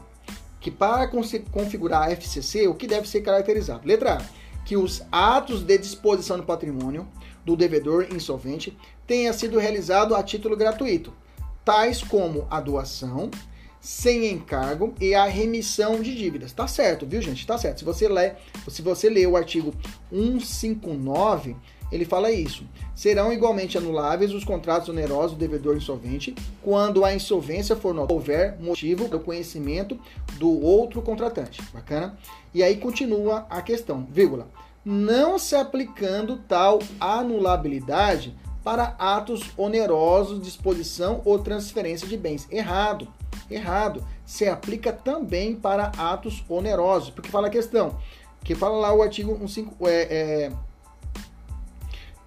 que 0.59 0.69
para 0.69 1.09
configurar 1.51 2.03
a 2.03 2.11
FCC, 2.11 2.67
o 2.67 2.75
que 2.75 2.87
deve 2.87 3.07
ser 3.07 3.21
caracterizado? 3.21 3.87
Letra 3.87 4.17
A, 4.17 4.21
que 4.63 4.77
os 4.77 5.01
atos 5.11 5.63
de 5.63 5.77
disposição 5.77 6.37
do 6.37 6.43
patrimônio 6.43 7.07
do 7.43 7.55
devedor 7.55 8.07
insolvente 8.13 8.77
tenha 9.07 9.33
sido 9.33 9.57
realizado 9.57 10.15
a 10.15 10.21
título 10.21 10.55
gratuito, 10.55 11.11
tais 11.65 12.03
como 12.03 12.47
a 12.49 12.61
doação, 12.61 13.31
sem 13.79 14.31
encargo 14.31 14.93
e 15.01 15.15
a 15.15 15.25
remissão 15.25 16.01
de 16.01 16.15
dívidas. 16.15 16.53
Tá 16.53 16.67
certo, 16.67 17.05
viu, 17.05 17.19
gente? 17.19 17.47
Tá 17.47 17.57
certo. 17.57 17.79
Se 17.79 17.85
você 17.85 18.07
lê, 18.07 18.33
se 18.67 18.81
você 18.83 19.09
lê 19.09 19.25
o 19.25 19.35
artigo 19.35 19.73
159, 20.11 21.55
ele 21.91 22.05
fala 22.05 22.31
isso. 22.31 22.63
Serão 22.95 23.33
igualmente 23.33 23.77
anuláveis 23.77 24.33
os 24.33 24.43
contratos 24.43 24.89
onerosos 24.89 25.33
do 25.33 25.39
devedor 25.39 25.75
insolvente 25.75 26.33
quando 26.61 27.03
a 27.03 27.13
insolvência 27.13 27.75
for 27.75 27.93
notória, 27.93 28.15
houver 28.15 28.57
motivo 28.59 29.07
do 29.07 29.19
conhecimento 29.19 29.99
do 30.37 30.61
outro 30.63 31.01
contratante. 31.01 31.61
Bacana? 31.73 32.17
E 32.53 32.63
aí 32.63 32.77
continua 32.77 33.45
a 33.49 33.61
questão, 33.61 34.07
vírgula. 34.09 34.47
Não 34.83 35.37
se 35.37 35.55
aplicando 35.55 36.37
tal 36.47 36.79
anulabilidade 36.99 38.35
para 38.63 38.95
atos 38.97 39.51
onerosos, 39.57 40.41
disposição 40.41 41.21
ou 41.25 41.39
transferência 41.39 42.07
de 42.07 42.17
bens. 42.17 42.47
Errado, 42.51 43.07
errado. 43.49 44.03
Se 44.25 44.47
aplica 44.47 44.93
também 44.93 45.55
para 45.55 45.91
atos 45.97 46.43
onerosos, 46.47 47.09
porque 47.09 47.29
fala 47.29 47.47
a 47.47 47.51
questão, 47.51 47.97
que 48.43 48.55
fala 48.55 48.77
lá 48.77 48.93
o 48.93 49.01
artigo 49.01 49.37
15, 49.37 49.67
é, 49.81 49.89
é, 49.89 50.51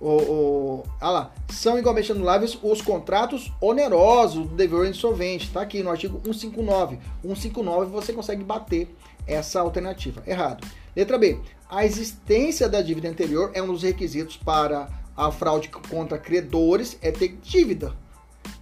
o, 0.01 0.09
o, 0.09 0.83
ah 1.01 1.11
lá, 1.11 1.35
são 1.49 1.79
igualmente 1.79 2.13
anuláveis 2.13 2.59
os 2.63 2.83
contratos 2.83 3.53
onerosos 3.61 4.47
do 4.47 4.55
devedor 4.55 4.87
insolvente. 4.87 5.47
Está 5.47 5.63
aqui 5.63 5.83
no 5.83 5.91
artigo 5.91 6.21
159. 6.25 6.99
159 7.23 7.91
você 7.91 8.13
consegue 8.13 8.45
bater 8.45 8.95
essa 9.27 9.61
alternativa. 9.61 10.23
Errado. 10.27 10.67
Letra 10.95 11.17
B. 11.17 11.39
A 11.69 11.85
existência 11.85 12.69
da 12.69 12.83
dívida 12.83 13.09
anterior 13.09 13.51
é 13.55 13.63
um 13.63 13.69
dos 13.69 13.83
requisitos 13.83 14.37
para 14.37 14.89
a 15.17 15.31
fraude 15.31 15.69
contra 15.69 16.19
credores, 16.19 16.99
é 17.01 17.11
ter 17.11 17.39
dívida. 17.43 17.95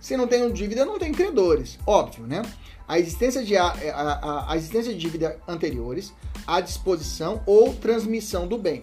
Se 0.01 0.17
não 0.17 0.27
tem 0.27 0.51
dívida, 0.53 0.85
não 0.85 0.99
tem 0.99 1.13
credores. 1.13 1.79
Óbvio, 1.87 2.27
né? 2.27 2.43
A 2.87 2.99
existência 2.99 3.43
de, 3.43 3.57
a, 3.57 3.67
a, 3.67 4.53
a 4.53 4.57
existência 4.57 4.93
de 4.93 4.99
dívida 4.99 5.39
anteriores, 5.49 6.13
a 6.47 6.61
disposição 6.61 7.43
ou 7.47 7.75
transmissão 7.75 8.47
do 8.47 8.59
bem 8.59 8.83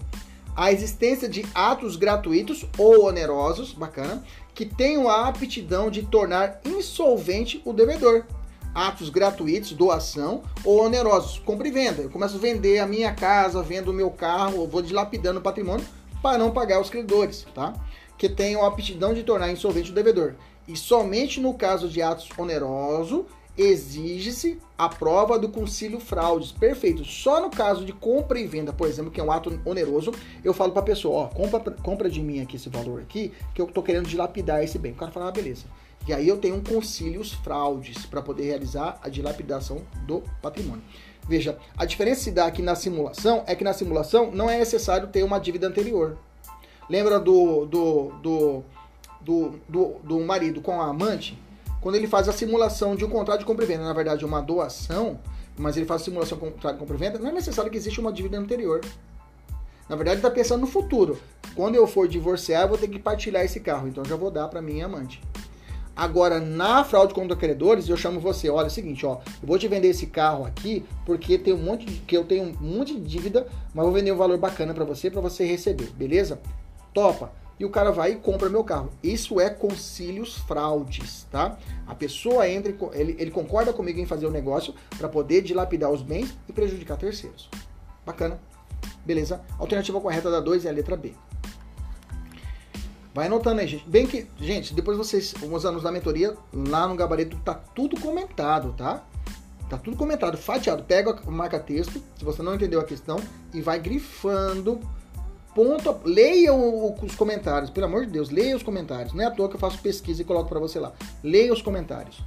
a 0.60 0.74
existência 0.74 1.30
de 1.30 1.46
atos 1.56 1.96
gratuitos 1.96 2.66
ou 2.78 3.06
onerosos, 3.06 3.72
bacana, 3.72 4.22
que 4.54 4.66
tenham 4.66 5.08
a 5.08 5.30
aptidão 5.30 5.90
de 5.90 6.04
tornar 6.04 6.60
insolvente 6.66 7.62
o 7.64 7.72
devedor. 7.72 8.26
Atos 8.76 9.10
gratuitos, 9.10 9.72
doação 9.72 10.44
ou 10.66 10.84
onerosos, 10.84 11.40
compra 11.40 11.66
e 11.66 11.72
venda. 11.72 12.02
Eu 12.02 12.10
começo 12.10 12.36
a 12.36 12.40
vender 12.40 12.80
a 12.80 12.86
minha 12.86 13.14
casa, 13.14 13.64
vendo 13.64 13.92
o 13.92 13.94
meu 13.94 14.12
carro, 14.12 14.68
vou 14.68 14.82
dilapidando 14.82 15.40
o 15.40 15.42
patrimônio, 15.42 15.86
para 16.22 16.38
não 16.38 16.52
pagar 16.52 16.82
os 16.82 16.90
credores, 16.90 17.48
tá? 17.56 17.74
Que 18.18 18.28
tenham 18.28 18.62
a 18.62 18.68
aptidão 18.68 19.14
de 19.14 19.24
tornar 19.24 19.50
insolvente 19.50 19.92
o 19.92 19.96
devedor. 19.96 20.36
E 20.68 20.76
somente 20.76 21.40
no 21.40 21.54
caso 21.54 21.88
de 21.88 22.02
atos 22.02 22.28
onerosos 22.38 23.24
exige-se 23.58 24.60
a 24.80 24.88
prova 24.88 25.38
do 25.38 25.50
concílio 25.50 26.00
fraudes. 26.00 26.54
Perfeito. 26.54 27.04
Só 27.04 27.42
no 27.42 27.50
caso 27.50 27.84
de 27.84 27.92
compra 27.92 28.40
e 28.40 28.48
venda, 28.48 28.72
por 28.72 28.88
exemplo, 28.88 29.12
que 29.12 29.20
é 29.20 29.24
um 29.24 29.30
ato 29.30 29.60
oneroso, 29.66 30.14
eu 30.42 30.54
falo 30.54 30.72
para 30.72 30.82
a 30.82 30.86
pessoa, 30.86 31.24
ó, 31.24 31.28
compra, 31.28 31.60
compra 31.84 32.10
de 32.10 32.22
mim 32.22 32.40
aqui 32.40 32.56
esse 32.56 32.70
valor 32.70 33.02
aqui, 33.02 33.34
que 33.54 33.62
eu 33.62 33.68
tô 33.68 33.84
querendo 33.84 34.08
dilapidar 34.08 34.64
esse 34.64 34.80
bem. 34.80 34.94
O 34.94 34.96
cara 34.96 35.12
fala, 35.12 35.28
ah, 35.28 35.32
beleza. 35.32 35.66
E 36.08 36.14
aí 36.14 36.26
eu 36.26 36.38
tenho 36.38 36.56
um 36.56 36.64
concílios 36.64 37.34
fraudes 37.34 38.06
para 38.06 38.22
poder 38.22 38.44
realizar 38.46 38.98
a 39.04 39.10
dilapidação 39.10 39.82
do 40.08 40.24
patrimônio. 40.42 40.82
Veja, 41.28 41.58
a 41.78 41.84
diferença 41.84 42.22
se 42.22 42.32
dá 42.32 42.46
aqui 42.46 42.62
na 42.62 42.74
simulação 42.74 43.44
é 43.46 43.56
que 43.56 43.66
na 43.66 43.74
simulação 43.74 44.32
não 44.32 44.50
é 44.50 44.58
necessário 44.58 45.10
ter 45.10 45.24
uma 45.24 45.40
dívida 45.40 45.68
anterior. 45.68 46.18
Lembra 46.90 47.20
do, 47.20 47.66
do, 47.66 48.12
do, 48.22 48.64
do, 49.20 49.60
do, 49.68 49.86
do 50.02 50.20
marido 50.22 50.62
com 50.62 50.82
a 50.82 50.88
amante? 50.88 51.38
Quando 51.82 51.96
ele 51.96 52.08
faz 52.08 52.28
a 52.28 52.34
simulação 52.34 52.96
de 52.96 53.06
um 53.06 53.10
contrato 53.10 53.40
de 53.40 53.46
compra 53.46 53.64
e 53.64 53.68
venda, 53.68 53.84
na 53.84 53.94
verdade 53.94 54.26
uma 54.26 54.42
doação, 54.42 55.20
mas 55.58 55.78
ele 55.78 55.86
faz 55.86 56.02
a 56.02 56.06
simulação 56.06 56.38
de 56.38 56.44
um 56.44 56.52
contrato 56.52 56.74
de 56.76 56.80
compra 56.80 56.96
e 56.96 57.00
venda, 57.00 57.20
não 57.20 57.30
é 57.30 57.34
necessário 57.34 57.72
que 57.72 57.78
exista 57.78 58.02
uma 58.02 58.12
dívida 58.12 58.38
anterior. 58.38 58.82
Na 59.88 59.96
verdade, 59.96 60.18
ele 60.18 60.28
está 60.28 60.30
pensando 60.30 60.62
no 60.62 60.68
futuro. 60.68 61.20
Quando 61.56 61.74
eu 61.74 61.88
for 61.88 62.08
divorciar, 62.08 62.62
eu 62.62 62.70
vou 62.70 62.78
ter 62.78 62.88
que 62.88 63.00
partilhar 63.00 63.44
esse 63.44 63.60
carro, 63.60 63.88
então 63.88 64.06
já 64.06 64.16
vou 64.16 64.30
dar 64.30 64.48
para 64.48 64.62
minha 64.62 64.86
amante. 64.86 65.20
Agora, 65.96 66.40
na 66.40 66.84
fraude 66.84 67.14
contra 67.14 67.36
credores, 67.36 67.90
eu 67.90 67.98
chamo 67.98 68.20
você, 68.20 68.50
olha, 68.50 68.66
é 68.66 68.68
o 68.68 68.72
seguinte, 68.72 69.06
ó, 69.06 69.20
eu 69.42 69.48
vou 69.48 69.58
te 69.58 69.68
vender 69.68 69.90
esse 69.90 70.06
carro 70.06 70.46
aqui 70.46 70.86
porque 71.06 71.38
tem 71.38 71.54
um 71.54 71.58
monte 71.58 71.86
de, 71.86 72.00
que 72.02 72.16
eu 72.16 72.24
tenho 72.24 72.44
um 72.44 72.56
monte 72.62 72.94
de 72.94 73.02
dívida, 73.02 73.48
mas 73.74 73.84
vou 73.84 73.94
vender 73.94 74.12
um 74.12 74.16
valor 74.16 74.38
bacana 74.38 74.74
para 74.74 74.86
você, 74.86 75.10
para 75.10 75.20
você 75.20 75.44
receber, 75.44 75.90
beleza? 75.98 76.40
Topa 76.94 77.34
e 77.60 77.66
o 77.66 77.70
cara 77.70 77.92
vai 77.92 78.14
e 78.14 78.16
compra 78.16 78.50
meu 78.50 78.64
carro. 78.64 78.90
Isso 79.04 79.40
é 79.40 79.50
concílios 79.50 80.38
fraudes, 80.40 81.28
tá? 81.30 81.58
A 81.86 81.94
pessoa 81.94 82.48
entra, 82.48 82.74
ele, 82.94 83.16
ele 83.20 83.32
concorda 83.32 83.74
comigo 83.74 84.00
em 84.00 84.06
fazer 84.06 84.26
o 84.26 84.30
um 84.30 84.32
negócio 84.32 84.74
para 84.98 85.10
poder 85.10 85.42
dilapidar 85.42 85.92
os 85.92 86.02
bens 86.02 86.36
e 86.48 86.54
prejudicar 86.54 86.98
terceiros. 86.98 87.50
Bacana. 88.06 88.40
Beleza? 89.06 89.42
Alternativa 89.58 90.00
correta 90.00 90.32
da 90.32 90.40
2 90.40 90.66
é 90.66 90.70
a 90.70 90.72
letra 90.72 90.96
B. 90.96 91.14
Vai 93.14 93.26
anotando 93.26 93.60
aí, 93.60 93.68
gente. 93.68 93.90
Bem 93.90 94.08
que, 94.08 94.28
gente, 94.40 94.74
depois 94.74 94.98
vocês, 94.98 95.34
uns 95.44 95.66
anos 95.66 95.84
da 95.84 95.92
mentoria, 95.92 96.38
lá 96.54 96.88
no 96.88 96.96
gabarito 96.96 97.38
tá 97.44 97.54
tudo 97.54 98.00
comentado, 98.00 98.74
tá? 98.78 99.04
Tá 99.70 99.78
tudo 99.78 99.98
comentado, 99.98 100.38
fatiado. 100.38 100.84
Pega 100.84 101.20
o 101.28 101.32
marca-texto, 101.32 102.02
se 102.18 102.24
você 102.24 102.42
não 102.42 102.56
entendeu 102.56 102.80
a 102.80 102.84
questão, 102.84 103.18
e 103.54 103.62
vai 103.62 103.80
grifando 103.80 104.80
ponto. 105.54 106.00
Leia 106.04 106.54
os 106.54 107.16
comentários, 107.16 107.70
pelo 107.70 107.86
amor 107.86 108.06
de 108.06 108.12
Deus, 108.12 108.30
leia 108.30 108.56
os 108.56 108.64
comentários. 108.64 109.14
Não 109.14 109.24
é 109.24 109.28
à 109.28 109.32
toa 109.32 109.50
que 109.50 109.56
eu 109.56 109.60
faço 109.60 109.80
pesquisa 109.80 110.22
e 110.22 110.26
coloco 110.26 110.50
para 110.50 110.60
você 110.60 110.80
lá. 110.80 110.94
Leia 111.24 111.54
os 111.54 111.62
comentários. 111.62 112.22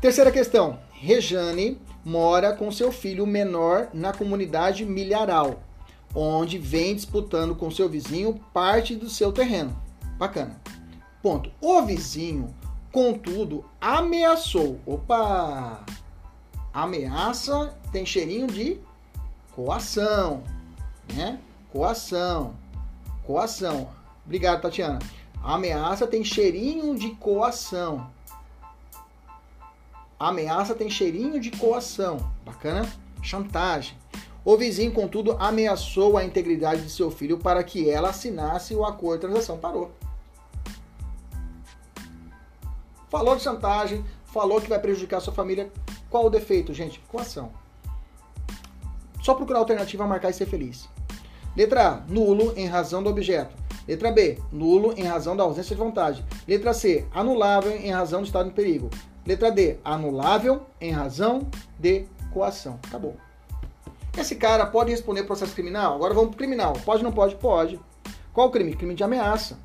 Terceira 0.00 0.30
questão. 0.30 0.78
Rejane 0.92 1.78
mora 2.04 2.52
com 2.54 2.70
seu 2.70 2.92
filho 2.92 3.26
menor 3.26 3.88
na 3.92 4.12
comunidade 4.12 4.84
milharal, 4.84 5.62
onde 6.14 6.58
vem 6.58 6.94
disputando 6.94 7.54
com 7.54 7.70
seu 7.70 7.88
vizinho 7.88 8.40
parte 8.52 8.94
do 8.94 9.08
seu 9.08 9.32
terreno. 9.32 9.76
Bacana. 10.18 10.60
Ponto. 11.22 11.50
O 11.60 11.82
vizinho, 11.82 12.54
contudo, 12.92 13.64
ameaçou. 13.80 14.80
Opa! 14.86 15.84
Ameaça 16.72 17.74
tem 17.90 18.06
cheirinho 18.06 18.46
de 18.46 18.78
coação, 19.52 20.42
né? 21.14 21.38
Coação. 21.72 22.54
Coação. 23.24 23.88
Obrigado, 24.24 24.62
Tatiana. 24.62 24.98
Ameaça 25.42 26.06
tem 26.06 26.24
cheirinho 26.24 26.98
de 26.98 27.10
coação. 27.10 28.10
Ameaça 30.18 30.74
tem 30.74 30.90
cheirinho 30.90 31.40
de 31.40 31.50
coação. 31.50 32.30
Bacana? 32.44 32.90
Chantagem. 33.22 33.96
O 34.44 34.56
vizinho, 34.56 34.92
contudo, 34.92 35.36
ameaçou 35.38 36.16
a 36.16 36.24
integridade 36.24 36.82
de 36.82 36.90
seu 36.90 37.10
filho 37.10 37.38
para 37.38 37.62
que 37.62 37.88
ela 37.88 38.10
assinasse 38.10 38.74
o 38.74 38.84
acordo 38.84 39.20
de 39.20 39.26
transação. 39.28 39.58
Parou. 39.58 39.92
Falou 43.08 43.36
de 43.36 43.42
chantagem, 43.42 44.04
falou 44.24 44.60
que 44.60 44.68
vai 44.68 44.78
prejudicar 44.78 45.20
sua 45.20 45.32
família. 45.32 45.70
Qual 46.08 46.26
o 46.26 46.30
defeito, 46.30 46.74
gente? 46.74 47.00
Coação. 47.08 47.52
Só 49.22 49.34
procurar 49.34 49.58
alternativa, 49.60 50.06
marcar 50.06 50.30
e 50.30 50.34
ser 50.34 50.46
feliz. 50.46 50.88
Letra 51.60 51.88
A, 51.88 52.00
nulo 52.08 52.54
em 52.56 52.66
razão 52.66 53.02
do 53.02 53.10
objeto. 53.10 53.54
Letra 53.86 54.10
B, 54.10 54.38
nulo 54.50 54.94
em 54.96 55.02
razão 55.02 55.36
da 55.36 55.42
ausência 55.42 55.76
de 55.76 55.82
vontade. 55.82 56.24
Letra 56.48 56.72
C, 56.72 57.04
anulável 57.12 57.72
em 57.72 57.90
razão 57.90 58.22
do 58.22 58.26
estado 58.26 58.48
de 58.48 58.54
perigo. 58.54 58.88
Letra 59.26 59.52
D, 59.52 59.76
anulável 59.84 60.62
em 60.80 60.90
razão 60.90 61.46
de 61.78 62.06
coação. 62.32 62.80
Acabou. 62.88 63.14
Esse 64.16 64.36
cara 64.36 64.64
pode 64.64 64.90
responder 64.90 65.24
processo 65.24 65.52
criminal? 65.52 65.96
Agora 65.96 66.14
vamos 66.14 66.30
pro 66.30 66.38
criminal. 66.38 66.72
Pode 66.82 67.02
não 67.02 67.12
pode? 67.12 67.34
Pode. 67.34 67.78
Qual 68.32 68.48
o 68.48 68.50
crime? 68.50 68.74
Crime 68.74 68.94
de 68.94 69.04
ameaça. 69.04 69.58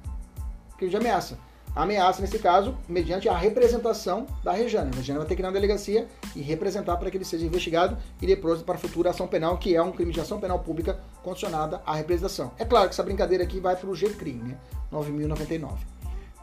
Crime 0.76 0.92
de 0.92 0.98
ameaça 0.98 1.45
ameaça, 1.76 2.22
nesse 2.22 2.40
caso, 2.40 2.78
mediante 2.88 3.28
a 3.28 3.38
representação 3.38 4.26
da 4.44 4.54
Rejane. 4.54 4.92
A 4.94 4.96
Rejane 4.96 5.20
vai 5.20 5.28
ter 5.28 5.36
que 5.36 5.42
ir 5.42 5.44
na 5.44 5.52
delegacia 5.52 6.08
e 6.36 6.42
representar 6.42 6.96
para 6.98 7.12
que 7.12 7.18
ele 7.18 7.26
seja 7.26 7.46
investigado 7.46 7.98
e 8.22 8.26
depois 8.26 8.62
para 8.62 8.76
a 8.76 8.78
futura 8.78 9.10
ação 9.10 9.28
penal, 9.28 9.58
que 9.58 9.76
é 9.76 9.82
um 9.82 9.92
crime 9.92 10.14
de 10.14 10.22
ação 10.22 10.40
penal 10.40 10.60
pública 10.60 11.00
condicionada 11.22 11.82
à 11.86 11.96
representação. 11.96 12.52
É 12.58 12.64
claro 12.64 12.88
que 12.88 12.94
essa 12.94 13.04
brincadeira 13.04 13.44
aqui 13.44 13.60
vai 13.60 13.76
para 13.76 13.90
o 13.90 13.96
GCRIM, 13.96 14.36
né? 14.36 14.58
9.099. 14.92 15.74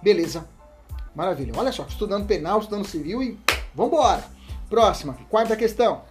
Beleza. 0.03 0.47
Maravilha. 1.15 1.53
Olha 1.57 1.73
só, 1.73 1.85
estudando 1.85 2.27
penal, 2.27 2.61
estudando 2.61 2.87
civil 2.87 3.23
e 3.23 3.39
vambora. 3.75 4.25
Próxima, 4.69 5.17
quarta 5.29 5.57
questão. 5.57 6.03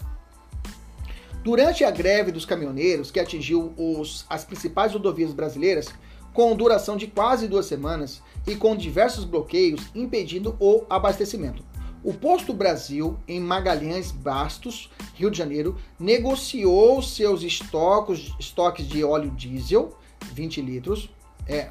Durante 1.43 1.84
a 1.84 1.89
greve 1.89 2.32
dos 2.32 2.45
caminhoneiros, 2.45 3.09
que 3.09 3.19
atingiu 3.19 3.74
os, 3.76 4.26
as 4.30 4.45
principais 4.45 4.93
rodovias 4.93 5.34
brasileiras, 5.34 5.91
com 6.34 6.55
duração 6.55 6.97
de 6.97 7.07
quase 7.07 7.47
duas 7.47 7.65
semanas 7.65 8.21
e 8.47 8.55
com 8.55 8.75
diversos 8.75 9.23
bloqueios 9.23 9.89
impedindo 9.93 10.55
o 10.59 10.84
abastecimento. 10.89 11.63
O 12.03 12.13
Posto 12.13 12.51
Brasil, 12.51 13.17
em 13.27 13.39
Magalhães 13.39 14.11
Bastos, 14.11 14.89
Rio 15.13 15.29
de 15.29 15.38
Janeiro, 15.38 15.77
negociou 15.99 16.99
seus 17.01 17.43
estoques, 17.43 18.34
estoques 18.39 18.88
de 18.88 19.03
óleo 19.03 19.29
diesel, 19.32 19.95
20 20.34 20.61
litros, 20.61 21.11
é, 21.47 21.69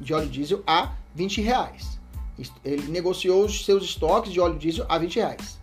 de 0.00 0.14
óleo 0.14 0.28
diesel, 0.28 0.62
a 0.66 0.92
20 1.14 1.42
reais. 1.42 1.98
Ele 2.64 2.88
negociou 2.88 3.44
os 3.44 3.64
seus 3.64 3.84
estoques 3.84 4.32
de 4.32 4.40
óleo 4.40 4.58
diesel 4.58 4.86
a 4.88 4.96
20 4.96 5.16
reais. 5.16 5.58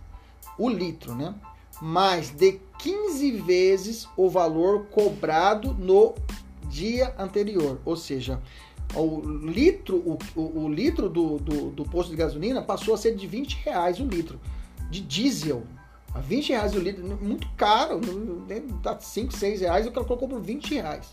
O 0.56 0.68
litro, 0.68 1.14
né? 1.14 1.34
Mais 1.80 2.30
de 2.30 2.60
15 2.78 3.32
vezes 3.38 4.08
o 4.16 4.30
valor 4.30 4.86
cobrado 4.86 5.74
no 5.74 6.14
dia 6.68 7.14
anterior. 7.18 7.80
Ou 7.84 7.96
seja, 7.96 8.40
o 8.94 9.20
litro, 9.20 9.96
o, 9.96 10.18
o, 10.36 10.64
o 10.64 10.68
litro 10.68 11.08
do, 11.08 11.38
do, 11.38 11.70
do, 11.70 11.84
posto 11.84 12.10
de 12.10 12.16
gasolina 12.16 12.62
passou 12.62 12.94
a 12.94 12.98
ser 12.98 13.14
de 13.14 13.26
20 13.26 13.62
reais 13.64 13.98
o 13.98 14.04
litro. 14.04 14.40
De 14.90 15.00
diesel. 15.00 15.64
A 16.14 16.20
20 16.20 16.50
reais 16.50 16.74
o 16.74 16.78
litro, 16.78 17.04
muito 17.20 17.48
caro. 17.56 18.00
Tá 18.82 18.98
5, 18.98 19.32
6 19.32 19.60
reais, 19.62 19.86
o 19.86 19.92
cara 19.92 20.06
colocou 20.06 20.28
por 20.28 20.40
20 20.40 20.74
reais. 20.74 21.08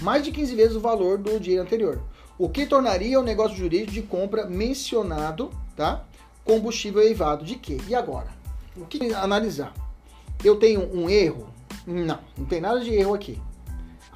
Mais 0.00 0.22
de 0.22 0.30
15 0.30 0.54
vezes 0.54 0.76
o 0.76 0.80
valor 0.80 1.18
do 1.18 1.38
dia 1.38 1.60
anterior. 1.60 2.00
O 2.38 2.48
que 2.48 2.66
tornaria 2.66 3.18
o 3.18 3.22
negócio 3.22 3.56
jurídico 3.56 3.92
de 3.92 4.02
compra 4.02 4.46
mencionado, 4.46 5.50
tá? 5.74 6.04
Combustível 6.44 7.02
eivado 7.02 7.44
de 7.44 7.56
quê? 7.56 7.78
E 7.88 7.94
agora? 7.94 8.28
O 8.76 8.84
que 8.84 9.12
analisar? 9.14 9.74
Eu 10.44 10.56
tenho 10.56 10.82
um 10.94 11.08
erro? 11.08 11.48
Não, 11.86 12.18
não 12.36 12.44
tem 12.44 12.60
nada 12.60 12.80
de 12.80 12.92
erro 12.92 13.14
aqui. 13.14 13.40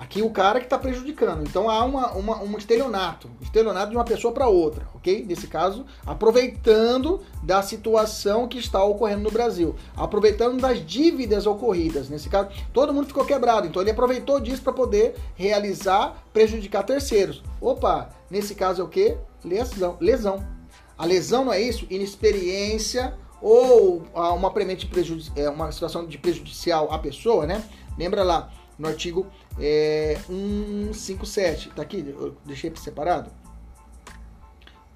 Aqui 0.00 0.22
o 0.22 0.30
cara 0.30 0.60
que 0.60 0.64
está 0.64 0.78
prejudicando. 0.78 1.42
Então 1.46 1.68
há 1.68 1.84
uma, 1.84 2.12
uma, 2.12 2.42
um 2.42 2.56
estelionato, 2.56 3.30
estelionato 3.42 3.90
de 3.90 3.96
uma 3.98 4.04
pessoa 4.04 4.32
para 4.32 4.48
outra, 4.48 4.88
ok? 4.94 5.26
Nesse 5.28 5.46
caso, 5.46 5.84
aproveitando 6.06 7.20
da 7.42 7.60
situação 7.60 8.48
que 8.48 8.56
está 8.56 8.82
ocorrendo 8.82 9.24
no 9.24 9.30
Brasil, 9.30 9.76
aproveitando 9.94 10.58
das 10.58 10.84
dívidas 10.84 11.46
ocorridas. 11.46 12.08
Nesse 12.08 12.30
caso, 12.30 12.48
todo 12.72 12.94
mundo 12.94 13.08
ficou 13.08 13.26
quebrado, 13.26 13.66
então 13.66 13.82
ele 13.82 13.90
aproveitou 13.90 14.40
disso 14.40 14.62
para 14.62 14.72
poder 14.72 15.16
realizar, 15.34 16.24
prejudicar 16.32 16.82
terceiros. 16.82 17.42
Opa, 17.60 18.08
nesse 18.30 18.54
caso 18.54 18.80
é 18.80 18.84
o 18.86 18.88
que? 18.88 19.18
Lesão. 19.44 19.98
lesão. 20.00 20.42
A 20.96 21.04
lesão 21.04 21.44
não 21.44 21.52
é 21.52 21.60
isso? 21.60 21.86
Inexperiência 21.90 23.12
ou 23.42 24.02
uma 24.14 24.50
premente 24.50 24.86
prejudici 24.86 25.30
é, 25.36 25.50
uma 25.50 25.70
situação 25.70 26.06
de 26.06 26.16
prejudicial 26.16 26.90
à 26.90 26.98
pessoa, 26.98 27.44
né? 27.44 27.62
Lembra 27.98 28.22
lá 28.22 28.50
no 28.78 28.88
artigo 28.88 29.26
é, 29.58 30.18
157. 30.26 31.70
Tá 31.70 31.82
aqui, 31.82 32.04
eu 32.06 32.36
deixei 32.44 32.72
separado. 32.76 33.30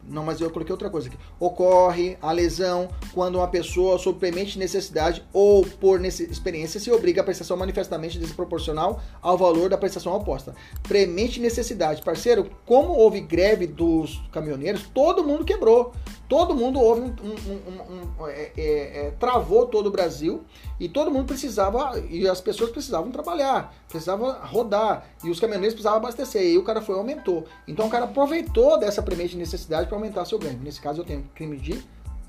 Não, 0.06 0.22
mas 0.22 0.40
eu 0.40 0.50
coloquei 0.50 0.72
outra 0.72 0.90
coisa 0.90 1.08
aqui. 1.08 1.16
Ocorre 1.40 2.18
a 2.20 2.30
lesão 2.30 2.88
quando 3.12 3.36
uma 3.36 3.48
pessoa, 3.48 3.98
sob 3.98 4.18
premente 4.18 4.58
necessidade 4.58 5.24
ou 5.32 5.64
por 5.64 6.04
experiência, 6.04 6.78
se 6.78 6.90
obriga 6.90 7.22
à 7.22 7.24
prestação 7.24 7.56
manifestamente 7.56 8.18
desproporcional 8.18 9.00
ao 9.22 9.38
valor 9.38 9.70
da 9.70 9.78
prestação 9.78 10.14
oposta. 10.14 10.54
Premente 10.82 11.40
necessidade. 11.40 12.02
Parceiro, 12.02 12.50
como 12.66 12.92
houve 12.92 13.20
greve 13.20 13.66
dos 13.66 14.20
caminhoneiros, 14.30 14.82
todo 14.92 15.24
mundo 15.24 15.44
quebrou. 15.44 15.92
Todo 16.28 16.54
mundo 16.54 16.80
houve 16.80 17.02
um, 17.02 17.14
um, 17.22 18.22
um, 18.22 18.26
é, 18.26 18.52
é, 18.56 19.06
é, 19.06 19.10
travou 19.18 19.66
todo 19.66 19.88
o 19.88 19.90
Brasil 19.90 20.42
e 20.80 20.88
todo 20.88 21.10
mundo 21.10 21.26
precisava, 21.26 21.98
e 22.08 22.26
as 22.26 22.40
pessoas 22.40 22.70
precisavam 22.70 23.10
trabalhar, 23.10 23.74
precisavam 23.88 24.34
rodar, 24.42 25.06
e 25.22 25.30
os 25.30 25.38
caminhoneiros 25.38 25.74
precisavam 25.74 25.98
abastecer. 25.98 26.42
E 26.42 26.56
o 26.56 26.62
cara 26.62 26.80
foi 26.80 26.96
aumentou. 26.96 27.44
Então 27.68 27.86
o 27.86 27.90
cara 27.90 28.06
aproveitou 28.06 28.78
dessa 28.78 29.02
premente 29.02 29.36
necessidade 29.36 29.86
para 29.86 29.96
aumentar 29.96 30.24
seu 30.24 30.38
ganho. 30.38 30.58
Nesse 30.62 30.80
caso 30.80 31.02
eu 31.02 31.04
tenho 31.04 31.22
crime 31.34 31.56
de. 31.58 31.82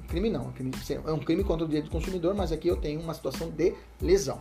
Crime 0.07 0.29
não, 0.29 0.53
é 1.05 1.11
um 1.11 1.19
crime 1.19 1.43
contra 1.43 1.65
o 1.65 1.67
direito 1.67 1.85
do 1.85 1.91
consumidor, 1.91 2.35
mas 2.35 2.51
aqui 2.51 2.67
eu 2.67 2.77
tenho 2.77 3.01
uma 3.01 3.13
situação 3.13 3.49
de 3.49 3.73
lesão. 3.99 4.39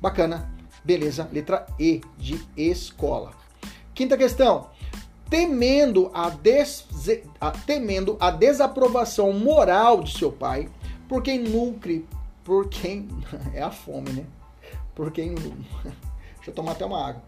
Bacana, 0.00 0.50
beleza. 0.82 1.28
Letra 1.30 1.66
E 1.78 2.00
de 2.16 2.40
escola. 2.56 3.32
Quinta 3.94 4.16
questão 4.16 4.70
temendo 5.32 6.10
a, 6.12 6.28
des, 6.28 6.86
a, 7.40 7.52
temendo 7.52 8.18
a 8.20 8.30
desaprovação 8.30 9.32
moral 9.32 10.02
de 10.02 10.18
seu 10.18 10.30
pai, 10.30 10.68
por 11.08 11.22
quem 11.22 11.38
nutre, 11.38 12.06
por 12.44 12.68
quem. 12.68 13.08
É 13.54 13.62
a 13.62 13.70
fome, 13.70 14.10
né? 14.12 14.26
Por 14.94 15.10
quem. 15.10 15.34
Deixa 16.36 16.50
eu 16.50 16.52
tomar 16.52 16.72
até 16.72 16.84
uma 16.84 17.08
água. 17.08 17.22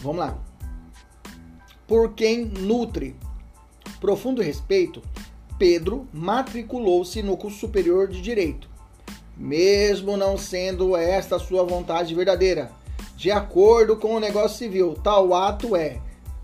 Vamos 0.00 0.18
lá. 0.18 0.38
Por 1.86 2.12
quem 2.12 2.44
nutre 2.44 3.16
profundo 3.98 4.42
respeito, 4.42 5.02
Pedro 5.58 6.06
matriculou-se 6.12 7.22
no 7.22 7.38
curso 7.38 7.58
superior 7.58 8.06
de 8.06 8.20
Direito, 8.20 8.68
mesmo 9.34 10.14
não 10.14 10.36
sendo 10.36 10.94
esta 10.94 11.38
sua 11.38 11.64
vontade 11.64 12.14
verdadeira 12.14 12.70
de 13.18 13.32
acordo 13.32 13.96
com 13.96 14.14
o 14.14 14.20
negócio 14.20 14.56
civil. 14.56 14.94
Tal 14.94 15.34
ato 15.34 15.74
é, 15.74 16.00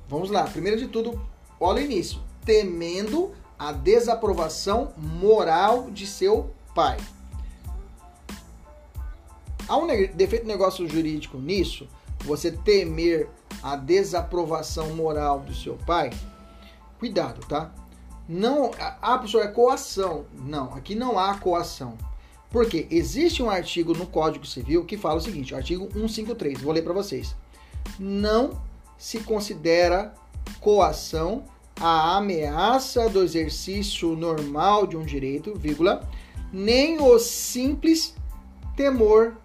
vamos 0.09 0.29
lá, 0.29 0.43
primeiro 0.43 0.77
de 0.77 0.89
tudo, 0.89 1.25
olha 1.61 1.81
o 1.81 1.85
início, 1.85 2.19
temendo 2.45 3.33
a 3.57 3.71
desaprovação 3.71 4.93
moral 4.97 5.89
de 5.93 6.05
seu 6.05 6.51
pai. 6.75 6.97
Há 9.69 9.77
um 9.77 9.87
defeito 9.87 10.49
negócio 10.49 10.87
jurídico 10.89 11.39
nisso? 11.39 11.89
Você 12.25 12.51
temer 12.51 13.29
a 13.63 13.77
desaprovação 13.77 14.97
moral 14.97 15.41
do 15.41 15.55
seu 15.55 15.77
pai? 15.87 16.11
Cuidado, 16.99 17.47
tá? 17.47 17.73
Não, 18.29 18.73
a 19.01 19.17
pessoa 19.19 19.45
é 19.45 19.49
coação. 19.49 20.25
Não, 20.33 20.75
aqui 20.75 20.97
não 20.97 21.21
há 21.21 21.39
coação. 21.39 21.97
Porque 22.55 22.87
existe 22.89 23.43
um 23.43 23.51
artigo 23.51 23.95
no 23.95 24.07
Código 24.07 24.47
Civil 24.47 24.85
que 24.85 24.97
fala 24.97 25.17
o 25.17 25.21
seguinte, 25.21 25.53
o 25.53 25.57
artigo 25.57 25.89
153, 25.93 26.61
vou 26.61 26.73
ler 26.73 26.83
para 26.83 26.93
vocês. 26.93 27.35
Não 27.99 28.63
se 28.97 29.19
considera 29.19 30.15
coação 30.61 31.43
a 31.81 32.17
ameaça 32.17 33.09
do 33.09 33.25
exercício 33.25 34.15
normal 34.15 34.87
de 34.87 34.97
um 34.97 35.05
direito, 35.05 35.53
vírgula, 35.59 36.09
nem 36.53 37.01
o 37.01 37.19
simples 37.19 38.15
temor 38.77 39.37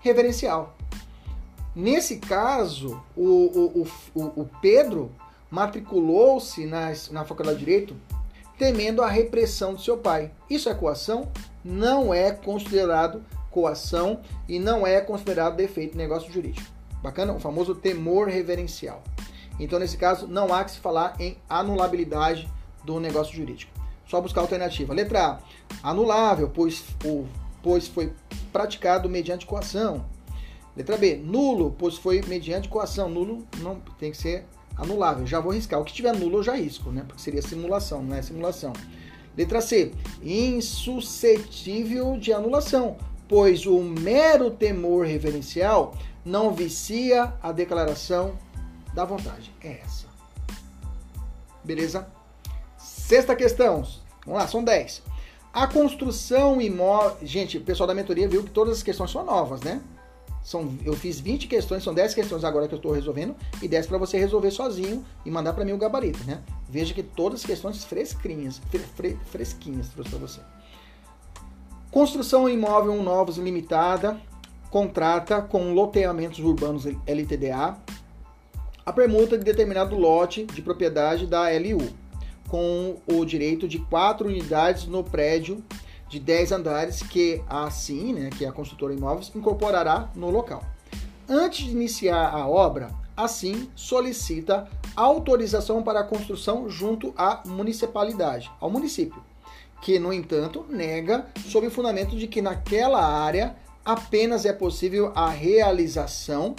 reverencial. 0.00 0.78
Nesse 1.74 2.16
caso, 2.16 3.02
o, 3.14 3.82
o, 3.84 3.86
o, 4.14 4.40
o 4.40 4.50
Pedro 4.62 5.12
matriculou-se 5.50 6.64
na, 6.64 6.90
na 7.10 7.22
Faculdade 7.22 7.58
de 7.58 7.66
Direito 7.66 7.94
temendo 8.56 9.02
a 9.02 9.10
repressão 9.10 9.74
do 9.74 9.82
seu 9.82 9.98
pai. 9.98 10.30
Isso 10.48 10.70
é 10.70 10.74
coação? 10.74 11.30
Não 11.66 12.14
é 12.14 12.30
considerado 12.30 13.24
coação 13.50 14.20
e 14.48 14.60
não 14.60 14.86
é 14.86 15.00
considerado 15.00 15.56
defeito 15.56 15.92
de 15.92 15.98
negócio 15.98 16.32
jurídico. 16.32 16.70
Bacana? 17.02 17.32
O 17.32 17.40
famoso 17.40 17.74
temor 17.74 18.28
reverencial. 18.28 19.02
Então, 19.58 19.80
nesse 19.80 19.96
caso, 19.96 20.28
não 20.28 20.54
há 20.54 20.62
que 20.62 20.70
se 20.70 20.78
falar 20.78 21.16
em 21.18 21.36
anulabilidade 21.48 22.48
do 22.84 23.00
negócio 23.00 23.34
jurídico. 23.34 23.72
Só 24.06 24.20
buscar 24.20 24.42
alternativa. 24.42 24.94
Letra 24.94 25.40
A. 25.82 25.90
Anulável, 25.90 26.48
pois, 26.48 26.84
o, 27.04 27.26
pois 27.64 27.88
foi 27.88 28.12
praticado 28.52 29.08
mediante 29.08 29.44
coação. 29.44 30.04
Letra 30.76 30.96
B. 30.96 31.16
Nulo, 31.16 31.74
pois 31.76 31.96
foi 31.96 32.22
mediante 32.28 32.68
coação. 32.68 33.08
Nulo 33.08 33.44
não 33.58 33.80
tem 33.98 34.12
que 34.12 34.16
ser 34.16 34.46
anulável. 34.76 35.26
Já 35.26 35.40
vou 35.40 35.52
riscar. 35.52 35.80
O 35.80 35.84
que 35.84 35.92
tiver 35.92 36.14
nulo 36.14 36.38
eu 36.38 36.42
já 36.44 36.54
risco, 36.54 36.92
né? 36.92 37.02
Porque 37.04 37.20
seria 37.20 37.42
simulação, 37.42 38.04
não 38.04 38.14
é 38.14 38.22
simulação. 38.22 38.72
Letra 39.36 39.60
C. 39.60 39.92
Insuscetível 40.22 42.16
de 42.18 42.32
anulação, 42.32 42.96
pois 43.28 43.66
o 43.66 43.80
mero 43.80 44.50
temor 44.50 45.06
reverencial 45.06 45.94
não 46.24 46.52
vicia 46.52 47.34
a 47.42 47.52
declaração 47.52 48.38
da 48.94 49.04
vontade. 49.04 49.52
É 49.62 49.80
essa. 49.84 50.06
Beleza? 51.62 52.08
Sexta 52.78 53.36
questão. 53.36 53.86
Vamos 54.24 54.40
lá, 54.40 54.48
são 54.48 54.64
10. 54.64 55.02
A 55.52 55.66
construção 55.66 56.60
imóvel. 56.60 57.18
Gente, 57.22 57.58
o 57.58 57.62
pessoal 57.62 57.86
da 57.86 57.94
mentoria 57.94 58.28
viu 58.28 58.42
que 58.42 58.50
todas 58.50 58.78
as 58.78 58.82
questões 58.82 59.10
são 59.10 59.24
novas, 59.24 59.60
né? 59.60 59.80
São, 60.46 60.78
eu 60.84 60.94
fiz 60.94 61.18
20 61.18 61.48
questões, 61.48 61.82
são 61.82 61.92
10 61.92 62.14
questões 62.14 62.44
agora 62.44 62.68
que 62.68 62.74
eu 62.74 62.76
estou 62.76 62.92
resolvendo 62.92 63.34
e 63.60 63.66
10 63.66 63.88
para 63.88 63.98
você 63.98 64.16
resolver 64.16 64.52
sozinho 64.52 65.04
e 65.24 65.30
mandar 65.30 65.52
para 65.54 65.64
mim 65.64 65.72
o 65.72 65.76
gabarito, 65.76 66.22
né? 66.22 66.40
Veja 66.68 66.94
que 66.94 67.02
todas 67.02 67.40
as 67.40 67.46
questões 67.46 67.82
fresquinhas, 67.82 68.62
fre, 68.94 69.18
fresquinhas 69.24 69.88
trouxe 69.88 70.10
para 70.10 70.20
você. 70.20 70.40
Construção 71.90 72.48
imóvel 72.48 73.02
novos 73.02 73.38
limitada, 73.38 74.20
contrata 74.70 75.42
com 75.42 75.72
loteamentos 75.72 76.38
urbanos 76.38 76.86
LTDA 76.86 77.76
a 78.84 78.92
permuta 78.92 79.36
de 79.36 79.42
determinado 79.42 79.96
lote 79.96 80.44
de 80.44 80.62
propriedade 80.62 81.26
da 81.26 81.48
LU, 81.48 81.90
com 82.46 82.98
o 83.04 83.24
direito 83.24 83.66
de 83.66 83.80
quatro 83.80 84.28
unidades 84.28 84.86
no 84.86 85.02
prédio 85.02 85.60
de 86.08 86.20
10 86.20 86.52
andares 86.52 87.02
que 87.02 87.42
a 87.48 87.70
SIM, 87.70 88.12
né, 88.12 88.30
que 88.30 88.44
é 88.44 88.48
a 88.48 88.52
construtora 88.52 88.94
imóveis, 88.94 89.32
incorporará 89.34 90.10
no 90.14 90.30
local. 90.30 90.62
Antes 91.28 91.64
de 91.64 91.72
iniciar 91.72 92.30
a 92.32 92.46
obra, 92.46 92.90
a 93.16 93.26
SIM 93.26 93.68
solicita 93.74 94.68
autorização 94.94 95.82
para 95.82 96.00
a 96.00 96.04
construção 96.04 96.68
junto 96.68 97.12
à 97.16 97.42
municipalidade, 97.46 98.50
ao 98.60 98.70
município, 98.70 99.22
que, 99.82 99.98
no 99.98 100.12
entanto, 100.12 100.64
nega 100.68 101.26
sob 101.46 101.66
o 101.66 101.70
fundamento 101.70 102.16
de 102.16 102.26
que 102.26 102.40
naquela 102.40 103.04
área 103.04 103.56
apenas 103.84 104.44
é 104.44 104.52
possível 104.52 105.12
a 105.14 105.28
realização, 105.28 106.54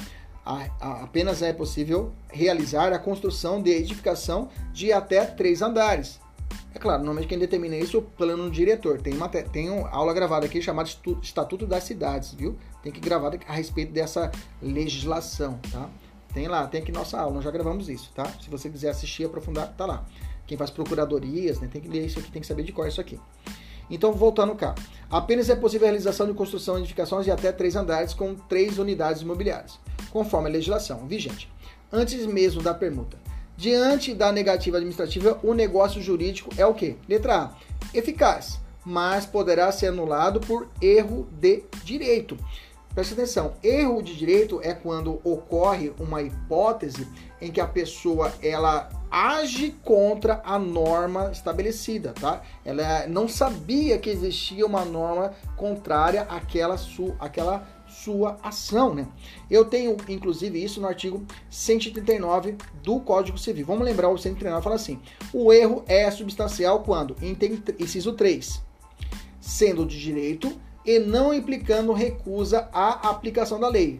apenas 0.80 1.42
é 1.42 1.52
possível 1.54 2.12
realizar 2.30 2.94
a 2.94 3.00
construção 3.00 3.62
de 3.62 3.70
edificação 3.70 4.50
de 4.72 4.94
até 4.94 5.26
três 5.26 5.62
andares, 5.62 6.20
é 6.74 6.80
claro, 6.80 7.00
normalmente 7.00 7.28
quem 7.28 7.40
determina 7.40 7.76
isso 7.76 7.98
é 7.98 8.00
o 8.00 8.04
plano 8.04 8.50
diretor. 8.52 9.02
Tem 9.02 9.14
uma 9.14 9.28
tem 9.30 9.70
uma 9.70 9.90
aula 9.90 10.14
gravada 10.14 10.46
aqui 10.46 10.62
chamada 10.62 10.90
Estatuto 11.22 11.66
das 11.66 11.84
Cidades, 11.84 12.34
viu? 12.34 12.56
Tem 12.84 12.92
que 12.92 13.00
gravar 13.00 13.32
a 13.48 13.54
respeito 13.54 13.92
dessa 13.92 14.32
legislação, 14.62 15.60
tá? 15.72 15.90
Tem 16.34 16.48
lá, 16.48 16.68
tem 16.68 16.82
aqui 16.82 16.92
nossa 16.92 17.20
aula, 17.20 17.34
nós 17.34 17.44
já 17.44 17.52
gravamos 17.52 17.90
isso, 17.90 18.12
tá? 18.14 18.26
Se 18.42 18.50
você 18.50 18.70
quiser 18.70 18.90
assistir, 18.90 19.26
aprofundar, 19.26 19.74
tá 19.76 19.86
lá. 19.86 20.06
Quem 20.46 20.58
faz 20.58 20.70
procuradorias, 20.70 21.60
né, 21.60 21.68
tem 21.72 21.82
que 21.82 21.88
ler 21.88 22.06
isso 22.06 22.20
aqui, 22.20 22.32
tem 22.32 22.42
que 22.42 22.48
saber 22.48 22.64
de 22.64 22.72
qual 22.72 22.86
é 22.86 22.90
isso 22.90 23.02
aqui. 23.02 23.20
Então, 23.90 24.14
voltando 24.14 24.54
cá. 24.54 24.76
Apenas 25.10 25.50
é 25.50 25.56
possível 25.56 25.88
a 25.88 25.90
realização 25.90 26.28
de 26.28 26.34
construção 26.34 26.76
de 26.76 26.82
edificações 26.82 27.26
de 27.26 27.32
até 27.32 27.52
três 27.52 27.76
andares 27.76 28.14
com 28.14 28.36
três 28.36 28.78
unidades 28.78 29.22
imobiliárias, 29.22 29.80
conforme 30.12 30.50
a 30.50 30.52
legislação 30.52 31.08
vigente, 31.08 31.50
antes 31.92 32.26
mesmo 32.26 32.62
da 32.62 32.74
permuta. 32.74 33.18
Diante 33.58 34.14
da 34.14 34.32
negativa 34.32 34.78
administrativa, 34.78 35.40
o 35.42 35.52
negócio 35.52 36.00
jurídico 36.00 36.52
é 36.58 36.66
o 36.66 36.76
quê? 36.76 36.96
Letra 37.10 37.38
A. 37.38 37.52
Eficaz, 37.92 38.60
mas 38.86 39.26
poderá 39.26 39.72
ser 39.72 39.88
anulado 39.88 40.40
por 40.40 40.70
erro 40.80 41.28
de 41.32 41.64
direito. 41.84 42.38
Preste 42.94 43.14
atenção, 43.14 43.54
erro 43.64 44.02
de 44.04 44.16
direito 44.16 44.60
é 44.64 44.74
quando 44.74 45.20
ocorre 45.24 45.92
uma 46.00 46.22
hipótese 46.22 47.08
em 47.42 47.52
que 47.52 47.60
a 47.60 47.68
pessoa 47.68 48.32
ela 48.44 48.90
age 49.10 49.76
contra 49.84 50.42
a 50.44 50.60
norma 50.60 51.32
estabelecida, 51.32 52.14
tá? 52.14 52.42
Ela 52.64 53.08
não 53.08 53.28
sabia 53.28 53.98
que 53.98 54.10
existia 54.10 54.66
uma 54.66 54.86
norma 54.86 55.34
contrária 55.56 56.24
àquela, 56.24 56.78
su, 56.78 57.16
àquela 57.20 57.68
sua 58.08 58.38
ação, 58.42 58.96
né? 58.96 59.06
Eu 59.52 59.66
tenho, 59.66 59.98
inclusive, 60.08 60.64
isso 60.64 60.80
no 60.80 60.88
artigo 60.88 61.26
139 61.50 62.56
do 62.82 63.02
Código 63.02 63.38
Civil. 63.38 63.66
Vamos 63.66 63.84
lembrar, 63.84 64.08
o 64.08 64.18
139 64.18 64.64
fala 64.64 64.76
assim: 64.76 64.98
o 65.34 65.52
erro 65.52 65.84
é 65.88 66.10
substancial 66.10 66.84
quando, 66.84 67.18
inciso 67.78 68.14
3, 68.14 68.62
sendo 69.42 69.86
de 69.86 70.00
direito 70.00 70.58
e 70.86 71.00
não 71.00 71.34
implicando 71.34 71.92
recusa 71.92 72.70
à 72.72 73.10
aplicação 73.10 73.60
da 73.60 73.68
lei. 73.68 74.00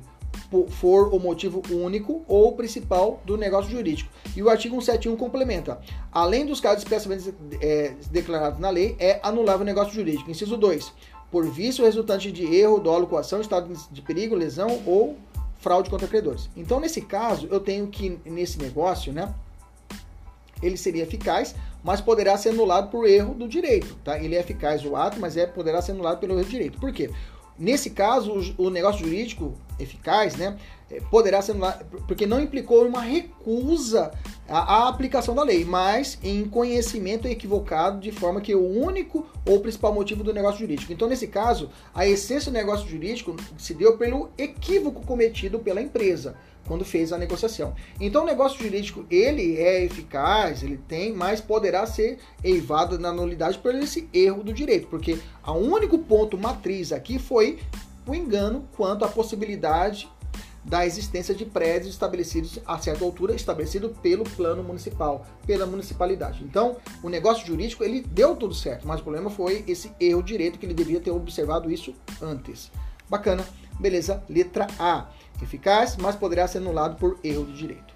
for 0.70 1.14
o 1.14 1.20
motivo 1.20 1.62
único 1.70 2.24
ou 2.26 2.54
principal 2.54 3.22
do 3.26 3.36
negócio 3.36 3.70
jurídico. 3.70 4.10
E 4.34 4.42
o 4.42 4.50
artigo 4.50 4.76
171 4.76 5.18
complementa. 5.18 5.82
Além 6.10 6.46
dos 6.46 6.62
casos 6.62 6.84
expressamente 6.84 7.34
é, 7.60 7.94
declarados 8.10 8.58
na 8.58 8.70
lei, 8.70 8.96
é 8.98 9.20
anulável 9.22 9.64
o 9.64 9.66
negócio 9.66 9.94
jurídico. 9.94 10.32
Inciso 10.32 10.56
2. 10.56 10.94
Por 11.32 11.46
vício 11.50 11.84
resultante 11.84 12.32
de 12.32 12.46
erro, 12.46 12.80
dolo, 12.80 13.08
coação, 13.08 13.42
estado 13.42 13.74
de 13.92 14.02
perigo, 14.02 14.36
lesão 14.36 14.82
ou 14.86 15.18
fraude 15.60 15.90
contra 15.90 16.08
credores. 16.08 16.50
Então, 16.56 16.80
nesse 16.80 17.02
caso, 17.02 17.48
eu 17.52 17.60
tenho 17.60 17.88
que, 17.88 18.20
nesse 18.26 18.60
negócio, 18.60 19.12
né, 19.12 19.34
ele 20.62 20.78
seria 20.78 21.04
eficaz, 21.04 21.56
mas 21.84 22.02
poderá 22.02 22.38
ser 22.38 22.50
anulado 22.50 22.90
por 22.90 23.08
erro 23.08 23.34
do 23.34 23.48
direito, 23.48 23.96
tá? 24.04 24.20
Ele 24.20 24.36
é 24.36 24.40
eficaz 24.40 24.84
o 24.86 24.96
ato, 24.96 25.20
mas 25.20 25.38
é, 25.38 25.46
poderá 25.46 25.82
ser 25.82 25.92
anulado 25.92 26.20
pelo 26.20 26.34
erro 26.34 26.44
do 26.44 26.50
direito. 26.50 26.80
Por 26.80 26.92
quê? 26.92 27.10
Nesse 27.58 27.90
caso, 27.90 28.56
o, 28.58 28.70
negócio 28.70 29.04
jurídico 29.04 29.54
eficaz, 29.80 30.36
né, 30.36 30.58
poderá 31.10 31.42
ser 31.42 31.56
porque 32.08 32.26
não 32.26 32.40
implicou 32.40 32.86
uma 32.86 33.02
recusa 33.02 34.12
à, 34.48 34.76
à, 34.76 34.88
aplicação 34.88 35.36
da 35.36 35.44
lei, 35.44 35.66
mas 35.66 36.18
em 36.24 36.46
conhecimento 36.46 37.28
equivocado, 37.28 38.00
de 38.00 38.12
forma 38.12 38.42
que 38.42 38.56
o 38.56 38.66
único 38.66 39.26
ou 39.46 39.60
principal 39.60 39.94
motivo 39.94 40.24
do 40.24 40.34
negócio 40.34 40.60
jurídico. 40.60 40.94
Então, 40.94 41.08
nesse 41.08 41.28
caso, 41.28 41.70
a 41.94 42.08
essência 42.08 42.52
do 42.52 42.56
negócio 42.56 42.88
jurídico 42.88 43.36
se 43.58 43.74
deu 43.74 43.98
pelo 43.98 44.30
equívoco 44.38 45.06
cometido 45.06 45.60
pela 45.60 45.82
empresa 45.82 46.36
quando 46.68 46.84
fez 46.84 47.14
a 47.14 47.18
negociação. 47.18 47.74
Então 48.00 48.24
o 48.24 48.26
negócio 48.26 48.62
jurídico 48.62 49.06
ele 49.10 49.56
é 49.58 49.86
eficaz, 49.86 50.62
ele 50.62 50.78
tem, 50.78 51.14
mas 51.14 51.40
poderá 51.40 51.86
ser 51.86 52.20
eivado 52.44 53.00
na 53.00 53.12
nulidade 53.12 53.58
por 53.58 53.74
esse 53.74 54.10
erro 54.14 54.44
do 54.44 54.52
direito, 54.52 54.88
porque 54.88 55.18
o 55.48 55.54
único 55.54 55.98
ponto 56.00 56.38
matriz 56.38 56.92
aqui 56.92 57.18
foi 57.18 57.58
o 58.06 58.14
engano 58.14 58.68
quanto 58.76 59.06
à 59.06 59.08
possibilidade 59.08 60.10
da 60.68 60.86
existência 60.86 61.34
de 61.34 61.46
prédios 61.46 61.94
estabelecidos 61.94 62.60
a 62.66 62.78
certa 62.78 63.04
altura, 63.06 63.34
estabelecido 63.34 63.90
pelo 64.02 64.26
plano 64.26 64.62
municipal, 64.62 65.26
pela 65.46 65.66
municipalidade. 65.66 66.44
Então, 66.44 66.76
o 67.02 67.08
negócio 67.08 67.48
jurídico 67.48 67.86
ele 67.86 68.02
deu 68.02 68.36
tudo 68.36 68.54
certo, 68.54 68.86
mas 68.86 69.00
o 69.00 69.04
problema 69.04 69.30
foi 69.30 69.64
esse 69.66 69.92
erro 69.98 70.22
direito 70.22 70.60
que 70.60 70.66
ele 70.66 70.74
deveria 70.74 71.00
ter 71.00 71.12
observado 71.12 71.72
isso 71.72 71.96
antes. 72.22 72.70
Bacana, 73.10 73.46
beleza? 73.80 74.22
Letra 74.28 74.68
A 74.78 75.08
eficaz, 75.42 75.96
mas 75.96 76.16
poderá 76.16 76.46
ser 76.48 76.58
anulado 76.58 76.98
por 76.98 77.18
erro 77.24 77.46
de 77.46 77.54
direito. 77.54 77.96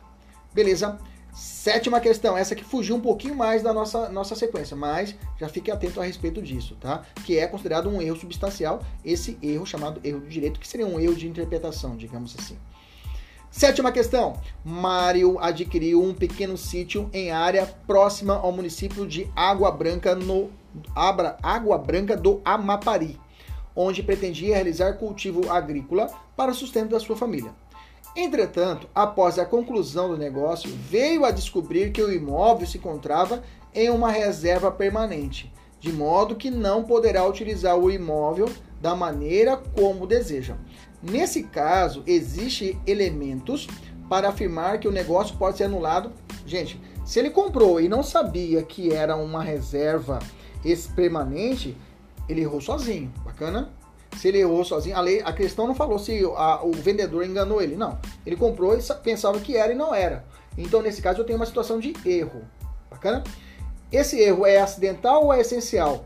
Beleza? 0.54 0.98
Sétima 1.34 2.00
questão, 2.00 2.38
essa 2.38 2.56
que 2.56 2.64
fugiu 2.64 2.96
um 2.96 3.00
pouquinho 3.00 3.36
mais 3.36 3.64
da 3.64 3.74
nossa, 3.74 4.10
nossa 4.10 4.36
sequência, 4.36 4.76
mas 4.76 5.16
já 5.40 5.48
fique 5.48 5.72
atento 5.72 6.02
a 6.02 6.04
respeito 6.04 6.42
disso, 6.42 6.76
tá? 6.80 7.04
Que 7.26 7.38
é 7.38 7.48
considerado 7.48 7.90
um 7.90 8.02
erro 8.02 8.18
substancial, 8.18 8.82
esse 9.04 9.38
erro 9.42 9.66
chamado 9.66 10.02
erro 10.04 10.20
de 10.22 10.30
direito, 10.30 10.60
que 10.60 10.68
seria 10.68 10.86
um 10.86 11.00
erro 11.00 11.16
de 11.16 11.28
interpretação, 11.28 11.96
digamos 11.96 12.36
assim. 12.38 12.58
Sétima 13.50 13.92
questão: 13.92 14.34
Mário 14.64 15.40
adquiriu 15.40 16.04
um 16.04 16.14
pequeno 16.14 16.58
sítio 16.58 17.10
em 17.14 17.32
área 17.32 17.66
próxima 17.88 18.36
ao 18.36 18.52
município 18.52 19.08
de 19.08 19.30
Água 19.36 19.72
Branca, 19.72 20.16
no 20.16 20.50
Abra, 20.96 21.38
Água 21.42 21.78
Branca 21.78 22.18
do 22.18 22.42
Amapari 22.44 23.20
onde 23.76 24.04
pretendia 24.04 24.56
realizar 24.56 24.94
cultivo 24.94 25.50
agrícola 25.50 26.10
para 26.36 26.52
o 26.52 26.56
sustento 26.56 26.90
da 26.90 27.00
sua 27.00 27.16
família. 27.16 27.54
Entretanto, 28.16 28.90
após 28.94 29.40
a 29.40 29.46
conclusão 29.46 30.10
do 30.10 30.18
negócio, 30.18 30.70
veio 30.70 31.24
a 31.24 31.32
descobrir 31.32 31.92
que 31.92 32.02
o 32.02 32.12
imóvel 32.12 32.68
se 32.68 32.78
encontrava 32.78 33.42
em 33.74 33.90
uma 33.90 34.12
reserva 34.12 34.70
permanente, 34.70 35.52
de 35.80 35.94
modo 35.94 36.36
que 36.36 36.52
não 36.52 36.84
poderá 36.84 37.26
utilizar 37.26 37.78
o 37.78 37.90
imóvel 37.90 38.50
da 38.82 38.96
maneira 38.96 39.56
como 39.56 40.06
deseja. 40.06 40.58
Nesse 41.02 41.44
caso, 41.44 42.04
existem 42.06 42.80
elementos 42.86 43.68
para 44.10 44.28
afirmar 44.28 44.80
que 44.80 44.90
o 44.90 44.92
negócio 44.92 45.38
pode 45.38 45.58
ser 45.58 45.64
anulado. 45.64 46.12
Gente, 46.46 46.82
se 47.06 47.18
ele 47.18 47.30
comprou 47.30 47.80
e 47.80 47.88
não 47.88 48.04
sabia 48.04 48.62
que 48.62 48.92
era 48.92 49.16
uma 49.16 49.42
reserva 49.42 50.20
permanente, 50.96 51.78
ele 52.28 52.42
errou 52.42 52.60
sozinho, 52.60 53.12
bacana? 53.24 53.72
Se 54.18 54.28
ele 54.28 54.40
errou 54.40 54.64
sozinho, 54.64 54.96
a, 54.96 55.02
lei, 55.02 55.22
a 55.24 55.34
questão 55.34 55.68
não 55.68 55.74
falou 55.74 55.98
se 55.98 56.24
a, 56.36 56.64
o 56.64 56.72
vendedor 56.72 57.26
enganou 57.26 57.62
ele, 57.62 57.76
não. 57.76 57.98
Ele 58.26 58.36
comprou 58.36 58.78
e 58.78 58.82
pensava 59.02 59.40
que 59.40 59.56
era 59.56 59.72
e 59.72 59.76
não 59.76 59.94
era. 59.94 60.26
Então, 60.58 60.82
nesse 60.82 61.02
caso, 61.02 61.22
eu 61.22 61.26
tenho 61.26 61.40
uma 61.40 61.46
situação 61.46 61.80
de 61.80 61.94
erro, 62.06 62.42
bacana? 62.90 63.24
Esse 63.92 64.20
erro 64.20 64.46
é 64.46 64.60
acidental 64.60 65.26
ou 65.26 65.34
é 65.34 65.42
essencial? 65.42 66.06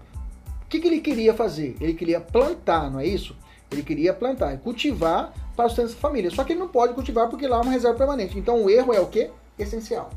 O 0.64 0.68
que, 0.68 0.80
que 0.80 0.88
ele 0.88 1.00
queria 1.00 1.34
fazer? 1.34 1.76
Ele 1.80 1.94
queria 1.94 2.20
plantar, 2.20 2.90
não 2.90 3.00
é 3.00 3.06
isso? 3.06 3.36
Ele 3.72 3.84
queria 3.84 4.14
plantar 4.14 4.54
e 4.54 4.58
cultivar 4.58 5.34
para 5.56 5.66
o 5.66 5.70
sustento 5.70 5.90
da 5.90 5.96
família. 5.96 6.32
Só 6.32 6.44
que 6.44 6.54
ele 6.54 6.60
não 6.60 6.68
pode 6.68 6.94
cultivar 6.94 7.30
porque 7.30 7.48
lá 7.48 7.58
é 7.58 7.62
uma 7.62 7.72
reserva 7.72 7.98
permanente. 7.98 8.38
Então, 8.38 8.64
o 8.64 8.70
erro 8.70 8.94
é 8.94 9.00
o 9.00 9.08
que? 9.08 9.30
Essencial. 9.58 10.10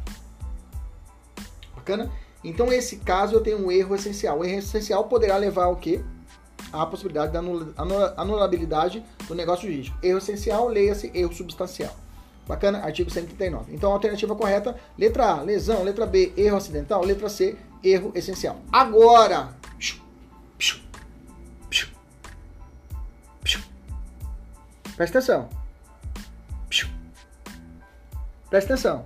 Bacana? 1.75 2.11
Então, 2.43 2.67
nesse 2.67 2.97
caso, 2.97 3.35
eu 3.35 3.41
tenho 3.41 3.65
um 3.65 3.71
erro 3.71 3.95
essencial. 3.95 4.39
O 4.39 4.45
erro 4.45 4.59
essencial 4.59 5.05
poderá 5.05 5.37
levar 5.37 5.65
ao 5.65 5.77
quê? 5.77 6.01
A 6.73 6.85
possibilidade 6.87 7.33
da 7.33 7.41
anulabilidade 8.17 9.05
do 9.27 9.35
negócio 9.35 9.69
jurídico. 9.69 9.97
Erro 10.03 10.19
essencial, 10.19 10.69
leia-se 10.69 11.11
erro 11.15 11.33
substancial. 11.33 11.95
Bacana? 12.47 12.79
Artigo 12.79 13.11
139. 13.11 13.75
Então, 13.75 13.91
a 13.91 13.95
alternativa 13.95 14.35
correta, 14.35 14.75
letra 14.97 15.33
A, 15.33 15.43
lesão. 15.43 15.83
Letra 15.83 16.07
B, 16.07 16.33
erro 16.37 16.57
acidental. 16.57 17.05
Letra 17.05 17.29
C, 17.29 17.57
erro 17.85 18.11
essencial. 18.15 18.57
Agora, 18.73 19.55
presta 24.97 25.19
atenção. 25.19 25.49
Presta 28.51 28.73
atenção. 28.73 29.05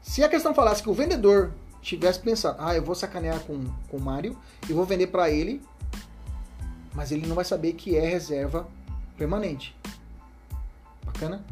Se 0.00 0.22
a 0.22 0.28
questão 0.28 0.54
falasse 0.54 0.82
que 0.82 0.90
o 0.90 0.94
vendedor 0.94 1.52
tivesse 1.80 2.20
pensado, 2.20 2.56
ah, 2.60 2.76
eu 2.76 2.82
vou 2.82 2.94
sacanear 2.94 3.40
com, 3.40 3.64
com 3.90 3.96
o 3.96 4.00
Mário 4.00 4.38
e 4.68 4.72
vou 4.72 4.84
vender 4.84 5.08
para 5.08 5.30
ele, 5.30 5.60
mas 6.94 7.12
ele 7.12 7.26
não 7.26 7.34
vai 7.34 7.44
saber 7.44 7.72
que 7.74 7.96
é 7.96 8.06
reserva 8.06 8.68
permanente. 9.16 9.76
Bacana? 11.04 11.44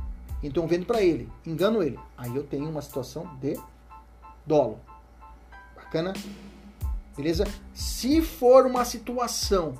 Então 0.43 0.67
vendo 0.67 0.87
para 0.87 1.03
ele, 1.03 1.31
engano 1.47 1.83
ele. 1.83 1.99
Aí 2.17 2.35
eu 2.35 2.45
tenho 2.45 2.69
uma 2.69 2.83
situação 2.83 3.27
de 3.41 3.59
dolo. 4.47 4.79
Bacana? 5.77 6.13
Beleza? 7.17 7.47
Se 7.75 8.23
for 8.23 8.67
uma 8.67 8.85
situação 8.85 9.75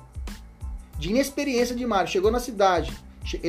de 0.99 1.09
inexperiência 1.09 1.75
de 1.75 1.85
Mário, 1.85 2.11
chegou 2.11 2.29
na 2.29 2.39
cidade, 2.39 2.95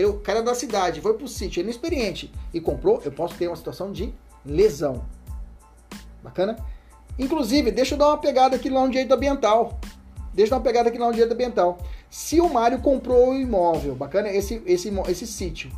o 0.09 0.15
cara 0.21 0.43
da 0.43 0.55
cidade 0.55 1.01
foi 1.01 1.15
pro 1.15 1.29
sítio, 1.29 1.61
é 1.61 1.63
inexperiente 1.63 2.33
e 2.55 2.61
comprou, 2.61 3.03
eu 3.05 3.13
posso 3.13 3.35
ter 3.35 3.49
uma 3.49 3.57
situação 3.57 3.93
de 3.93 4.15
lesão. 4.45 5.05
Bacana? 6.23 6.57
Inclusive, 7.19 7.71
deixa 7.71 7.95
eu 7.95 7.99
dar 7.99 8.09
uma 8.09 8.19
pegada 8.19 8.57
aqui 8.57 8.71
lá 8.71 8.81
no 8.81 8.91
direito 8.91 9.13
ambiental. 9.13 9.79
Deixa 10.33 10.49
eu 10.49 10.51
dar 10.51 10.57
uma 10.57 10.63
pegada 10.63 10.89
aqui 10.89 10.97
lá 10.97 11.07
no 11.09 11.13
direito 11.13 11.33
ambiental. 11.33 11.79
Se 12.13 12.39
o 12.43 12.53
Mário 12.53 12.79
comprou 12.79 13.31
o 13.31 13.35
imóvel, 13.35 13.95
bacana, 13.95 14.29
esse, 14.29 14.63
esse, 14.67 14.93
esse 15.09 15.27
sítio. 15.27 15.73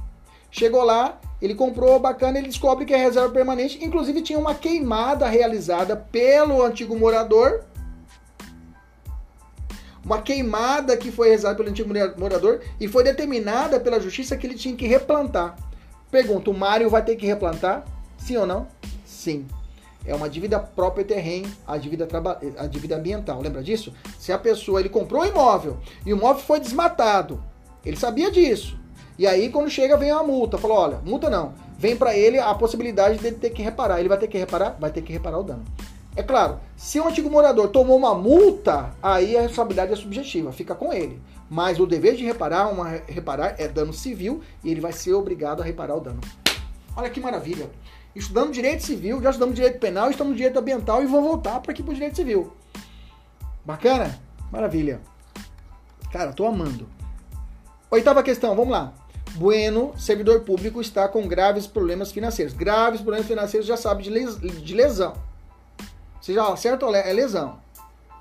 Chegou 0.50 0.82
lá, 0.82 1.20
ele 1.40 1.54
comprou, 1.54 2.00
bacana, 2.00 2.38
ele 2.38 2.48
descobre 2.48 2.84
que 2.84 2.92
é 2.92 2.96
reserva 2.96 3.32
permanente. 3.32 3.78
Inclusive, 3.84 4.20
tinha 4.20 4.36
uma 4.36 4.52
queimada 4.52 5.28
realizada 5.28 5.96
pelo 5.96 6.60
antigo 6.64 6.98
morador. 6.98 7.62
Uma 10.04 10.22
queimada 10.22 10.96
que 10.96 11.12
foi 11.12 11.28
realizada 11.28 11.54
pelo 11.54 11.68
antigo 11.68 11.94
morador 12.18 12.60
e 12.80 12.88
foi 12.88 13.04
determinada 13.04 13.78
pela 13.78 14.00
justiça 14.00 14.36
que 14.36 14.44
ele 14.44 14.56
tinha 14.56 14.74
que 14.74 14.88
replantar. 14.88 15.54
Pergunta: 16.10 16.50
o 16.50 16.54
Mário 16.54 16.90
vai 16.90 17.04
ter 17.04 17.14
que 17.14 17.26
replantar? 17.26 17.84
Sim 18.18 18.38
ou 18.38 18.46
não? 18.46 18.66
Sim 19.06 19.46
é 20.06 20.14
uma 20.14 20.28
dívida 20.28 20.58
própria 20.58 21.04
terreno, 21.04 21.50
a 21.66 21.76
dívida, 21.76 22.06
a 22.58 22.66
dívida 22.66 22.96
ambiental. 22.96 23.40
Lembra 23.40 23.62
disso? 23.62 23.92
Se 24.18 24.32
a 24.32 24.38
pessoa 24.38 24.80
ele 24.80 24.88
comprou 24.88 25.22
o 25.22 25.26
imóvel 25.26 25.78
e 26.04 26.12
o 26.12 26.16
imóvel 26.16 26.42
foi 26.42 26.60
desmatado, 26.60 27.42
ele 27.84 27.96
sabia 27.96 28.30
disso. 28.30 28.78
E 29.18 29.26
aí 29.26 29.48
quando 29.48 29.70
chega 29.70 29.96
vem 29.96 30.10
a 30.10 30.22
multa, 30.22 30.58
falou, 30.58 30.76
olha, 30.76 30.98
multa 31.04 31.30
não, 31.30 31.54
vem 31.78 31.96
para 31.96 32.16
ele 32.16 32.38
a 32.38 32.54
possibilidade 32.54 33.18
dele 33.18 33.36
ter 33.36 33.50
que 33.50 33.62
reparar. 33.62 34.00
Ele 34.00 34.08
vai 34.08 34.18
ter 34.18 34.28
que 34.28 34.38
reparar, 34.38 34.76
vai 34.78 34.90
ter 34.90 35.02
que 35.02 35.12
reparar 35.12 35.38
o 35.38 35.42
dano. 35.42 35.64
É 36.16 36.22
claro, 36.22 36.60
se 36.76 37.00
o 37.00 37.08
antigo 37.08 37.28
morador 37.28 37.68
tomou 37.68 37.96
uma 37.96 38.14
multa, 38.14 38.94
aí 39.02 39.36
a 39.36 39.40
responsabilidade 39.40 39.92
é 39.92 39.96
subjetiva, 39.96 40.52
fica 40.52 40.74
com 40.74 40.92
ele. 40.92 41.20
Mas 41.50 41.80
o 41.80 41.86
dever 41.86 42.14
de 42.14 42.24
reparar, 42.24 42.68
uma, 42.68 42.88
reparar 43.08 43.56
é 43.58 43.66
dano 43.66 43.92
civil 43.92 44.40
e 44.62 44.70
ele 44.70 44.80
vai 44.80 44.92
ser 44.92 45.12
obrigado 45.12 45.60
a 45.60 45.64
reparar 45.64 45.96
o 45.96 46.00
dano. 46.00 46.20
Olha 46.96 47.10
que 47.10 47.20
maravilha 47.20 47.68
estudando 48.14 48.52
direito 48.52 48.82
civil, 48.82 49.20
já 49.22 49.30
estudamos 49.30 49.54
direito 49.54 49.78
penal, 49.78 50.10
estamos 50.10 50.32
no 50.32 50.36
direito 50.36 50.58
ambiental 50.58 51.02
e 51.02 51.06
vou 51.06 51.22
voltar 51.22 51.60
para 51.60 51.72
aqui 51.72 51.82
para 51.82 51.90
o 51.90 51.94
direito 51.94 52.16
civil. 52.16 52.52
Bacana? 53.64 54.18
Maravilha. 54.52 55.00
Cara, 56.12 56.32
tô 56.32 56.46
amando. 56.46 56.88
Oitava 57.90 58.22
questão, 58.22 58.54
vamos 58.54 58.72
lá. 58.72 58.92
Bueno, 59.34 59.92
servidor 59.98 60.40
público 60.40 60.80
está 60.80 61.08
com 61.08 61.26
graves 61.26 61.66
problemas 61.66 62.12
financeiros. 62.12 62.54
Graves 62.54 63.00
problemas 63.00 63.26
financeiros 63.26 63.66
já 63.66 63.76
sabe 63.76 64.04
de, 64.04 64.10
les, 64.10 64.40
de 64.40 64.74
lesão. 64.74 65.14
Você 66.20 66.34
já 66.34 66.46
acerta 66.46 66.86
é 66.86 67.12
lesão. 67.12 67.58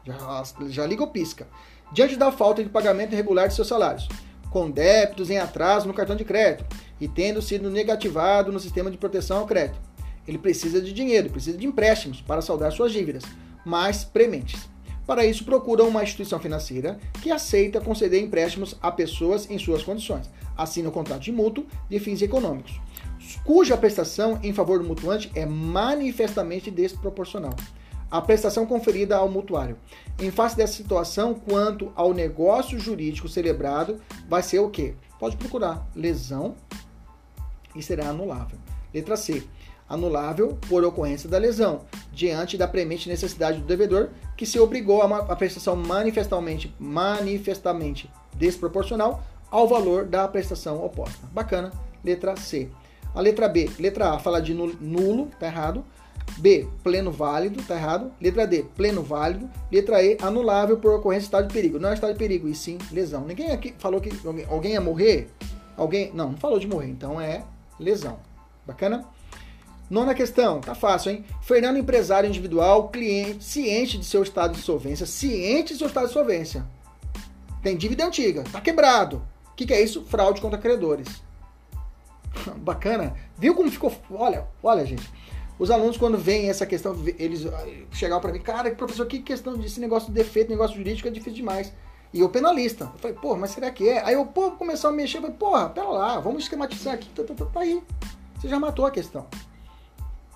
Já, 0.03 0.43
já 0.69 0.85
liga 0.87 1.03
ou 1.03 1.09
pisca. 1.09 1.47
Diante 1.91 2.15
da 2.15 2.31
falta 2.31 2.63
de 2.63 2.69
pagamento 2.69 3.13
irregular 3.13 3.47
de 3.47 3.53
seus 3.53 3.67
salários, 3.67 4.09
com 4.49 4.71
débitos 4.71 5.29
em 5.29 5.37
atraso 5.37 5.87
no 5.87 5.93
cartão 5.93 6.15
de 6.15 6.25
crédito 6.25 6.65
e 6.99 7.07
tendo 7.07 7.41
sido 7.41 7.69
negativado 7.69 8.51
no 8.51 8.59
sistema 8.59 8.89
de 8.89 8.97
proteção 8.97 9.39
ao 9.39 9.47
crédito. 9.47 9.79
Ele 10.27 10.37
precisa 10.37 10.81
de 10.81 10.93
dinheiro, 10.93 11.29
precisa 11.29 11.57
de 11.57 11.67
empréstimos 11.67 12.21
para 12.21 12.41
saldar 12.41 12.71
suas 12.71 12.91
dívidas, 12.91 13.23
mais 13.65 14.03
prementes. 14.03 14.73
Para 15.05 15.25
isso, 15.25 15.43
procura 15.43 15.83
uma 15.83 16.01
instituição 16.01 16.39
financeira 16.39 16.97
que 17.21 17.29
aceita 17.29 17.81
conceder 17.81 18.21
empréstimos 18.21 18.77
a 18.81 18.89
pessoas 18.89 19.49
em 19.49 19.59
suas 19.59 19.83
condições. 19.83 20.29
Assina 20.55 20.87
o 20.87 20.93
contrato 20.93 21.23
de 21.23 21.31
mútuo 21.31 21.65
de 21.89 21.99
fins 21.99 22.21
econômicos, 22.21 22.79
cuja 23.43 23.75
prestação 23.75 24.39
em 24.41 24.53
favor 24.53 24.79
do 24.79 24.87
mutuante 24.87 25.31
é 25.35 25.45
manifestamente 25.45 26.71
desproporcional. 26.71 27.53
A 28.09 28.21
prestação 28.21 28.65
conferida 28.65 29.17
ao 29.17 29.27
mutuário. 29.27 29.75
Em 30.19 30.29
face 30.29 30.55
dessa 30.55 30.73
situação, 30.73 31.33
quanto 31.33 31.91
ao 31.95 32.13
negócio 32.13 32.79
jurídico 32.79 33.27
celebrado, 33.27 33.99
vai 34.29 34.43
ser 34.43 34.59
o 34.59 34.69
quê? 34.69 34.93
Pode 35.19 35.35
procurar 35.35 35.89
lesão 35.95 36.55
e 37.76 37.82
será 37.82 38.09
anulável. 38.09 38.57
Letra 38.93 39.15
C 39.17 39.43
anulável 39.88 40.57
por 40.67 40.84
ocorrência 40.84 41.30
da 41.30 41.38
lesão, 41.38 41.82
diante 42.11 42.57
da 42.57 42.67
premente 42.67 43.09
necessidade 43.09 43.59
do 43.59 43.65
devedor, 43.65 44.09
que 44.36 44.45
se 44.45 44.59
obrigou 44.59 45.01
a 45.01 45.05
uma 45.05 45.36
prestação 45.36 45.76
manifestamente, 45.76 46.74
manifestamente 46.80 48.09
desproporcional 48.36 49.24
ao 49.51 49.67
valor 49.67 50.05
da 50.05 50.28
prestação 50.28 50.84
oposta. 50.84 51.28
Bacana. 51.32 51.71
Letra 52.03 52.36
C. 52.36 52.69
A 53.15 53.21
letra 53.21 53.47
B, 53.47 53.69
letra 53.80 54.11
A 54.11 54.19
fala 54.19 54.41
de 54.41 54.53
nulo, 54.53 55.30
tá 55.39 55.45
errado. 55.45 55.86
B, 56.38 56.67
pleno 56.84 57.11
válido, 57.11 57.61
tá 57.63 57.76
errado. 57.76 58.11
Letra 58.19 58.47
D, 58.47 58.65
pleno 58.76 59.03
válido. 59.03 59.49
Letra 59.71 60.03
E, 60.03 60.17
anulável 60.21 60.78
por 60.78 60.93
ocorrência 60.95 61.21
de 61.21 61.26
estado 61.28 61.47
de 61.47 61.53
perigo. 61.53 61.80
Não 61.80 61.89
é 61.89 61.93
estado 61.93 62.11
de 62.11 62.19
perigo, 62.19 62.47
e 62.47 62.55
sim 62.55 62.78
lesão. 62.91 63.21
Ninguém 63.21 63.51
aqui 63.51 63.74
falou 63.78 64.01
que 64.01 64.09
alguém 64.49 64.74
ia 64.74 64.82
morrer? 64.82 65.30
Alguém? 65.78 66.11
Não, 66.13 66.32
não 66.32 66.38
falou 66.38 66.59
de 66.59 66.67
morrer, 66.67 66.89
então 66.89 67.21
é 67.21 67.43
lesão. 67.80 68.19
Bacana? 68.65 69.05
Nona 69.89 70.13
questão, 70.13 70.61
tá 70.61 70.74
fácil, 70.74 71.11
hein? 71.11 71.26
Fernando, 71.41 71.78
empresário 71.78 72.28
individual, 72.28 72.89
cliente, 72.89 73.43
ciente 73.43 73.97
de 73.97 74.05
seu 74.05 74.24
estado 74.24 74.53
de 74.53 74.61
solvência, 74.61 75.05
ciente 75.05 75.74
de 75.74 75.80
seu 75.80 75.88
estado 75.88 76.07
de 76.07 76.13
solvência. 76.13 76.65
Tem 77.61 77.78
dívida 77.78 78.05
antiga, 78.05 78.43
tá 78.51 78.59
quebrado. 78.59 79.21
O 79.51 79.55
que, 79.55 79.65
que 79.65 79.74
é 79.74 79.82
isso? 79.82 80.03
Fraude 80.05 80.41
contra 80.41 80.57
credores. 80.57 81.07
Bacana. 82.57 83.13
Viu 83.38 83.53
como 83.53 83.69
ficou? 83.69 83.93
Olha, 84.09 84.47
olha, 84.63 84.86
gente. 84.86 85.07
Os 85.59 85.69
alunos, 85.69 85.97
quando 85.97 86.17
veem 86.17 86.49
essa 86.49 86.65
questão, 86.65 86.95
eles 87.19 87.45
ah, 87.45 87.65
chegavam 87.91 88.21
para 88.21 88.32
mim, 88.34 88.39
cara, 88.39 88.71
professor, 88.71 89.05
que 89.05 89.19
questão 89.19 89.55
desse 89.55 89.80
negócio 89.80 90.09
de 90.09 90.15
defeito, 90.15 90.49
negócio 90.49 90.76
jurídico 90.76 91.07
é 91.07 91.11
difícil 91.11 91.36
demais. 91.36 91.71
E 92.14 92.20
eu 92.20 92.30
penalista. 92.30 92.91
Eu 92.93 92.99
falei, 92.99 93.18
pô, 93.18 93.36
mas 93.36 93.51
será 93.51 93.72
que 93.72 93.89
é? 93.89 94.05
Aí 94.05 94.14
eu, 94.14 94.26
pô, 94.26 94.51
começou 94.51 94.89
a 94.89 94.93
mexer, 94.93 95.18
eu 95.18 95.22
falei, 95.22 95.36
porra, 95.36 95.70
pera 95.70 95.88
lá, 95.88 96.20
vamos 96.20 96.43
esquematizar 96.43 96.93
aqui, 96.93 97.09
tá, 97.09 97.24
tá, 97.24 97.34
tá, 97.34 97.45
tá 97.45 97.59
aí. 97.59 97.82
Você 98.39 98.47
já 98.47 98.59
matou 98.59 98.86
a 98.86 98.91
questão. 98.91 99.26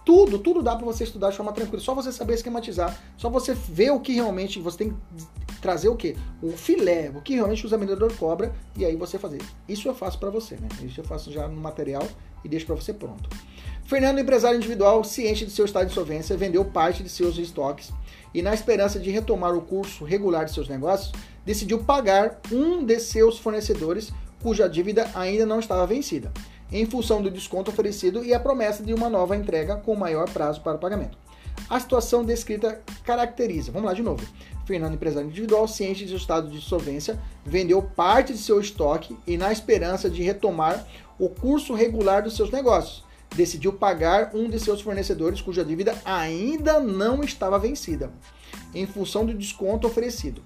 Tudo, 0.04 0.40
tudo 0.40 0.64
dá 0.64 0.74
para 0.74 0.86
você 0.86 1.04
estudar 1.04 1.32
de 1.32 1.38
forma 1.38 1.52
tranquila. 1.52 1.82
Só 1.82 1.94
você 1.94 2.14
saber 2.14 2.36
esquematizar. 2.36 2.98
Só 3.18 3.30
você 3.30 3.54
ver 3.54 3.92
o 3.92 4.00
que 4.00 4.14
realmente 4.14 4.58
você 4.58 4.78
tem 4.78 4.90
que 4.90 5.58
trazer 5.62 5.90
o 5.90 5.98
quê? 5.98 6.16
O 6.42 6.52
filé, 6.52 7.12
o 7.14 7.22
que 7.22 7.36
realmente 7.36 7.66
o 7.66 7.68
examinador 7.68 8.16
cobra 8.16 8.54
e 8.78 8.86
aí 8.86 8.96
você 8.96 9.20
fazer. 9.20 9.42
Isso 9.68 9.86
eu 9.86 9.94
faço 9.94 10.18
para 10.18 10.30
você, 10.30 10.56
né? 10.56 10.70
Isso 10.82 11.02
eu 11.02 11.04
faço 11.04 11.30
já 11.30 11.46
no 11.48 11.60
material 11.60 12.08
e 12.42 12.48
deixo 12.48 12.66
para 12.66 12.76
você 12.76 12.94
pronto. 12.94 13.30
Fernando, 13.84 14.20
empresário 14.20 14.58
individual, 14.58 15.04
ciente 15.04 15.46
de 15.46 15.52
seu 15.52 15.66
estado 15.66 15.88
de 15.88 15.92
insolvência, 15.92 16.38
vendeu 16.38 16.64
parte 16.64 17.04
de 17.04 17.10
seus 17.10 17.38
estoques 17.38 17.92
e, 18.38 18.42
na 18.44 18.54
esperança 18.54 19.00
de 19.00 19.10
retomar 19.10 19.56
o 19.56 19.62
curso 19.62 20.06
regular 20.06 20.46
de 20.46 20.54
seus 20.54 20.70
negócios, 20.70 21.12
decidiu 21.44 21.80
pagar 21.80 22.40
um 22.52 22.86
de 22.86 23.00
seus 23.00 23.40
fornecedores 23.40 24.12
cuja 24.44 24.70
dívida 24.70 25.10
ainda 25.16 25.44
não 25.44 25.60
estava 25.60 25.88
vencida 25.88 26.32
em 26.72 26.86
função 26.86 27.20
do 27.20 27.32
desconto 27.32 27.72
oferecido 27.72 28.24
e 28.24 28.36
a 28.36 28.40
promessa 28.40 28.84
de 28.84 28.94
uma 28.94 29.10
nova 29.10 29.36
entrega 29.36 29.78
com 29.78 29.96
maior 29.96 30.30
prazo 30.30 30.62
para 30.62 30.76
o 30.76 30.80
pagamento. 30.80 31.18
A 31.68 31.80
situação 31.80 32.24
descrita 32.24 32.80
caracteriza, 33.04 33.72
vamos 33.72 33.88
lá 33.88 33.96
de 33.96 34.04
novo. 34.04 34.24
Fernando, 34.68 34.94
empresário 34.94 35.30
individual, 35.30 35.68
ciente 35.68 36.04
de 36.04 36.10
seu 36.10 36.18
estado 36.18 36.48
de 36.48 36.62
solvência, 36.62 37.20
vendeu 37.44 37.82
parte 37.82 38.34
de 38.34 38.40
seu 38.40 38.60
estoque 38.60 39.18
e, 39.26 39.36
na 39.36 39.52
esperança 39.52 40.12
de 40.12 40.22
retomar 40.22 40.86
o 41.18 41.28
curso 41.28 41.74
regular 41.74 42.22
dos 42.22 42.36
seus 42.36 42.52
negócios, 42.52 43.04
decidiu 43.36 43.74
pagar 43.74 44.32
um 44.34 44.50
de 44.50 44.60
seus 44.60 44.82
fornecedores 44.82 45.42
cuja 45.42 45.64
dívida 45.64 45.96
ainda 46.06 46.80
não 46.80 47.24
estava 47.24 47.60
vencida, 47.60 48.12
em 48.74 48.86
função 48.86 49.26
do 49.26 49.34
desconto 49.34 49.88
oferecido. 49.88 50.44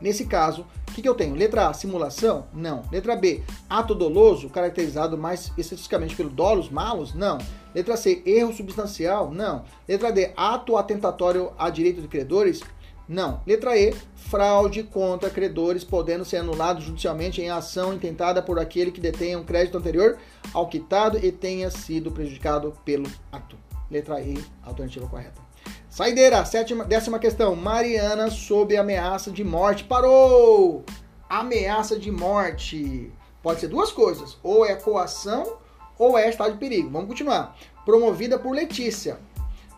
Nesse 0.00 0.24
caso, 0.24 0.66
o 0.88 0.92
que, 0.92 1.02
que, 1.02 1.08
eu 1.08 1.14
tenho? 1.14 1.34
Letra 1.34 1.68
A, 1.68 1.74
simulação? 1.74 2.46
Não. 2.54 2.82
Letra 2.90 3.14
B, 3.14 3.42
ato 3.68 3.94
doloso, 3.94 4.48
caracterizado 4.48 5.18
mais 5.18 5.52
especificamente 5.58 6.16
pelo 6.16 6.30
dolos, 6.30 6.70
malos? 6.70 7.12
Não. 7.12 7.36
Letra 7.74 7.98
C, 7.98 8.22
erro 8.24 8.52
substancial? 8.52 9.30
Não. 9.30 9.64
Letra 9.86 10.10
D, 10.10 10.32
ato 10.34 10.78
atentatório 10.78 11.52
a 11.58 11.68
direito 11.68 12.00
de 12.00 12.08
credores? 12.08 12.62
Não. 13.10 13.40
Letra 13.44 13.76
E, 13.76 13.92
fraude 14.14 14.84
contra 14.84 15.28
credores, 15.28 15.82
podendo 15.82 16.24
ser 16.24 16.36
anulado 16.36 16.80
judicialmente 16.80 17.42
em 17.42 17.50
ação 17.50 17.92
intentada 17.92 18.40
por 18.40 18.56
aquele 18.56 18.92
que 18.92 19.00
detenha 19.00 19.36
um 19.36 19.42
crédito 19.42 19.76
anterior 19.76 20.16
ao 20.54 20.68
quitado 20.68 21.18
e 21.18 21.32
tenha 21.32 21.72
sido 21.72 22.12
prejudicado 22.12 22.72
pelo 22.84 23.10
ato. 23.32 23.56
Letra 23.90 24.20
E, 24.20 24.38
alternativa 24.62 25.08
correta. 25.08 25.42
Saideira, 25.88 26.44
sétima, 26.44 26.84
décima 26.84 27.18
questão. 27.18 27.56
Mariana 27.56 28.30
sob 28.30 28.76
ameaça 28.76 29.32
de 29.32 29.42
morte. 29.42 29.82
Parou! 29.82 30.84
Ameaça 31.28 31.98
de 31.98 32.12
morte. 32.12 33.12
Pode 33.42 33.58
ser 33.58 33.66
duas 33.66 33.90
coisas. 33.90 34.38
Ou 34.40 34.64
é 34.64 34.76
coação 34.76 35.58
ou 35.98 36.16
é 36.16 36.28
estado 36.28 36.52
de 36.52 36.58
perigo. 36.58 36.88
Vamos 36.88 37.08
continuar. 37.08 37.56
Promovida 37.84 38.38
por 38.38 38.54
Letícia. 38.54 39.18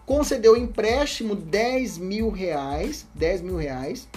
Concedeu 0.06 0.56
empréstimo 0.56 1.34
10 1.34 1.98
mil 1.98 2.30
reais. 2.30 3.06
10 3.14 3.42
mil 3.42 3.56
reais. 3.56 4.08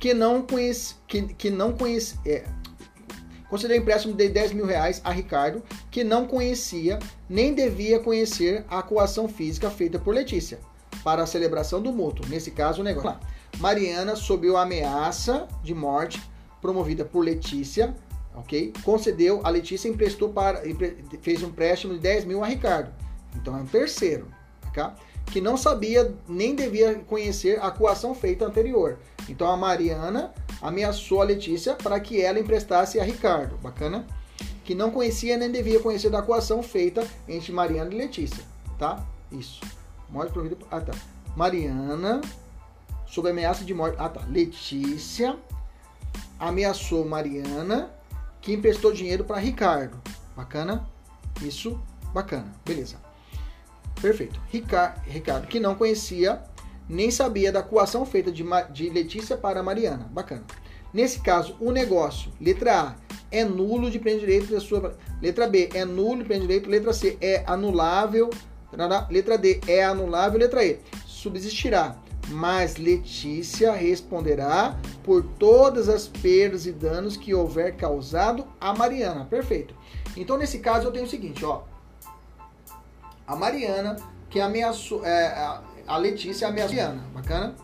Que 0.00 0.14
não 0.14 0.42
conhece. 0.42 0.94
Que, 1.06 1.22
que 1.22 1.50
não 1.50 1.72
conhece. 1.72 2.18
É, 2.24 2.44
concedeu 3.48 3.76
empréstimo 3.76 4.14
de 4.14 4.28
10 4.28 4.52
mil 4.52 4.66
reais 4.66 5.00
a 5.04 5.10
Ricardo, 5.10 5.62
que 5.90 6.02
não 6.02 6.26
conhecia 6.26 6.98
nem 7.28 7.54
devia 7.54 7.98
conhecer 7.98 8.64
a 8.68 8.82
coação 8.82 9.28
física 9.28 9.70
feita 9.70 9.98
por 9.98 10.14
Letícia 10.14 10.58
para 11.02 11.22
a 11.22 11.26
celebração 11.26 11.80
do 11.80 11.92
mútuo. 11.92 12.26
Nesse 12.28 12.50
caso, 12.50 12.80
o 12.80 12.84
negócio. 12.84 13.18
Mariana, 13.58 14.16
sob 14.16 14.48
a 14.54 14.62
ameaça 14.62 15.48
de 15.62 15.74
morte 15.74 16.20
promovida 16.60 17.04
por 17.04 17.20
Letícia, 17.20 17.94
ok? 18.34 18.72
Concedeu, 18.82 19.40
a 19.44 19.50
Letícia 19.50 19.88
emprestou 19.88 20.30
para, 20.30 20.62
fez 21.22 21.42
um 21.42 21.48
empréstimo 21.48 21.94
de 21.94 22.00
10 22.00 22.24
mil 22.24 22.42
a 22.42 22.46
Ricardo. 22.46 22.92
Então 23.36 23.56
é 23.56 23.60
um 23.60 23.66
terceiro, 23.66 24.28
tá? 24.74 24.94
Que 25.26 25.40
não 25.40 25.56
sabia 25.56 26.14
nem 26.28 26.54
devia 26.54 26.96
conhecer 27.00 27.60
a 27.62 27.70
coação 27.70 28.14
feita 28.14 28.44
anterior. 28.44 28.98
Então 29.28 29.48
a 29.48 29.56
Mariana 29.56 30.32
ameaçou 30.62 31.20
a 31.20 31.24
Letícia 31.24 31.74
para 31.74 31.98
que 32.00 32.20
ela 32.20 32.38
emprestasse 32.38 32.98
a 32.98 33.04
Ricardo. 33.04 33.56
Bacana? 33.58 34.06
Que 34.64 34.74
não 34.74 34.90
conhecia 34.90 35.36
nem 35.36 35.50
devia 35.50 35.80
conhecer 35.80 36.10
da 36.10 36.22
coação 36.22 36.62
feita 36.62 37.06
entre 37.28 37.52
Mariana 37.52 37.92
e 37.92 37.96
Letícia. 37.96 38.44
Tá? 38.78 39.04
Isso. 39.30 39.60
Morte 40.08 40.32
provida. 40.32 40.56
Ah, 40.70 40.80
tá. 40.80 40.92
Mariana, 41.36 42.20
sob 43.06 43.28
ameaça 43.28 43.64
de 43.64 43.74
morte. 43.74 43.96
Ah, 43.98 44.08
tá. 44.08 44.22
Letícia 44.28 45.36
ameaçou 46.38 47.04
Mariana, 47.04 47.90
que 48.40 48.52
emprestou 48.52 48.92
dinheiro 48.92 49.24
para 49.24 49.38
Ricardo. 49.38 50.00
Bacana? 50.36 50.88
Isso, 51.42 51.80
bacana. 52.12 52.52
Beleza. 52.64 53.05
Perfeito. 54.00 54.40
Ricardo, 54.48 55.46
que 55.46 55.60
não 55.60 55.74
conhecia 55.74 56.42
nem 56.88 57.10
sabia 57.10 57.50
da 57.50 57.62
coação 57.62 58.06
feita 58.06 58.30
de, 58.30 58.44
de 58.70 58.90
Letícia 58.90 59.36
para 59.36 59.62
Mariana. 59.62 60.08
Bacana. 60.10 60.44
Nesse 60.92 61.20
caso, 61.20 61.56
o 61.60 61.70
negócio, 61.72 62.32
letra 62.40 62.80
A, 62.80 62.94
é 63.30 63.44
nulo 63.44 63.90
de 63.90 63.98
pleno 63.98 64.20
direito 64.20 64.52
da 64.52 64.60
sua. 64.60 64.96
Letra 65.20 65.46
B, 65.46 65.68
é 65.74 65.84
nulo 65.84 66.18
de 66.18 66.24
pleno 66.24 66.42
direito. 66.42 66.70
Letra 66.70 66.92
C, 66.92 67.18
é 67.20 67.42
anulável. 67.46 68.30
Letra 69.10 69.36
D, 69.36 69.60
é 69.66 69.84
anulável. 69.84 70.38
Letra 70.38 70.64
E, 70.64 70.78
subsistirá. 71.06 71.96
Mas 72.28 72.76
Letícia 72.76 73.72
responderá 73.72 74.78
por 75.04 75.22
todas 75.22 75.88
as 75.88 76.08
perdas 76.08 76.66
e 76.66 76.72
danos 76.72 77.16
que 77.16 77.34
houver 77.34 77.76
causado 77.76 78.46
a 78.60 78.74
Mariana. 78.74 79.24
Perfeito. 79.24 79.74
Então, 80.16 80.38
nesse 80.38 80.58
caso, 80.58 80.86
eu 80.86 80.92
tenho 80.92 81.04
o 81.04 81.08
seguinte, 81.08 81.44
ó. 81.44 81.62
A 83.26 83.34
Mariana, 83.34 83.96
que 84.30 84.40
ameaçou. 84.40 85.04
É, 85.04 85.60
a 85.86 85.96
Letícia 85.96 86.48
ameaçou 86.48 86.78
a 86.78 86.82
Mariana. 86.82 87.04
Bacana? 87.14 87.54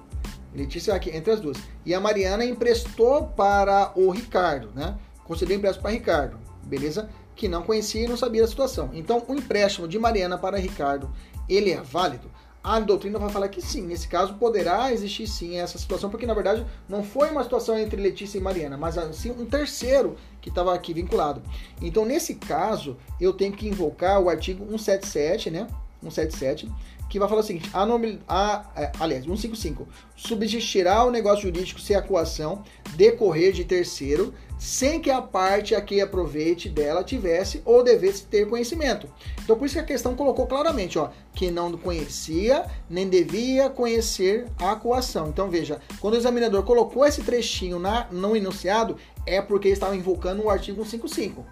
Letícia 0.54 0.94
aqui 0.94 1.10
entre 1.10 1.32
as 1.32 1.40
duas. 1.40 1.56
E 1.84 1.94
a 1.94 2.00
Mariana 2.00 2.44
emprestou 2.44 3.28
para 3.28 3.92
o 3.96 4.10
Ricardo, 4.10 4.70
né? 4.74 4.96
Concedeu 5.24 5.56
empréstimo 5.56 5.82
para 5.82 5.92
Ricardo, 5.92 6.38
beleza? 6.64 7.08
Que 7.34 7.48
não 7.48 7.62
conhecia 7.62 8.04
e 8.04 8.08
não 8.08 8.16
sabia 8.16 8.42
da 8.42 8.48
situação. 8.48 8.90
Então, 8.92 9.22
o 9.26 9.34
empréstimo 9.34 9.88
de 9.88 9.98
Mariana 9.98 10.36
para 10.36 10.58
Ricardo, 10.58 11.10
ele 11.48 11.70
é 11.70 11.80
válido? 11.80 12.30
A 12.62 12.78
doutrina 12.78 13.18
vai 13.18 13.28
falar 13.28 13.48
que 13.48 13.60
sim, 13.60 13.82
nesse 13.82 14.06
caso 14.06 14.34
poderá 14.34 14.92
existir 14.92 15.26
sim 15.26 15.56
essa 15.56 15.78
situação, 15.78 16.08
porque 16.08 16.26
na 16.26 16.34
verdade 16.34 16.64
não 16.88 17.02
foi 17.02 17.28
uma 17.30 17.42
situação 17.42 17.76
entre 17.76 18.00
Letícia 18.00 18.38
e 18.38 18.40
Mariana, 18.40 18.76
mas 18.76 18.94
sim 19.16 19.32
um 19.32 19.44
terceiro 19.44 20.16
que 20.40 20.48
estava 20.48 20.72
aqui 20.72 20.94
vinculado. 20.94 21.42
Então, 21.80 22.04
nesse 22.04 22.36
caso, 22.36 22.96
eu 23.20 23.32
tenho 23.32 23.52
que 23.52 23.66
invocar 23.66 24.20
o 24.20 24.28
artigo 24.28 24.64
177, 24.64 25.50
né? 25.50 25.66
177, 26.02 26.70
que 27.08 27.18
vai 27.18 27.28
falar 27.28 27.40
o 27.40 27.44
seguinte: 27.44 27.68
a, 27.72 27.84
nome, 27.84 28.20
a, 28.28 28.70
é, 28.76 28.92
aliás, 28.98 29.24
155, 29.24 29.86
subsistirá 30.16 31.04
o 31.04 31.10
negócio 31.10 31.42
jurídico 31.42 31.80
se 31.80 31.94
a 31.94 32.00
coação 32.00 32.62
decorrer 32.94 33.52
de 33.52 33.64
terceiro, 33.64 34.32
sem 34.62 35.00
que 35.00 35.10
a 35.10 35.20
parte 35.20 35.74
a 35.74 35.80
que 35.80 36.00
aproveite 36.00 36.68
dela 36.68 37.02
tivesse 37.02 37.60
ou 37.64 37.82
devesse 37.82 38.26
ter 38.26 38.48
conhecimento. 38.48 39.08
Então, 39.42 39.58
por 39.58 39.66
isso 39.66 39.74
que 39.74 39.80
a 39.80 39.84
questão 39.84 40.14
colocou 40.14 40.46
claramente, 40.46 40.96
ó, 41.00 41.08
que 41.34 41.50
não 41.50 41.76
conhecia 41.76 42.64
nem 42.88 43.08
devia 43.08 43.68
conhecer 43.68 44.46
a 44.60 44.76
coação. 44.76 45.26
Então, 45.26 45.50
veja, 45.50 45.80
quando 46.00 46.14
o 46.14 46.16
examinador 46.16 46.62
colocou 46.62 47.04
esse 47.04 47.22
trechinho 47.22 47.80
na, 47.80 48.06
no 48.12 48.36
enunciado, 48.36 48.96
é 49.26 49.42
porque 49.42 49.68
estava 49.68 49.96
invocando 49.96 50.44
o 50.44 50.48
artigo 50.48 50.84
155. 50.84 51.44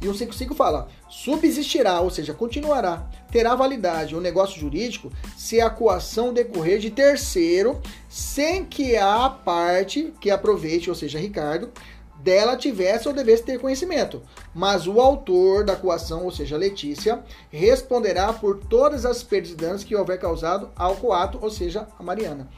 E 0.00 0.06
o 0.06 0.14
55 0.14 0.54
fala: 0.54 0.86
subsistirá, 1.08 2.00
ou 2.00 2.10
seja, 2.10 2.32
continuará, 2.32 3.04
terá 3.32 3.56
validade 3.56 4.14
o 4.14 4.20
negócio 4.20 4.60
jurídico 4.60 5.10
se 5.36 5.60
a 5.60 5.68
coação 5.68 6.32
decorrer 6.32 6.78
de 6.78 6.90
terceiro, 6.90 7.80
sem 8.08 8.64
que 8.64 8.96
a 8.96 9.28
parte 9.28 10.14
que 10.20 10.30
aproveite, 10.30 10.88
ou 10.88 10.94
seja, 10.94 11.18
Ricardo, 11.18 11.72
dela 12.22 12.56
tivesse 12.56 13.08
ou 13.08 13.14
devesse 13.14 13.42
ter 13.42 13.58
conhecimento. 13.58 14.22
Mas 14.54 14.86
o 14.86 15.00
autor 15.00 15.64
da 15.64 15.74
coação, 15.74 16.24
ou 16.24 16.30
seja, 16.30 16.56
Letícia, 16.56 17.22
responderá 17.50 18.32
por 18.32 18.58
todas 18.58 19.04
as 19.04 19.22
perdas 19.22 19.50
e 19.50 19.56
danos 19.56 19.84
que 19.84 19.96
houver 19.96 20.18
causado 20.18 20.70
ao 20.76 20.96
coato, 20.96 21.38
ou 21.42 21.50
seja, 21.50 21.88
a 21.98 22.02
Mariana. 22.02 22.48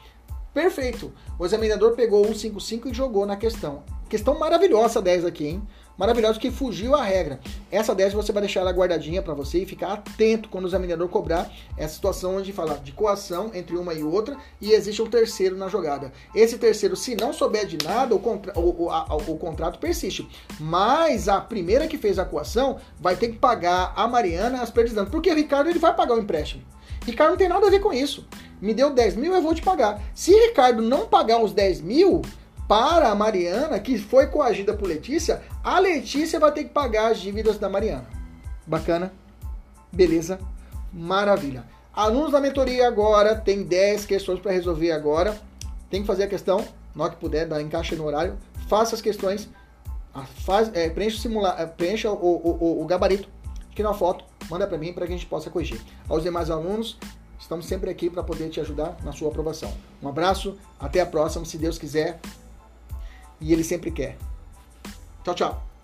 Perfeito. 0.53 1.11
O 1.37 1.45
examinador 1.45 1.95
pegou 1.95 2.21
o 2.21 2.33
155 2.33 2.89
e 2.89 2.93
jogou 2.93 3.25
na 3.25 3.35
questão. 3.35 3.83
Questão 4.07 4.39
maravilhosa 4.39 5.01
10 5.01 5.25
aqui, 5.25 5.47
hein? 5.47 5.67
Maravilhosa 5.97 6.39
que 6.39 6.51
fugiu 6.51 6.95
à 6.95 7.03
regra. 7.03 7.39
Essa 7.71 7.95
10 7.95 8.13
você 8.13 8.31
vai 8.31 8.41
deixar 8.41 8.61
ela 8.61 8.71
guardadinha 8.71 9.21
para 9.21 9.33
você 9.33 9.59
e 9.59 9.65
ficar 9.65 9.93
atento 9.93 10.49
quando 10.49 10.65
o 10.65 10.67
examinador 10.67 11.07
cobrar 11.07 11.51
essa 11.77 11.95
situação 11.95 12.37
onde 12.37 12.51
fala 12.51 12.77
de 12.77 12.91
coação 12.91 13.51
entre 13.53 13.75
uma 13.77 13.93
e 13.93 14.03
outra 14.03 14.37
e 14.61 14.71
existe 14.71 15.01
um 15.01 15.07
terceiro 15.07 15.57
na 15.57 15.67
jogada. 15.67 16.11
Esse 16.33 16.57
terceiro, 16.57 16.95
se 16.95 17.15
não 17.15 17.33
souber 17.33 17.65
de 17.65 17.77
nada, 17.83 18.13
o, 18.15 18.19
contra, 18.19 18.57
o, 18.57 18.85
o, 18.85 18.89
a, 18.89 19.15
o 19.15 19.37
contrato 19.37 19.79
persiste. 19.79 20.27
Mas 20.59 21.27
a 21.27 21.39
primeira 21.41 21.87
que 21.87 21.97
fez 21.97 22.19
a 22.19 22.25
coação 22.25 22.77
vai 22.99 23.15
ter 23.15 23.29
que 23.29 23.37
pagar 23.37 23.93
a 23.95 24.07
Mariana 24.07 24.61
as 24.61 24.71
perdas 24.71 25.09
porque 25.09 25.31
o 25.31 25.35
Ricardo 25.35 25.69
ele 25.69 25.79
vai 25.79 25.93
pagar 25.95 26.15
o 26.15 26.19
empréstimo. 26.19 26.63
Ricardo 27.05 27.31
não 27.31 27.37
tem 27.37 27.47
nada 27.47 27.67
a 27.67 27.69
ver 27.69 27.79
com 27.79 27.93
isso. 27.93 28.27
Me 28.61 28.73
deu 28.73 28.91
10 28.91 29.15
mil, 29.15 29.33
eu 29.33 29.41
vou 29.41 29.53
te 29.53 29.61
pagar. 29.61 30.01
Se 30.13 30.31
Ricardo 30.31 30.81
não 30.81 31.05
pagar 31.05 31.41
os 31.43 31.53
10 31.53 31.81
mil, 31.81 32.21
para 32.67 33.09
a 33.09 33.15
Mariana, 33.15 33.79
que 33.79 33.97
foi 33.97 34.27
coagida 34.27 34.73
por 34.73 34.87
Letícia, 34.87 35.41
a 35.65 35.79
Letícia 35.79 36.39
vai 36.39 36.51
ter 36.51 36.65
que 36.65 36.69
pagar 36.69 37.11
as 37.11 37.19
dívidas 37.19 37.57
da 37.57 37.67
Mariana. 37.67 38.05
Bacana? 38.67 39.11
Beleza? 39.91 40.39
Maravilha. 40.93 41.65
Alunos 41.91 42.31
da 42.31 42.39
mentoria 42.39 42.87
agora 42.87 43.35
tem 43.35 43.63
10 43.63 44.05
questões 44.05 44.39
para 44.39 44.51
resolver 44.51 44.91
agora. 44.91 45.35
Tem 45.89 46.01
que 46.01 46.07
fazer 46.07 46.25
a 46.25 46.27
questão, 46.27 46.63
na 46.95 47.09
que 47.09 47.15
puder, 47.15 47.47
dá 47.47 47.59
encaixe 47.59 47.95
no 47.95 48.05
horário. 48.05 48.37
Faça 48.67 48.93
as 48.93 49.01
questões, 49.01 49.49
faz, 50.45 50.69
é, 50.75 50.87
preencha, 50.87 51.17
o, 51.17 51.19
simula, 51.19 51.55
é, 51.57 51.65
preencha 51.65 52.11
o, 52.11 52.15
o, 52.15 52.83
o 52.83 52.85
gabarito 52.85 53.27
aqui 53.71 53.81
na 53.81 53.93
foto, 53.93 54.23
manda 54.47 54.67
para 54.67 54.77
mim 54.77 54.93
para 54.93 55.07
que 55.07 55.13
a 55.13 55.15
gente 55.17 55.27
possa 55.27 55.49
corrigir. 55.49 55.81
Aos 56.07 56.21
demais 56.21 56.51
alunos, 56.51 56.95
estamos 57.39 57.65
sempre 57.65 57.89
aqui 57.89 58.07
para 58.07 58.21
poder 58.21 58.49
te 58.49 58.59
ajudar 58.61 58.97
na 59.03 59.11
sua 59.11 59.29
aprovação. 59.29 59.73
Um 59.99 60.07
abraço, 60.07 60.59
até 60.79 61.01
a 61.01 61.07
próxima, 61.07 61.43
se 61.43 61.57
Deus 61.57 61.79
quiser 61.79 62.19
e 63.41 63.51
ele 63.51 63.63
sempre 63.63 63.89
quer. 63.89 64.15
Tchau, 65.25 65.33
tchau. 65.33 65.74